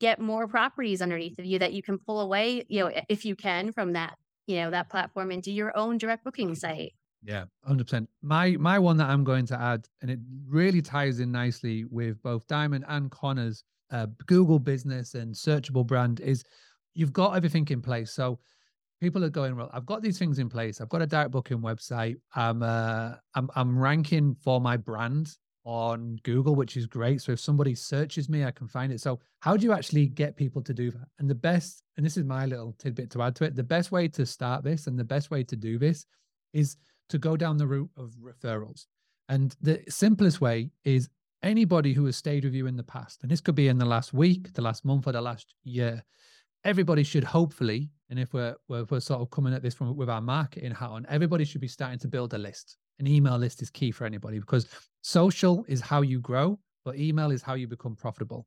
get 0.00 0.20
more 0.20 0.46
properties 0.48 1.00
underneath 1.00 1.38
of 1.38 1.44
you 1.44 1.58
that 1.58 1.72
you 1.72 1.82
can 1.82 1.98
pull 1.98 2.20
away, 2.20 2.64
you 2.68 2.80
know, 2.80 2.90
if 3.08 3.24
you 3.24 3.36
can 3.36 3.72
from 3.72 3.92
that 3.94 4.14
you 4.46 4.56
know 4.56 4.70
that 4.70 4.88
platform 4.88 5.30
into 5.30 5.50
your 5.50 5.76
own 5.76 5.98
direct 5.98 6.24
booking 6.24 6.54
site. 6.54 6.92
Yeah 7.22 7.46
100% 7.68 8.06
my 8.22 8.50
my 8.52 8.78
one 8.78 8.96
that 8.98 9.08
i'm 9.10 9.24
going 9.24 9.46
to 9.46 9.60
add 9.60 9.88
and 10.00 10.10
it 10.10 10.20
really 10.46 10.80
ties 10.80 11.18
in 11.18 11.32
nicely 11.32 11.84
with 11.84 12.22
both 12.22 12.46
diamond 12.46 12.84
and 12.88 13.10
conrad's 13.10 13.64
uh, 13.90 14.06
google 14.26 14.58
business 14.58 15.14
and 15.14 15.34
searchable 15.34 15.84
brand 15.86 16.20
is 16.20 16.44
you've 16.94 17.12
got 17.12 17.36
everything 17.36 17.66
in 17.70 17.80
place. 17.82 18.10
So 18.12 18.40
people 19.00 19.22
are 19.24 19.30
going 19.30 19.56
well 19.56 19.70
i've 19.72 19.86
got 19.86 20.02
these 20.02 20.18
things 20.18 20.38
in 20.38 20.48
place. 20.48 20.80
I've 20.80 20.88
got 20.88 21.02
a 21.02 21.06
direct 21.06 21.30
booking 21.30 21.58
website. 21.58 22.16
I'm 22.34 22.62
uh 22.62 23.14
i'm, 23.34 23.50
I'm 23.54 23.78
ranking 23.78 24.34
for 24.34 24.60
my 24.60 24.76
brand 24.76 25.36
on 25.66 26.16
Google, 26.22 26.54
which 26.54 26.76
is 26.76 26.86
great. 26.86 27.20
So 27.20 27.32
if 27.32 27.40
somebody 27.40 27.74
searches 27.74 28.28
me, 28.28 28.44
I 28.44 28.52
can 28.52 28.68
find 28.68 28.92
it. 28.92 29.00
So 29.00 29.18
how 29.40 29.56
do 29.56 29.66
you 29.66 29.72
actually 29.72 30.06
get 30.06 30.36
people 30.36 30.62
to 30.62 30.72
do 30.72 30.92
that? 30.92 31.08
And 31.18 31.28
the 31.28 31.34
best, 31.34 31.82
and 31.96 32.06
this 32.06 32.16
is 32.16 32.24
my 32.24 32.46
little 32.46 32.72
tidbit 32.78 33.10
to 33.10 33.22
add 33.22 33.34
to 33.36 33.44
it, 33.44 33.56
the 33.56 33.64
best 33.64 33.90
way 33.90 34.06
to 34.08 34.24
start 34.24 34.62
this 34.62 34.86
and 34.86 34.96
the 34.96 35.04
best 35.04 35.30
way 35.32 35.42
to 35.42 35.56
do 35.56 35.76
this 35.76 36.06
is 36.52 36.76
to 37.08 37.18
go 37.18 37.36
down 37.36 37.56
the 37.56 37.66
route 37.66 37.90
of 37.96 38.14
referrals. 38.22 38.86
And 39.28 39.56
the 39.60 39.82
simplest 39.88 40.40
way 40.40 40.70
is 40.84 41.08
anybody 41.42 41.92
who 41.92 42.04
has 42.06 42.16
stayed 42.16 42.44
with 42.44 42.54
you 42.54 42.68
in 42.68 42.76
the 42.76 42.84
past, 42.84 43.22
and 43.22 43.30
this 43.30 43.40
could 43.40 43.56
be 43.56 43.66
in 43.66 43.76
the 43.76 43.84
last 43.84 44.12
week, 44.12 44.52
the 44.52 44.62
last 44.62 44.84
month, 44.84 45.08
or 45.08 45.12
the 45.12 45.20
last 45.20 45.52
year. 45.64 46.04
Everybody 46.64 47.02
should 47.02 47.24
hopefully, 47.24 47.90
and 48.10 48.18
if 48.18 48.32
we're, 48.32 48.54
we're, 48.68 48.84
we're 48.84 49.00
sort 49.00 49.20
of 49.20 49.30
coming 49.30 49.52
at 49.52 49.62
this 49.62 49.74
from 49.74 49.96
with 49.96 50.10
our 50.10 50.20
marketing 50.20 50.72
hat 50.72 50.90
on, 50.90 51.06
everybody 51.08 51.44
should 51.44 51.60
be 51.60 51.68
starting 51.68 51.98
to 51.98 52.08
build 52.08 52.34
a 52.34 52.38
list 52.38 52.76
an 52.98 53.06
email 53.06 53.36
list 53.36 53.62
is 53.62 53.70
key 53.70 53.90
for 53.90 54.04
anybody 54.04 54.38
because 54.38 54.66
social 55.02 55.64
is 55.68 55.80
how 55.80 56.02
you 56.02 56.20
grow, 56.20 56.58
but 56.84 56.96
email 56.96 57.30
is 57.30 57.42
how 57.42 57.54
you 57.54 57.68
become 57.68 57.94
profitable. 57.94 58.46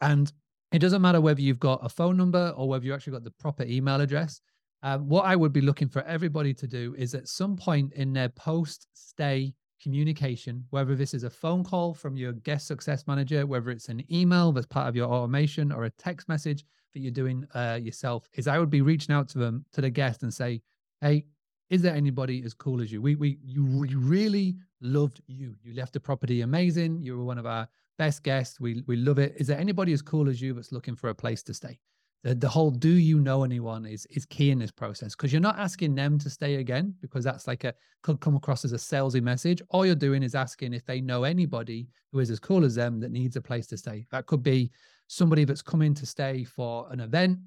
And 0.00 0.32
it 0.72 0.80
doesn't 0.80 1.02
matter 1.02 1.20
whether 1.20 1.40
you've 1.40 1.60
got 1.60 1.84
a 1.84 1.88
phone 1.88 2.16
number 2.16 2.52
or 2.56 2.68
whether 2.68 2.84
you 2.84 2.94
actually 2.94 3.12
got 3.12 3.24
the 3.24 3.30
proper 3.32 3.64
email 3.64 4.00
address. 4.00 4.40
Um, 4.82 5.08
what 5.08 5.24
I 5.24 5.36
would 5.36 5.52
be 5.52 5.60
looking 5.60 5.88
for 5.88 6.02
everybody 6.02 6.52
to 6.54 6.66
do 6.66 6.94
is 6.98 7.14
at 7.14 7.28
some 7.28 7.56
point 7.56 7.92
in 7.94 8.12
their 8.12 8.28
post 8.28 8.88
stay 8.92 9.54
communication, 9.80 10.64
whether 10.70 10.94
this 10.94 11.14
is 11.14 11.24
a 11.24 11.30
phone 11.30 11.62
call 11.62 11.94
from 11.94 12.16
your 12.16 12.32
guest 12.32 12.66
success 12.66 13.06
manager, 13.06 13.46
whether 13.46 13.70
it's 13.70 13.88
an 13.88 14.02
email 14.12 14.52
that's 14.52 14.66
part 14.66 14.88
of 14.88 14.96
your 14.96 15.08
automation 15.08 15.72
or 15.72 15.84
a 15.84 15.90
text 15.90 16.28
message 16.28 16.64
that 16.94 17.00
you're 17.00 17.12
doing 17.12 17.46
uh, 17.54 17.78
yourself, 17.80 18.28
is 18.34 18.48
I 18.48 18.58
would 18.58 18.70
be 18.70 18.80
reaching 18.80 19.14
out 19.14 19.28
to 19.30 19.38
them, 19.38 19.64
to 19.72 19.80
the 19.80 19.90
guest 19.90 20.22
and 20.22 20.32
say, 20.32 20.62
Hey, 21.00 21.26
is 21.70 21.82
there 21.82 21.94
anybody 21.94 22.42
as 22.44 22.54
cool 22.54 22.80
as 22.80 22.92
you? 22.92 23.02
We 23.02 23.14
we 23.16 23.38
you 23.42 23.64
we 23.64 23.94
really 23.94 24.56
loved 24.80 25.20
you. 25.26 25.54
You 25.62 25.74
left 25.74 25.92
the 25.92 26.00
property 26.00 26.42
amazing. 26.42 27.02
You 27.02 27.16
were 27.16 27.24
one 27.24 27.38
of 27.38 27.46
our 27.46 27.68
best 27.98 28.22
guests. 28.22 28.60
We 28.60 28.82
we 28.86 28.96
love 28.96 29.18
it. 29.18 29.34
Is 29.36 29.46
there 29.46 29.58
anybody 29.58 29.92
as 29.92 30.02
cool 30.02 30.28
as 30.28 30.40
you 30.40 30.54
that's 30.54 30.72
looking 30.72 30.96
for 30.96 31.10
a 31.10 31.14
place 31.14 31.42
to 31.44 31.54
stay? 31.54 31.78
The, 32.22 32.34
the 32.34 32.48
whole 32.48 32.70
do 32.70 32.88
you 32.88 33.20
know 33.20 33.44
anyone 33.44 33.86
is 33.86 34.06
is 34.06 34.24
key 34.24 34.50
in 34.50 34.58
this 34.58 34.70
process 34.70 35.14
because 35.14 35.32
you're 35.32 35.40
not 35.40 35.58
asking 35.58 35.94
them 35.94 36.18
to 36.20 36.30
stay 36.30 36.56
again 36.56 36.94
because 37.00 37.24
that's 37.24 37.46
like 37.46 37.64
a 37.64 37.74
could 38.02 38.20
come 38.20 38.36
across 38.36 38.64
as 38.64 38.72
a 38.72 38.76
salesy 38.76 39.22
message. 39.22 39.62
All 39.70 39.84
you're 39.84 39.94
doing 39.94 40.22
is 40.22 40.34
asking 40.34 40.74
if 40.74 40.84
they 40.84 41.00
know 41.00 41.24
anybody 41.24 41.88
who 42.12 42.20
is 42.20 42.30
as 42.30 42.38
cool 42.38 42.64
as 42.64 42.74
them 42.74 43.00
that 43.00 43.10
needs 43.10 43.36
a 43.36 43.40
place 43.40 43.66
to 43.68 43.76
stay. 43.76 44.06
That 44.10 44.26
could 44.26 44.42
be 44.42 44.70
somebody 45.06 45.44
that's 45.44 45.62
coming 45.62 45.94
to 45.94 46.06
stay 46.06 46.44
for 46.44 46.86
an 46.90 47.00
event 47.00 47.38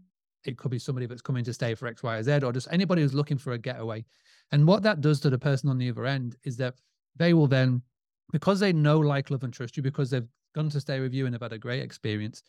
it 0.48 0.58
could 0.58 0.72
be 0.72 0.80
somebody 0.80 1.06
that's 1.06 1.22
coming 1.22 1.44
to 1.44 1.54
stay 1.54 1.76
for 1.76 1.88
X, 1.88 2.02
Y, 2.02 2.16
or 2.16 2.24
Z, 2.24 2.40
or 2.44 2.54
just 2.54 2.68
anybody 2.72 3.02
who's 3.02 3.14
looking 3.14 3.38
for 3.38 3.54
a 3.54 3.58
getaway. 3.58 4.06
And 4.52 4.66
what 4.66 4.82
that 4.84 5.02
does 5.02 5.20
to 5.22 5.30
the 5.30 5.38
person 5.38 5.70
on 5.70 5.78
the 5.78 5.90
other 5.90 6.06
end 6.06 6.38
is 6.44 6.58
that 6.58 6.76
they 7.18 7.34
will 7.34 7.48
then, 7.48 7.82
because 8.32 8.60
they 8.60 8.74
know, 8.74 8.98
like, 9.00 9.30
love, 9.30 9.44
and 9.44 9.54
trust 9.54 9.76
you, 9.76 9.84
because 9.84 10.10
they've 10.10 10.28
gone 10.56 10.70
to 10.70 10.80
stay 10.80 11.00
with 11.00 11.14
you 11.14 11.26
and 11.26 11.36
have 11.36 11.42
had 11.42 11.54
a 11.54 11.58
great 11.58 11.84
experience, 11.84 12.44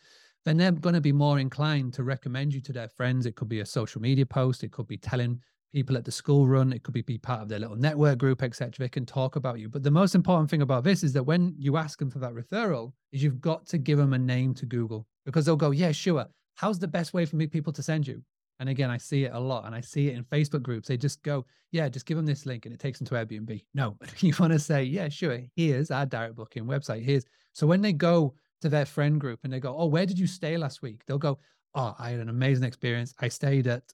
then 0.45 0.57
they're 0.57 0.73
going 0.73 0.95
to 0.95 1.01
be 1.01 1.13
more 1.13 1.41
inclined 1.41 1.93
to 1.95 2.05
recommend 2.05 2.55
you 2.55 2.61
to 2.61 2.73
their 2.73 2.89
friends. 2.89 3.27
It 3.27 3.35
could 3.35 3.49
be 3.49 3.61
a 3.61 3.67
social 3.67 4.01
media 4.01 4.25
post, 4.25 4.63
it 4.63 4.71
could 4.71 4.87
be 4.87 4.97
telling 4.97 5.41
people 5.73 5.97
at 5.97 6.05
the 6.05 6.13
school 6.13 6.47
run, 6.47 6.73
it 6.73 6.83
could 6.83 6.95
be, 6.95 7.03
be 7.03 7.19
part 7.19 7.43
of 7.43 7.49
their 7.49 7.59
little 7.59 7.77
network 7.77 8.19
group, 8.19 8.43
etc. 8.43 8.73
They 8.79 8.89
can 8.89 9.07
talk 9.07 9.37
about 9.37 9.59
you. 9.59 9.69
But 9.69 9.83
the 9.83 9.91
most 9.91 10.15
important 10.15 10.51
thing 10.51 10.63
about 10.63 10.85
this 10.85 11.03
is 11.03 11.13
that 11.13 11.23
when 11.23 11.55
you 11.59 11.77
ask 11.77 11.99
them 11.99 12.11
for 12.11 12.19
that 12.21 12.33
referral, 12.33 12.93
is 13.13 13.23
you've 13.23 13.41
got 13.41 13.67
to 13.67 13.79
give 13.79 13.99
them 13.99 14.13
a 14.13 14.19
name 14.19 14.55
to 14.55 14.67
Google 14.67 15.07
because 15.25 15.45
they'll 15.45 15.57
go, 15.57 15.71
yeah, 15.71 15.93
sure 15.93 16.27
how's 16.59 16.81
the 16.81 16.89
best 16.89 17.15
way 17.15 17.25
for 17.25 17.37
me 17.37 17.47
people 17.47 17.73
to 17.73 17.83
send 17.83 18.07
you? 18.07 18.21
And 18.59 18.69
again, 18.69 18.91
I 18.91 18.97
see 18.97 19.25
it 19.25 19.33
a 19.33 19.39
lot 19.39 19.65
and 19.65 19.75
I 19.77 19.81
see 19.81 20.09
it 20.09 20.17
in 20.17 20.25
Facebook 20.25 20.63
groups. 20.63 20.89
They 20.89 20.97
just 20.97 21.23
go, 21.23 21.47
yeah, 21.71 21.89
just 21.89 22.05
give 22.05 22.17
them 22.17 22.27
this 22.27 22.47
link 22.47 22.67
and 22.67 22.75
it 22.75 22.81
takes 22.81 22.99
them 22.99 23.07
to 23.07 23.15
Airbnb. 23.15 23.65
No, 23.75 23.97
you 24.19 24.35
want 24.41 24.53
to 24.53 24.59
say, 24.59 24.83
yeah, 24.83 25.09
sure. 25.09 25.39
Here's 25.55 25.93
our 25.93 26.05
direct 26.05 26.35
booking 26.35 26.65
website. 26.65 27.05
Here's 27.05 27.25
so 27.53 27.67
when 27.67 27.81
they 27.81 27.93
go 27.93 28.35
to 28.63 28.69
their 28.69 28.87
friend 28.87 29.21
group 29.21 29.39
and 29.45 29.53
they 29.53 29.61
go, 29.61 29.77
oh, 29.79 29.87
where 29.87 30.05
did 30.05 30.19
you 30.19 30.27
stay 30.27 30.57
last 30.57 30.83
week? 30.83 31.03
They'll 31.07 31.19
go, 31.19 31.39
oh, 31.77 31.95
I 31.97 32.11
had 32.11 32.21
an 32.21 32.29
amazing 32.29 32.65
experience. 32.65 33.15
I 33.21 33.29
stayed 33.29 33.69
at 33.69 33.85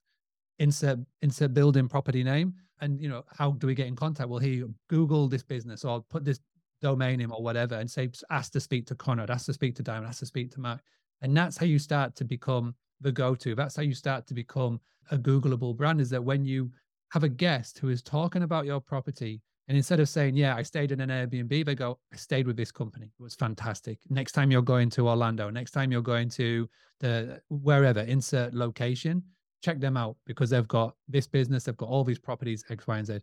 insert 0.59 0.99
insert 1.23 1.55
building 1.55 1.89
property 1.89 2.23
name. 2.23 2.55
And 2.81 3.01
you 3.01 3.09
know, 3.09 3.25
how 3.29 3.53
do 3.53 3.67
we 3.67 3.75
get 3.75 3.87
in 3.87 3.97
contact? 3.97 4.29
Well, 4.29 4.41
here 4.41 4.67
Google 4.89 5.29
this 5.29 5.43
business 5.43 5.85
or 5.85 6.03
put 6.03 6.25
this 6.25 6.41
domain 6.83 7.19
name 7.19 7.33
or 7.33 7.43
whatever 7.43 7.77
and 7.77 7.91
say, 7.91 8.11
ask 8.31 8.53
to 8.53 8.61
speak 8.61 8.87
to 8.87 8.95
Conrad, 8.95 9.31
ask 9.31 9.47
to 9.47 9.53
speak 9.53 9.75
to 9.77 9.83
Diamond, 9.83 10.09
ask 10.09 10.19
to 10.19 10.27
speak 10.27 10.51
to 10.53 10.61
Mark. 10.61 10.81
And 11.23 11.35
that's 11.37 11.57
how 11.57 11.67
you 11.67 11.79
start 11.79 12.15
to 12.17 12.25
become 12.25 12.75
the 13.01 13.13
go-to. 13.13 13.55
That's 13.55 13.77
how 13.77 13.83
you 13.83 13.95
start 13.95 14.27
to 14.27 14.35
become 14.35 14.81
a 15.11 15.17
Googleable 15.17 15.77
brand. 15.77 16.01
Is 16.01 16.11
that 16.11 16.23
when 16.23 16.45
you 16.45 16.71
have 17.11 17.25
a 17.25 17.29
guest 17.29 17.79
who 17.79 17.89
is 17.89 18.03
talking 18.03 18.43
about 18.43 18.67
your 18.67 18.81
property, 18.81 19.41
and 19.69 19.77
instead 19.79 19.99
of 19.99 20.11
saying, 20.11 20.37
"Yeah, 20.37 20.55
I 20.57 20.63
stayed 20.63 20.93
in 20.93 21.01
an 21.01 21.09
Airbnb," 21.09 21.65
they 21.65 21.75
go, 21.75 21.99
"I 22.13 22.17
stayed 22.17 22.47
with 22.47 22.57
this 22.57 22.71
company. 22.71 23.07
It 23.07 23.23
was 23.23 23.35
fantastic." 23.35 23.99
Next 24.11 24.33
time 24.33 24.51
you're 24.51 24.63
going 24.63 24.91
to 24.91 25.09
Orlando, 25.09 25.49
next 25.49 25.71
time 25.71 25.91
you're 25.91 26.03
going 26.03 26.29
to 26.31 26.69
the 27.01 27.41
wherever 27.49 28.01
insert 28.01 28.53
location, 28.53 29.23
check 29.65 29.81
them 29.81 29.97
out 29.97 30.17
because 30.27 30.51
they've 30.51 30.69
got 30.69 30.95
this 31.09 31.27
business, 31.27 31.65
they've 31.65 31.77
got 31.77 31.89
all 31.89 32.05
these 32.05 32.19
properties 32.19 32.65
X, 32.69 32.87
Y, 32.87 32.99
and 32.99 33.07
Z. 33.07 33.21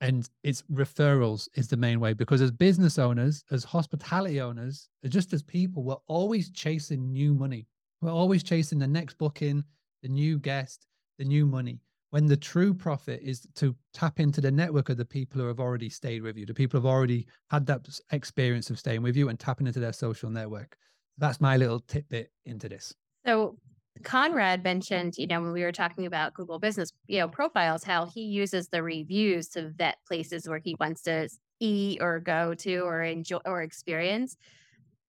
And 0.00 0.28
it's 0.44 0.62
referrals 0.72 1.48
is 1.56 1.66
the 1.66 1.76
main 1.76 1.98
way 1.98 2.12
because 2.12 2.40
as 2.40 2.52
business 2.52 2.98
owners, 2.98 3.42
as 3.50 3.64
hospitality 3.64 4.40
owners, 4.40 4.88
just 5.08 5.32
as 5.32 5.42
people, 5.42 5.82
we're 5.82 5.96
always 6.06 6.50
chasing 6.50 7.10
new 7.10 7.34
money. 7.34 7.66
We're 8.00 8.12
always 8.12 8.44
chasing 8.44 8.78
the 8.78 8.86
next 8.86 9.18
booking, 9.18 9.64
the 10.02 10.08
new 10.08 10.38
guest, 10.38 10.86
the 11.18 11.24
new 11.24 11.46
money. 11.46 11.80
When 12.10 12.26
the 12.26 12.36
true 12.36 12.72
profit 12.72 13.20
is 13.22 13.46
to 13.56 13.74
tap 13.92 14.20
into 14.20 14.40
the 14.40 14.52
network 14.52 14.88
of 14.88 14.96
the 14.96 15.04
people 15.04 15.40
who 15.40 15.48
have 15.48 15.58
already 15.58 15.90
stayed 15.90 16.22
with 16.22 16.36
you, 16.36 16.46
the 16.46 16.54
people 16.54 16.80
who 16.80 16.86
have 16.86 16.94
already 16.94 17.26
had 17.50 17.66
that 17.66 17.86
experience 18.12 18.70
of 18.70 18.78
staying 18.78 19.02
with 19.02 19.16
you 19.16 19.28
and 19.28 19.38
tapping 19.38 19.66
into 19.66 19.80
their 19.80 19.92
social 19.92 20.30
network. 20.30 20.76
That's 21.18 21.40
my 21.40 21.56
little 21.56 21.80
tidbit 21.80 22.30
into 22.46 22.68
this. 22.68 22.94
So 23.26 23.58
Conrad 24.04 24.64
mentioned, 24.64 25.14
you 25.18 25.26
know, 25.26 25.40
when 25.42 25.52
we 25.52 25.62
were 25.62 25.72
talking 25.72 26.06
about 26.06 26.34
Google 26.34 26.58
Business, 26.58 26.92
you 27.06 27.20
know, 27.20 27.28
profiles, 27.28 27.84
how 27.84 28.06
he 28.06 28.22
uses 28.22 28.68
the 28.68 28.82
reviews 28.82 29.48
to 29.50 29.70
vet 29.70 29.98
places 30.06 30.48
where 30.48 30.60
he 30.62 30.76
wants 30.80 31.02
to 31.02 31.28
eat 31.60 32.00
or 32.02 32.20
go 32.20 32.54
to 32.54 32.78
or 32.80 33.02
enjoy 33.02 33.38
or 33.44 33.62
experience 33.62 34.36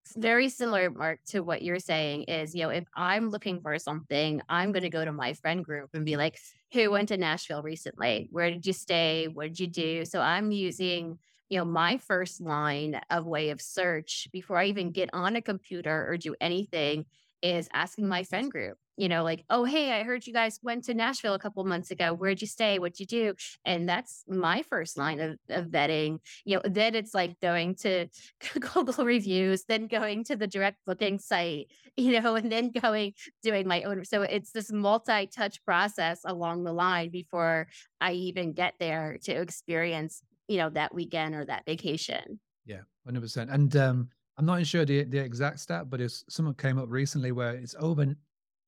It's 0.04 0.16
very 0.16 0.48
similar, 0.48 0.90
Mark, 0.90 1.20
to 1.28 1.40
what 1.40 1.62
you're 1.62 1.78
saying 1.78 2.24
is, 2.24 2.54
you 2.54 2.62
know, 2.62 2.70
if 2.70 2.84
I'm 2.96 3.30
looking 3.30 3.60
for 3.60 3.78
something, 3.78 4.42
I'm 4.48 4.72
going 4.72 4.82
to 4.84 4.90
go 4.90 5.04
to 5.04 5.12
my 5.12 5.34
friend 5.34 5.64
group 5.64 5.90
and 5.94 6.04
be 6.04 6.16
like, 6.16 6.38
who 6.72 6.90
went 6.90 7.08
to 7.08 7.16
Nashville 7.18 7.62
recently? 7.62 8.28
Where 8.32 8.50
did 8.50 8.66
you 8.66 8.72
stay? 8.72 9.28
What 9.28 9.48
did 9.48 9.60
you 9.60 9.66
do? 9.68 10.04
So 10.06 10.20
I'm 10.20 10.50
using, 10.52 11.18
you 11.50 11.58
know, 11.58 11.64
my 11.64 11.98
first 11.98 12.40
line 12.40 13.00
of 13.10 13.26
way 13.26 13.50
of 13.50 13.60
search 13.60 14.28
before 14.32 14.58
I 14.58 14.66
even 14.66 14.90
get 14.92 15.10
on 15.12 15.36
a 15.36 15.42
computer 15.42 16.06
or 16.08 16.16
do 16.16 16.34
anything 16.40 17.06
is 17.42 17.68
asking 17.72 18.08
my 18.08 18.22
friend 18.22 18.50
group, 18.50 18.76
you 18.96 19.08
know, 19.08 19.24
like, 19.24 19.44
oh, 19.48 19.64
hey, 19.64 19.98
I 19.98 20.02
heard 20.02 20.26
you 20.26 20.32
guys 20.32 20.58
went 20.62 20.84
to 20.84 20.94
Nashville 20.94 21.34
a 21.34 21.38
couple 21.38 21.64
months 21.64 21.90
ago. 21.90 22.12
Where'd 22.12 22.40
you 22.40 22.46
stay? 22.46 22.78
What'd 22.78 23.00
you 23.00 23.06
do? 23.06 23.34
And 23.64 23.88
that's 23.88 24.24
my 24.28 24.62
first 24.68 24.98
line 24.98 25.20
of, 25.20 25.38
of 25.48 25.66
vetting. 25.66 26.18
You 26.44 26.56
know, 26.56 26.62
then 26.64 26.94
it's 26.94 27.14
like 27.14 27.40
going 27.40 27.76
to 27.76 28.08
Google 28.60 29.04
reviews, 29.04 29.64
then 29.64 29.86
going 29.86 30.24
to 30.24 30.36
the 30.36 30.46
direct 30.46 30.78
booking 30.86 31.18
site, 31.18 31.70
you 31.96 32.20
know, 32.20 32.34
and 32.34 32.52
then 32.52 32.72
going 32.72 33.14
doing 33.42 33.66
my 33.66 33.82
own. 33.82 34.04
So 34.04 34.22
it's 34.22 34.52
this 34.52 34.70
multi 34.70 35.26
touch 35.26 35.64
process 35.64 36.20
along 36.24 36.64
the 36.64 36.72
line 36.72 37.10
before 37.10 37.68
I 38.00 38.12
even 38.12 38.52
get 38.52 38.74
there 38.78 39.18
to 39.24 39.32
experience, 39.32 40.22
you 40.46 40.58
know, 40.58 40.68
that 40.70 40.94
weekend 40.94 41.34
or 41.34 41.46
that 41.46 41.64
vacation. 41.64 42.40
Yeah, 42.66 42.82
100%. 43.08 43.52
And, 43.52 43.74
um, 43.76 44.08
I'm 44.40 44.46
not 44.46 44.66
sure 44.66 44.86
the, 44.86 45.04
the 45.04 45.18
exact 45.18 45.60
stat, 45.60 45.90
but 45.90 46.00
it's 46.00 46.24
someone 46.30 46.54
came 46.54 46.78
up 46.78 46.86
recently 46.88 47.30
where 47.30 47.50
it's 47.50 47.74
over, 47.78 48.06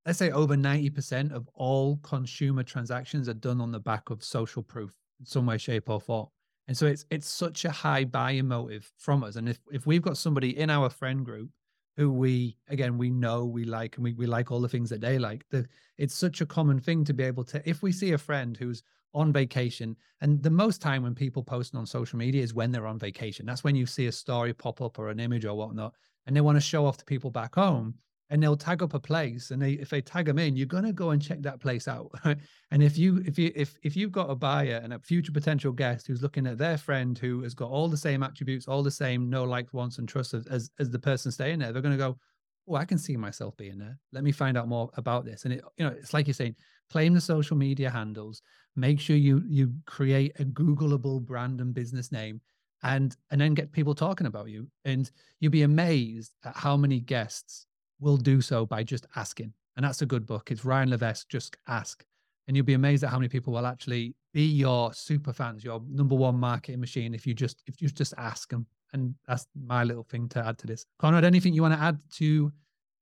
let's 0.04 0.18
say 0.18 0.30
over 0.30 0.54
90% 0.54 1.32
of 1.32 1.48
all 1.54 1.96
consumer 2.02 2.62
transactions 2.62 3.26
are 3.26 3.32
done 3.32 3.58
on 3.58 3.72
the 3.72 3.80
back 3.80 4.10
of 4.10 4.22
social 4.22 4.62
proof 4.62 4.94
in 5.18 5.24
some 5.24 5.46
way, 5.46 5.56
shape, 5.56 5.88
or 5.88 5.98
form. 5.98 6.26
And 6.68 6.76
so 6.76 6.84
it's 6.84 7.06
it's 7.08 7.26
such 7.26 7.64
a 7.64 7.70
high 7.70 8.04
buying 8.04 8.48
motive 8.48 8.92
from 8.98 9.24
us. 9.24 9.36
And 9.36 9.48
if 9.48 9.60
if 9.72 9.86
we've 9.86 10.02
got 10.02 10.18
somebody 10.18 10.58
in 10.58 10.68
our 10.68 10.90
friend 10.90 11.24
group 11.24 11.48
who 11.96 12.10
we 12.10 12.56
again 12.68 12.96
we 12.96 13.10
know 13.10 13.44
we 13.44 13.64
like 13.64 13.96
and 13.96 14.04
we, 14.04 14.14
we 14.14 14.26
like 14.26 14.50
all 14.50 14.60
the 14.60 14.68
things 14.68 14.90
that 14.90 15.00
they 15.00 15.18
like, 15.18 15.44
it's 15.98 16.14
such 16.14 16.40
a 16.40 16.46
common 16.46 16.80
thing 16.80 17.04
to 17.04 17.14
be 17.14 17.24
able 17.24 17.44
to 17.44 17.62
if 17.68 17.82
we 17.82 17.92
see 17.92 18.12
a 18.12 18.18
friend 18.18 18.56
who's 18.56 18.82
on 19.14 19.32
vacation. 19.32 19.96
And 20.20 20.42
the 20.42 20.50
most 20.50 20.80
time 20.80 21.02
when 21.02 21.14
people 21.14 21.42
post 21.42 21.74
on 21.74 21.86
social 21.86 22.18
media 22.18 22.42
is 22.42 22.54
when 22.54 22.72
they're 22.72 22.86
on 22.86 22.98
vacation. 22.98 23.46
That's 23.46 23.64
when 23.64 23.76
you 23.76 23.86
see 23.86 24.06
a 24.06 24.12
story 24.12 24.52
pop 24.52 24.80
up 24.80 24.98
or 24.98 25.08
an 25.08 25.20
image 25.20 25.44
or 25.44 25.54
whatnot, 25.54 25.94
and 26.26 26.34
they 26.34 26.40
want 26.40 26.56
to 26.56 26.60
show 26.60 26.86
off 26.86 26.96
to 26.98 27.04
people 27.04 27.30
back 27.30 27.54
home. 27.54 27.94
And 28.32 28.42
they'll 28.42 28.56
tag 28.56 28.82
up 28.82 28.94
a 28.94 28.98
place, 28.98 29.50
and 29.50 29.60
they 29.60 29.72
if 29.72 29.90
they 29.90 30.00
tag 30.00 30.24
them 30.24 30.38
in, 30.38 30.56
you're 30.56 30.66
gonna 30.66 30.92
go 30.92 31.10
and 31.10 31.20
check 31.20 31.42
that 31.42 31.60
place 31.60 31.86
out. 31.86 32.10
and 32.70 32.82
if 32.82 32.96
you 32.96 33.22
if 33.26 33.38
you 33.38 33.52
if 33.54 33.76
if 33.82 33.94
you've 33.94 34.10
got 34.10 34.30
a 34.30 34.34
buyer 34.34 34.80
and 34.82 34.94
a 34.94 34.98
future 34.98 35.32
potential 35.32 35.70
guest 35.70 36.06
who's 36.06 36.22
looking 36.22 36.46
at 36.46 36.56
their 36.56 36.78
friend 36.78 37.18
who 37.18 37.42
has 37.42 37.52
got 37.52 37.70
all 37.70 37.88
the 37.88 37.96
same 37.96 38.22
attributes, 38.22 38.66
all 38.66 38.82
the 38.82 38.90
same 38.90 39.28
no 39.28 39.44
likes, 39.44 39.74
wants, 39.74 39.98
and 39.98 40.08
trusts 40.08 40.32
as 40.32 40.70
as, 40.78 40.90
the 40.90 40.98
person 40.98 41.30
staying 41.30 41.58
there, 41.58 41.72
they're 41.72 41.82
gonna 41.82 41.98
go, 41.98 42.18
oh, 42.66 42.74
I 42.74 42.86
can 42.86 42.96
see 42.96 43.18
myself 43.18 43.54
being 43.58 43.76
there. 43.76 43.98
Let 44.12 44.24
me 44.24 44.32
find 44.32 44.56
out 44.56 44.66
more 44.66 44.88
about 44.94 45.26
this. 45.26 45.44
And 45.44 45.52
it, 45.52 45.62
you 45.76 45.84
know, 45.84 45.92
it's 45.92 46.14
like 46.14 46.26
you're 46.26 46.32
saying, 46.34 46.56
claim 46.90 47.12
the 47.12 47.20
social 47.20 47.56
media 47.56 47.90
handles, 47.90 48.40
make 48.76 48.98
sure 48.98 49.16
you 49.16 49.42
you 49.46 49.74
create 49.84 50.32
a 50.40 50.44
googleable 50.44 51.20
brand 51.20 51.60
and 51.60 51.74
business 51.74 52.10
name 52.10 52.40
and 52.82 53.16
and 53.30 53.40
then 53.40 53.54
get 53.54 53.72
people 53.72 53.94
talking 53.94 54.26
about 54.26 54.48
you 54.48 54.66
and 54.84 55.10
you'll 55.40 55.52
be 55.52 55.62
amazed 55.62 56.32
at 56.44 56.56
how 56.56 56.76
many 56.76 57.00
guests 57.00 57.66
will 58.02 58.16
do 58.16 58.40
so 58.40 58.66
by 58.66 58.82
just 58.82 59.06
asking 59.16 59.52
and 59.76 59.84
that's 59.84 60.02
a 60.02 60.06
good 60.06 60.26
book 60.26 60.50
it's 60.50 60.64
ryan 60.64 60.90
levesque 60.90 61.28
just 61.28 61.56
ask 61.68 62.04
and 62.46 62.56
you'll 62.56 62.66
be 62.66 62.74
amazed 62.74 63.04
at 63.04 63.10
how 63.10 63.18
many 63.18 63.28
people 63.28 63.52
will 63.52 63.66
actually 63.66 64.14
be 64.34 64.44
your 64.44 64.92
super 64.92 65.32
fans 65.32 65.64
your 65.64 65.80
number 65.88 66.14
one 66.14 66.34
marketing 66.34 66.80
machine 66.80 67.14
if 67.14 67.26
you 67.26 67.34
just 67.34 67.62
if 67.66 67.80
you 67.80 67.88
just 67.88 68.14
ask 68.18 68.50
them 68.50 68.66
and 68.92 69.14
that's 69.26 69.46
my 69.66 69.84
little 69.84 70.04
thing 70.04 70.28
to 70.28 70.44
add 70.44 70.58
to 70.58 70.66
this 70.66 70.84
conrad 70.98 71.24
anything 71.24 71.54
you 71.54 71.62
want 71.62 71.74
to 71.74 71.80
add 71.80 71.98
to 72.10 72.52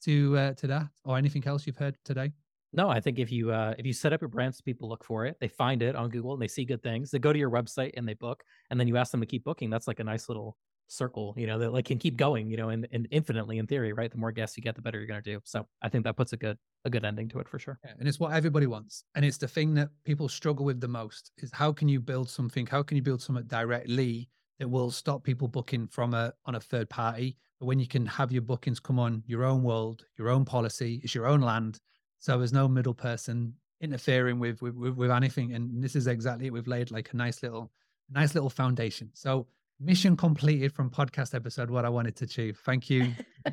to 0.03 0.37
uh, 0.37 0.53
to 0.55 0.67
that 0.67 0.87
or 1.05 1.17
anything 1.17 1.47
else 1.47 1.67
you've 1.67 1.77
heard 1.77 1.97
today 2.05 2.31
no, 2.73 2.89
I 2.89 3.01
think 3.01 3.19
if 3.19 3.33
you 3.33 3.51
uh, 3.51 3.75
if 3.79 3.85
you 3.85 3.93
set 3.93 4.13
up 4.13 4.21
your 4.21 4.29
brand 4.29 4.55
people 4.65 4.89
look 4.89 5.05
for 5.05 5.27
it, 5.27 5.37
they 5.41 5.49
find 5.49 5.83
it 5.83 5.97
on 5.97 6.09
Google 6.09 6.35
and 6.35 6.43
they 6.43 6.47
see 6.47 6.65
good 6.65 6.83
things. 6.83 7.11
They 7.11 7.19
go 7.19 7.33
to 7.33 7.39
your 7.39 7.51
website 7.51 7.93
and 7.97 8.07
they 8.07 8.15
book, 8.15 8.45
and 8.71 8.79
then 8.79 8.87
you 8.87 8.97
ask 8.97 9.11
them 9.11 9.21
to 9.21 9.27
keep 9.27 9.43
booking. 9.43 9.71
That's 9.71 9.89
like 9.89 9.99
a 9.99 10.05
nice 10.05 10.29
little 10.29 10.57
circle, 10.91 11.35
you 11.37 11.47
know, 11.47 11.59
that 11.59 11.73
like 11.73 11.87
can 11.87 11.99
keep 11.99 12.17
going, 12.17 12.51
you 12.51 12.57
know, 12.57 12.71
and, 12.71 12.87
and 12.93 13.07
infinitely 13.11 13.59
in 13.59 13.67
theory, 13.67 13.93
right? 13.93 14.11
The 14.11 14.19
more 14.19 14.33
guests 14.33 14.57
you 14.57 14.63
get, 14.63 14.75
the 14.75 14.83
better 14.83 14.99
you're 14.99 15.07
gonna 15.07 15.23
do. 15.23 15.41
So 15.45 15.67
I 15.83 15.89
think 15.89 16.05
that 16.05 16.17
puts 16.17 16.33
a 16.33 16.37
good 16.37 16.59
a 16.85 16.91
good 16.91 17.05
ending 17.05 17.29
to 17.31 17.39
it 17.41 17.49
for 17.49 17.59
sure. 17.59 17.79
Yeah, 17.85 17.93
and 17.99 18.09
it's 18.09 18.21
what 18.21 18.33
everybody 18.33 18.67
wants, 18.67 19.05
and 19.15 19.25
it's 19.25 19.39
the 19.39 19.49
thing 19.49 19.75
that 19.75 19.91
people 20.05 20.29
struggle 20.29 20.65
with 20.65 20.81
the 20.81 20.89
most 20.89 21.33
is 21.39 21.51
how 21.53 21.73
can 21.73 21.89
you 21.89 22.01
build 22.01 22.29
something? 22.29 22.67
How 22.67 22.83
can 22.83 22.97
you 22.97 23.03
build 23.03 23.23
something 23.23 23.47
directly 23.47 24.29
that 24.59 24.69
will 24.69 24.91
stop 24.91 25.25
people 25.25 25.49
booking 25.49 25.87
from 25.89 26.15
a 26.15 26.33
on 26.47 26.55
a 26.55 26.61
third 26.61 26.91
party? 26.91 27.37
But 27.59 27.67
when 27.67 27.79
you 27.79 27.87
can 27.87 28.07
have 28.07 28.33
your 28.33 28.43
bookings 28.43 28.81
come 28.81 28.99
on 28.99 29.23
your 29.27 29.45
own 29.45 29.63
world, 29.63 30.05
your 30.19 30.31
own 30.31 30.45
policy, 30.45 31.01
it's 31.05 31.15
your 31.15 31.27
own 31.27 31.41
land 31.41 31.79
so 32.21 32.37
there's 32.37 32.53
no 32.53 32.69
middle 32.69 32.95
person 32.95 33.55
interfering 33.81 34.39
with, 34.39 34.61
with 34.61 34.75
with, 34.77 35.11
anything. 35.11 35.55
And 35.55 35.83
this 35.83 35.97
is 35.97 36.07
exactly 36.07 36.47
it. 36.47 36.53
We've 36.53 36.69
laid 36.69 36.91
like 36.91 37.13
a 37.13 37.17
nice 37.17 37.43
little 37.43 37.73
nice 38.11 38.35
little 38.35 38.51
foundation. 38.51 39.11
So 39.15 39.49
mission 39.81 40.17
completed 40.17 40.73
from 40.73 40.91
podcast 40.91 41.35
episode 41.35 41.71
what 41.71 41.85
I 41.85 41.89
wanted 41.89 42.17
to 42.17 42.25
achieve. 42.25 42.61
Thank 42.65 42.91
you. 42.91 43.13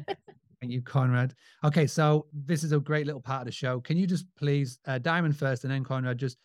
Thank 0.59 0.73
you, 0.73 0.81
Conrad. 0.81 1.35
Okay, 1.63 1.85
so 1.87 2.25
this 2.33 2.63
is 2.63 2.71
a 2.71 2.79
great 2.79 3.05
little 3.05 3.21
part 3.21 3.41
of 3.41 3.45
the 3.45 3.51
show. 3.51 3.79
Can 3.79 3.95
you 3.95 4.07
just 4.07 4.25
please, 4.35 4.79
uh, 4.87 4.97
Diamond 4.97 5.37
first 5.37 5.63
and 5.63 5.71
then 5.71 5.83
Conrad, 5.83 6.17
just 6.17 6.37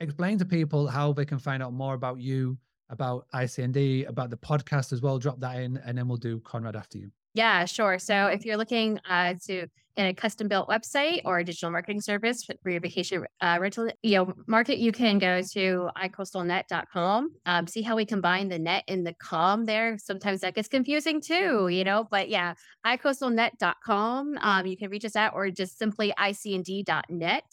explain 0.00 0.38
to 0.38 0.44
people 0.44 0.88
how 0.88 1.12
they 1.12 1.24
can 1.24 1.38
find 1.38 1.62
out 1.62 1.72
more 1.72 1.94
about 1.94 2.20
you, 2.20 2.58
about 2.88 3.26
ICND, 3.32 4.08
about 4.08 4.30
the 4.30 4.36
podcast 4.36 4.92
as 4.92 5.00
well. 5.00 5.18
Drop 5.18 5.38
that 5.40 5.60
in, 5.60 5.76
and 5.78 5.96
then 5.96 6.08
we'll 6.08 6.18
do 6.18 6.40
Conrad 6.40 6.74
after 6.74 6.98
you. 6.98 7.10
Yeah, 7.34 7.64
sure. 7.64 7.98
So 7.98 8.26
if 8.26 8.44
you're 8.44 8.56
looking 8.56 8.98
uh, 9.08 9.34
to 9.46 9.66
in 9.96 10.06
a 10.06 10.14
custom 10.14 10.48
built 10.48 10.68
website 10.68 11.20
or 11.24 11.38
a 11.38 11.44
digital 11.44 11.70
marketing 11.70 12.00
service 12.00 12.44
for 12.62 12.70
your 12.70 12.80
vacation 12.80 13.24
uh, 13.40 13.58
rental, 13.60 13.90
you 14.02 14.16
know, 14.16 14.32
market, 14.46 14.78
you 14.78 14.92
can 14.92 15.18
go 15.18 15.42
to 15.52 15.90
icoastalnet.com. 15.96 17.30
Um, 17.46 17.66
see 17.66 17.82
how 17.82 17.96
we 17.96 18.06
combine 18.06 18.48
the 18.48 18.58
net 18.58 18.84
and 18.88 19.06
the 19.06 19.14
com 19.14 19.66
there. 19.66 19.98
Sometimes 19.98 20.40
that 20.40 20.54
gets 20.54 20.68
confusing 20.68 21.20
too, 21.20 21.68
you 21.68 21.84
know. 21.84 22.06
But 22.10 22.28
yeah, 22.28 22.54
icoastalnet.com. 22.86 24.38
Um, 24.40 24.66
you 24.66 24.76
can 24.76 24.90
reach 24.90 25.04
us 25.04 25.16
at 25.16 25.34
or 25.34 25.50
just 25.50 25.78
simply 25.78 26.12
icnd.net 26.18 27.44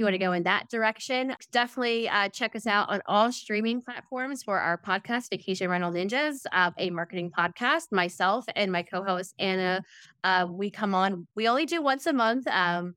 you 0.00 0.04
want 0.06 0.14
to 0.14 0.18
go 0.18 0.32
in 0.32 0.42
that 0.44 0.68
direction, 0.70 1.36
definitely 1.52 2.08
uh, 2.08 2.30
check 2.30 2.56
us 2.56 2.66
out 2.66 2.88
on 2.88 3.02
all 3.06 3.30
streaming 3.30 3.82
platforms 3.82 4.42
for 4.42 4.58
our 4.58 4.78
podcast, 4.78 5.28
Vacation 5.30 5.68
Rental 5.70 5.92
Ninjas, 5.92 6.40
uh, 6.52 6.70
a 6.78 6.90
marketing 6.90 7.30
podcast. 7.30 7.92
Myself 7.92 8.46
and 8.56 8.72
my 8.72 8.82
co 8.82 9.04
host, 9.04 9.34
Anna, 9.38 9.82
uh, 10.24 10.46
we 10.50 10.70
come 10.70 10.94
on, 10.94 11.28
we 11.36 11.46
only 11.46 11.66
do 11.66 11.82
once 11.82 12.06
a 12.06 12.14
month. 12.14 12.48
Um, 12.48 12.94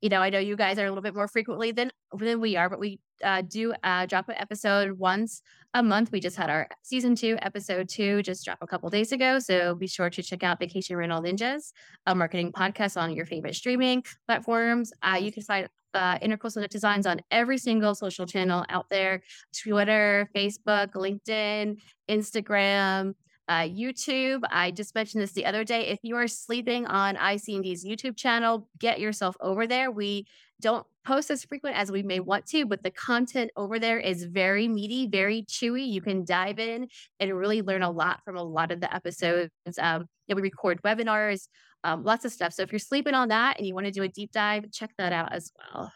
you 0.00 0.08
know, 0.08 0.20
I 0.20 0.30
know 0.30 0.38
you 0.38 0.56
guys 0.56 0.78
are 0.78 0.86
a 0.86 0.88
little 0.88 1.02
bit 1.02 1.14
more 1.14 1.28
frequently 1.28 1.72
than 1.72 1.90
than 2.18 2.40
we 2.40 2.56
are, 2.56 2.70
but 2.70 2.80
we 2.80 3.00
uh, 3.22 3.42
do 3.42 3.74
uh, 3.82 4.06
drop 4.06 4.28
an 4.28 4.36
episode 4.38 4.98
once 4.98 5.42
a 5.74 5.82
month. 5.82 6.10
We 6.12 6.20
just 6.20 6.36
had 6.36 6.48
our 6.48 6.68
season 6.82 7.14
two, 7.14 7.38
episode 7.42 7.88
two, 7.88 8.22
just 8.22 8.44
drop 8.44 8.58
a 8.60 8.66
couple 8.66 8.88
days 8.88 9.12
ago. 9.12 9.38
So 9.38 9.74
be 9.74 9.86
sure 9.86 10.08
to 10.10 10.22
check 10.22 10.42
out 10.42 10.58
Vacation 10.58 10.96
Rental 10.96 11.22
Ninjas, 11.22 11.72
a 12.06 12.14
marketing 12.14 12.52
podcast 12.52 13.00
on 13.00 13.12
your 13.14 13.26
favorite 13.26 13.54
streaming 13.54 14.04
platforms. 14.26 14.92
Uh, 15.02 15.18
you 15.20 15.32
can 15.32 15.42
find 15.42 15.68
uh, 15.96 16.18
Intercoastal 16.18 16.60
Net 16.60 16.70
Designs 16.70 17.06
on 17.06 17.20
every 17.30 17.58
single 17.58 17.94
social 17.94 18.26
channel 18.26 18.64
out 18.68 18.86
there 18.90 19.22
Twitter, 19.52 20.28
Facebook, 20.36 20.92
LinkedIn, 20.92 21.78
Instagram, 22.08 23.14
uh, 23.48 23.62
YouTube. 23.62 24.42
I 24.50 24.70
just 24.70 24.94
mentioned 24.94 25.22
this 25.22 25.32
the 25.32 25.46
other 25.46 25.64
day. 25.64 25.86
If 25.86 26.00
you 26.02 26.16
are 26.16 26.28
sleeping 26.28 26.86
on 26.86 27.16
IC&D's 27.16 27.84
YouTube 27.84 28.16
channel, 28.16 28.68
get 28.78 29.00
yourself 29.00 29.36
over 29.40 29.66
there. 29.66 29.90
We 29.90 30.26
don't 30.60 30.86
post 31.04 31.30
as 31.30 31.44
frequent 31.44 31.76
as 31.76 31.92
we 31.92 32.02
may 32.02 32.18
want 32.18 32.46
to, 32.46 32.66
but 32.66 32.82
the 32.82 32.90
content 32.90 33.50
over 33.56 33.78
there 33.78 33.98
is 33.98 34.24
very 34.24 34.66
meaty, 34.66 35.06
very 35.06 35.42
chewy. 35.42 35.86
You 35.86 36.00
can 36.00 36.24
dive 36.24 36.58
in 36.58 36.88
and 37.20 37.36
really 37.36 37.62
learn 37.62 37.82
a 37.82 37.90
lot 37.90 38.20
from 38.24 38.36
a 38.36 38.42
lot 38.42 38.72
of 38.72 38.80
the 38.80 38.92
episodes. 38.92 39.50
Um, 39.80 40.08
we 40.28 40.42
record 40.42 40.82
webinars, 40.82 41.46
um, 41.84 42.04
lots 42.04 42.24
of 42.24 42.32
stuff. 42.32 42.52
So 42.52 42.62
if 42.62 42.72
you're 42.72 42.78
sleeping 42.78 43.14
on 43.14 43.28
that 43.28 43.58
and 43.58 43.66
you 43.66 43.74
want 43.74 43.86
to 43.86 43.92
do 43.92 44.02
a 44.02 44.08
deep 44.08 44.32
dive, 44.32 44.70
check 44.72 44.90
that 44.98 45.12
out 45.12 45.32
as 45.32 45.52
well. 45.56 45.92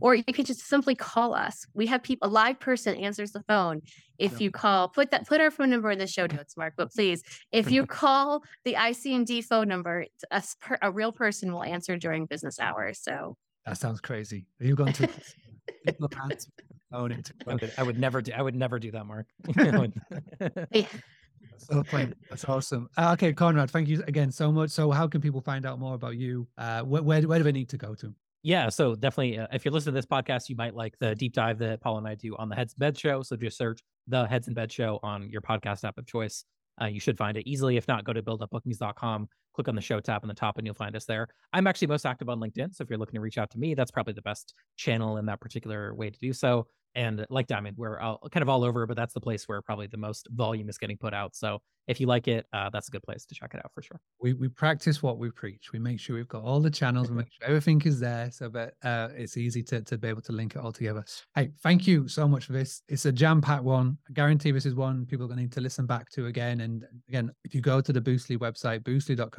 Or 0.00 0.14
you 0.14 0.24
can 0.24 0.44
just 0.44 0.60
simply 0.60 0.94
call 0.94 1.34
us. 1.34 1.66
We 1.74 1.86
have 1.86 2.02
people, 2.02 2.28
a 2.28 2.30
live 2.30 2.60
person 2.60 2.96
answers 2.96 3.32
the 3.32 3.42
phone. 3.48 3.82
If 4.16 4.40
you 4.40 4.52
call, 4.52 4.88
put 4.88 5.10
that, 5.10 5.26
put 5.26 5.40
our 5.40 5.50
phone 5.50 5.70
number 5.70 5.90
in 5.90 5.98
the 5.98 6.06
show 6.06 6.26
notes, 6.26 6.56
Mark. 6.56 6.74
But 6.76 6.92
please, 6.92 7.22
if 7.50 7.70
you 7.70 7.84
call 7.86 8.44
the 8.64 8.76
IC&D 8.80 9.42
phone 9.42 9.66
number, 9.66 10.06
a, 10.30 10.42
a 10.82 10.92
real 10.92 11.10
person 11.10 11.52
will 11.52 11.64
answer 11.64 11.96
during 11.96 12.26
business 12.26 12.60
hours. 12.60 13.00
So 13.02 13.36
that 13.66 13.78
sounds 13.78 14.00
crazy. 14.00 14.46
Are 14.60 14.66
you 14.66 14.76
going 14.76 14.92
to? 14.94 15.08
own 16.92 17.12
it. 17.12 17.32
I 17.46 17.54
would, 17.54 17.72
I 17.78 17.82
would 17.82 17.98
never 17.98 18.22
do. 18.22 18.32
I 18.32 18.42
would 18.42 18.54
never 18.54 18.78
do 18.78 18.90
that, 18.92 19.06
Mark. 19.06 19.26
yeah. 20.72 20.86
So 21.58 21.82
funny. 21.84 22.12
That's 22.28 22.44
awesome. 22.44 22.88
Uh, 22.96 23.12
okay, 23.12 23.32
Conrad, 23.32 23.70
thank 23.70 23.88
you 23.88 24.02
again 24.06 24.30
so 24.30 24.50
much. 24.52 24.70
So, 24.70 24.90
how 24.90 25.06
can 25.06 25.20
people 25.20 25.40
find 25.40 25.64
out 25.66 25.78
more 25.78 25.94
about 25.94 26.16
you? 26.16 26.46
Uh, 26.58 26.82
where, 26.82 27.02
where, 27.02 27.22
where 27.22 27.38
do 27.38 27.44
they 27.44 27.52
need 27.52 27.68
to 27.70 27.78
go 27.78 27.94
to? 27.94 28.14
Yeah, 28.44 28.68
so 28.70 28.96
definitely, 28.96 29.38
uh, 29.38 29.46
if 29.52 29.64
you're 29.64 29.72
listening 29.72 29.94
to 29.94 29.98
this 29.98 30.06
podcast, 30.06 30.48
you 30.48 30.56
might 30.56 30.74
like 30.74 30.98
the 30.98 31.14
deep 31.14 31.32
dive 31.32 31.58
that 31.58 31.80
Paul 31.80 31.98
and 31.98 32.08
I 32.08 32.16
do 32.16 32.34
on 32.36 32.48
the 32.48 32.56
Heads 32.56 32.72
in 32.72 32.78
Beds 32.80 32.98
Show. 32.98 33.22
So 33.22 33.36
just 33.36 33.56
search 33.56 33.80
the 34.08 34.26
Heads 34.26 34.48
in 34.48 34.54
Beds 34.54 34.74
Show 34.74 34.98
on 35.04 35.30
your 35.30 35.42
podcast 35.42 35.84
app 35.84 35.96
of 35.96 36.06
choice. 36.06 36.44
Uh, 36.80 36.86
you 36.86 36.98
should 36.98 37.16
find 37.16 37.36
it 37.36 37.46
easily. 37.48 37.76
If 37.76 37.86
not, 37.86 38.04
go 38.04 38.12
to 38.12 38.22
buildupbookings.com, 38.22 39.28
click 39.54 39.68
on 39.68 39.74
the 39.74 39.80
show 39.80 40.00
tab 40.00 40.22
on 40.22 40.28
the 40.28 40.34
top, 40.34 40.58
and 40.58 40.66
you'll 40.66 40.74
find 40.74 40.96
us 40.96 41.04
there. 41.04 41.28
I'm 41.52 41.66
actually 41.66 41.88
most 41.88 42.06
active 42.06 42.28
on 42.28 42.40
LinkedIn. 42.40 42.74
So 42.74 42.82
if 42.82 42.90
you're 42.90 42.98
looking 42.98 43.14
to 43.14 43.20
reach 43.20 43.38
out 43.38 43.50
to 43.50 43.58
me, 43.58 43.74
that's 43.74 43.90
probably 43.90 44.14
the 44.14 44.22
best 44.22 44.54
channel 44.76 45.16
in 45.16 45.26
that 45.26 45.40
particular 45.40 45.94
way 45.94 46.10
to 46.10 46.18
do 46.18 46.32
so. 46.32 46.66
And 46.94 47.24
like 47.30 47.46
Diamond, 47.46 47.76
we're 47.78 47.98
all, 47.98 48.18
kind 48.30 48.42
of 48.42 48.48
all 48.48 48.64
over, 48.64 48.86
but 48.86 48.96
that's 48.96 49.14
the 49.14 49.20
place 49.20 49.48
where 49.48 49.62
probably 49.62 49.86
the 49.86 49.96
most 49.96 50.28
volume 50.30 50.68
is 50.68 50.76
getting 50.76 50.98
put 50.98 51.14
out. 51.14 51.34
So 51.34 51.60
if 51.88 52.00
you 52.00 52.06
like 52.06 52.28
it, 52.28 52.46
uh, 52.52 52.70
that's 52.70 52.88
a 52.88 52.90
good 52.90 53.02
place 53.02 53.24
to 53.26 53.34
check 53.34 53.54
it 53.54 53.60
out 53.64 53.72
for 53.74 53.82
sure. 53.82 54.00
We 54.20 54.34
we 54.34 54.48
practice 54.48 55.02
what 55.02 55.18
we 55.18 55.30
preach. 55.30 55.72
We 55.72 55.78
make 55.78 55.98
sure 55.98 56.16
we've 56.16 56.28
got 56.28 56.44
all 56.44 56.60
the 56.60 56.70
channels, 56.70 57.10
we 57.10 57.16
make 57.18 57.32
sure 57.32 57.48
everything 57.48 57.82
is 57.84 57.98
there, 57.98 58.30
so 58.30 58.48
that 58.50 58.74
uh, 58.84 59.08
it's 59.16 59.36
easy 59.36 59.62
to 59.64 59.82
to 59.82 59.98
be 59.98 60.08
able 60.08 60.22
to 60.22 60.32
link 60.32 60.54
it 60.54 60.58
all 60.58 60.72
together. 60.72 61.04
Hey, 61.34 61.50
thank 61.62 61.86
you 61.86 62.06
so 62.08 62.28
much 62.28 62.44
for 62.44 62.52
this. 62.52 62.82
It's 62.88 63.04
a 63.06 63.12
jam 63.12 63.40
packed 63.40 63.64
one. 63.64 63.98
I 64.08 64.12
guarantee 64.12 64.52
this 64.52 64.66
is 64.66 64.74
one 64.74 65.06
people 65.06 65.24
are 65.24 65.28
going 65.28 65.38
to 65.38 65.42
need 65.44 65.52
to 65.52 65.60
listen 65.60 65.86
back 65.86 66.08
to 66.10 66.26
again. 66.26 66.60
And 66.60 66.84
again, 67.08 67.32
if 67.44 67.54
you 67.54 67.60
go 67.60 67.80
to 67.80 67.92
the 67.92 68.00
Boostly 68.00 68.38
website, 68.38 68.84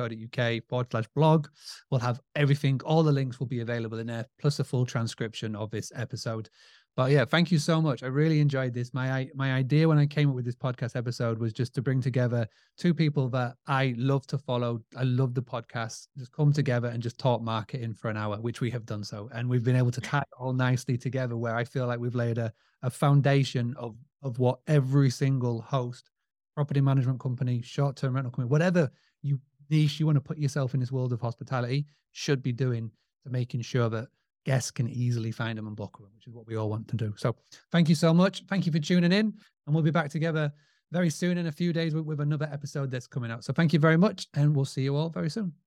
boostly.co.uk 0.09 0.63
forward 0.67 0.87
slash 0.91 1.07
blog, 1.15 1.47
we'll 1.89 1.99
have 1.99 2.19
everything. 2.35 2.79
All 2.85 3.03
the 3.03 3.11
links 3.11 3.39
will 3.39 3.47
be 3.47 3.61
available 3.61 3.99
in 3.99 4.07
there, 4.07 4.25
plus 4.39 4.59
a 4.59 4.63
full 4.63 4.85
transcription 4.85 5.55
of 5.55 5.71
this 5.71 5.91
episode. 5.95 6.49
But 6.95 7.09
yeah, 7.09 7.25
thank 7.25 7.51
you 7.51 7.57
so 7.57 7.81
much. 7.81 8.03
I 8.03 8.07
really 8.07 8.39
enjoyed 8.39 8.73
this. 8.73 8.93
My 8.93 9.27
my 9.33 9.53
idea 9.53 9.87
when 9.87 9.97
I 9.97 10.05
came 10.05 10.29
up 10.29 10.35
with 10.35 10.45
this 10.45 10.55
podcast 10.55 10.95
episode 10.95 11.39
was 11.39 11.51
just 11.51 11.73
to 11.75 11.81
bring 11.81 12.01
together 12.01 12.47
two 12.77 12.93
people 12.93 13.29
that 13.29 13.55
I 13.65 13.95
love 13.97 14.27
to 14.27 14.37
follow. 14.37 14.79
I 14.95 15.01
love 15.01 15.33
the 15.33 15.41
podcast. 15.41 16.07
Just 16.17 16.31
come 16.31 16.53
together 16.53 16.89
and 16.89 17.01
just 17.01 17.17
talk 17.17 17.41
marketing 17.41 17.95
for 17.95 18.11
an 18.11 18.17
hour, 18.17 18.37
which 18.37 18.61
we 18.61 18.69
have 18.71 18.85
done 18.85 19.03
so, 19.03 19.27
and 19.33 19.49
we've 19.49 19.63
been 19.63 19.75
able 19.75 19.89
to 19.89 20.01
tie 20.01 20.19
it 20.19 20.27
all 20.37 20.53
nicely 20.53 20.95
together. 20.95 21.35
Where 21.35 21.55
I 21.55 21.63
feel 21.63 21.87
like 21.87 21.99
we've 21.99 22.13
laid 22.13 22.37
a, 22.37 22.53
a 22.83 22.91
foundation 22.91 23.73
of 23.77 23.95
of 24.21 24.37
what 24.37 24.59
every 24.67 25.09
single 25.09 25.61
host, 25.61 26.11
property 26.53 26.79
management 26.79 27.19
company, 27.19 27.63
short 27.63 27.95
term 27.95 28.13
rental 28.13 28.29
company, 28.29 28.51
whatever 28.51 28.91
you 29.23 29.39
niche 29.69 29.99
you 29.99 30.05
want 30.05 30.15
to 30.15 30.21
put 30.21 30.37
yourself 30.37 30.73
in 30.73 30.79
this 30.79 30.91
world 30.91 31.13
of 31.13 31.21
hospitality, 31.21 31.85
should 32.11 32.41
be 32.41 32.51
doing 32.51 32.91
to 33.23 33.29
making 33.29 33.61
sure 33.61 33.89
that 33.89 34.07
guests 34.45 34.71
can 34.71 34.89
easily 34.89 35.31
find 35.31 35.57
them 35.57 35.67
and 35.67 35.75
book 35.75 35.97
them, 35.97 36.09
which 36.15 36.27
is 36.27 36.33
what 36.33 36.45
we 36.45 36.55
all 36.55 36.69
want 36.69 36.87
to 36.89 36.97
do. 36.97 37.13
So 37.17 37.35
thank 37.71 37.89
you 37.89 37.95
so 37.95 38.13
much. 38.13 38.43
Thank 38.49 38.65
you 38.65 38.71
for 38.71 38.79
tuning 38.79 39.11
in. 39.11 39.33
And 39.65 39.73
we'll 39.73 39.83
be 39.83 39.91
back 39.91 40.09
together 40.09 40.51
very 40.91 41.09
soon 41.09 41.37
in 41.37 41.47
a 41.47 41.51
few 41.51 41.73
days 41.73 41.95
with, 41.95 42.05
with 42.05 42.19
another 42.19 42.49
episode 42.51 42.91
that's 42.91 43.07
coming 43.07 43.31
out. 43.31 43.43
So 43.43 43.53
thank 43.53 43.73
you 43.73 43.79
very 43.79 43.97
much. 43.97 44.27
And 44.33 44.55
we'll 44.55 44.65
see 44.65 44.83
you 44.83 44.95
all 44.95 45.09
very 45.09 45.29
soon. 45.29 45.53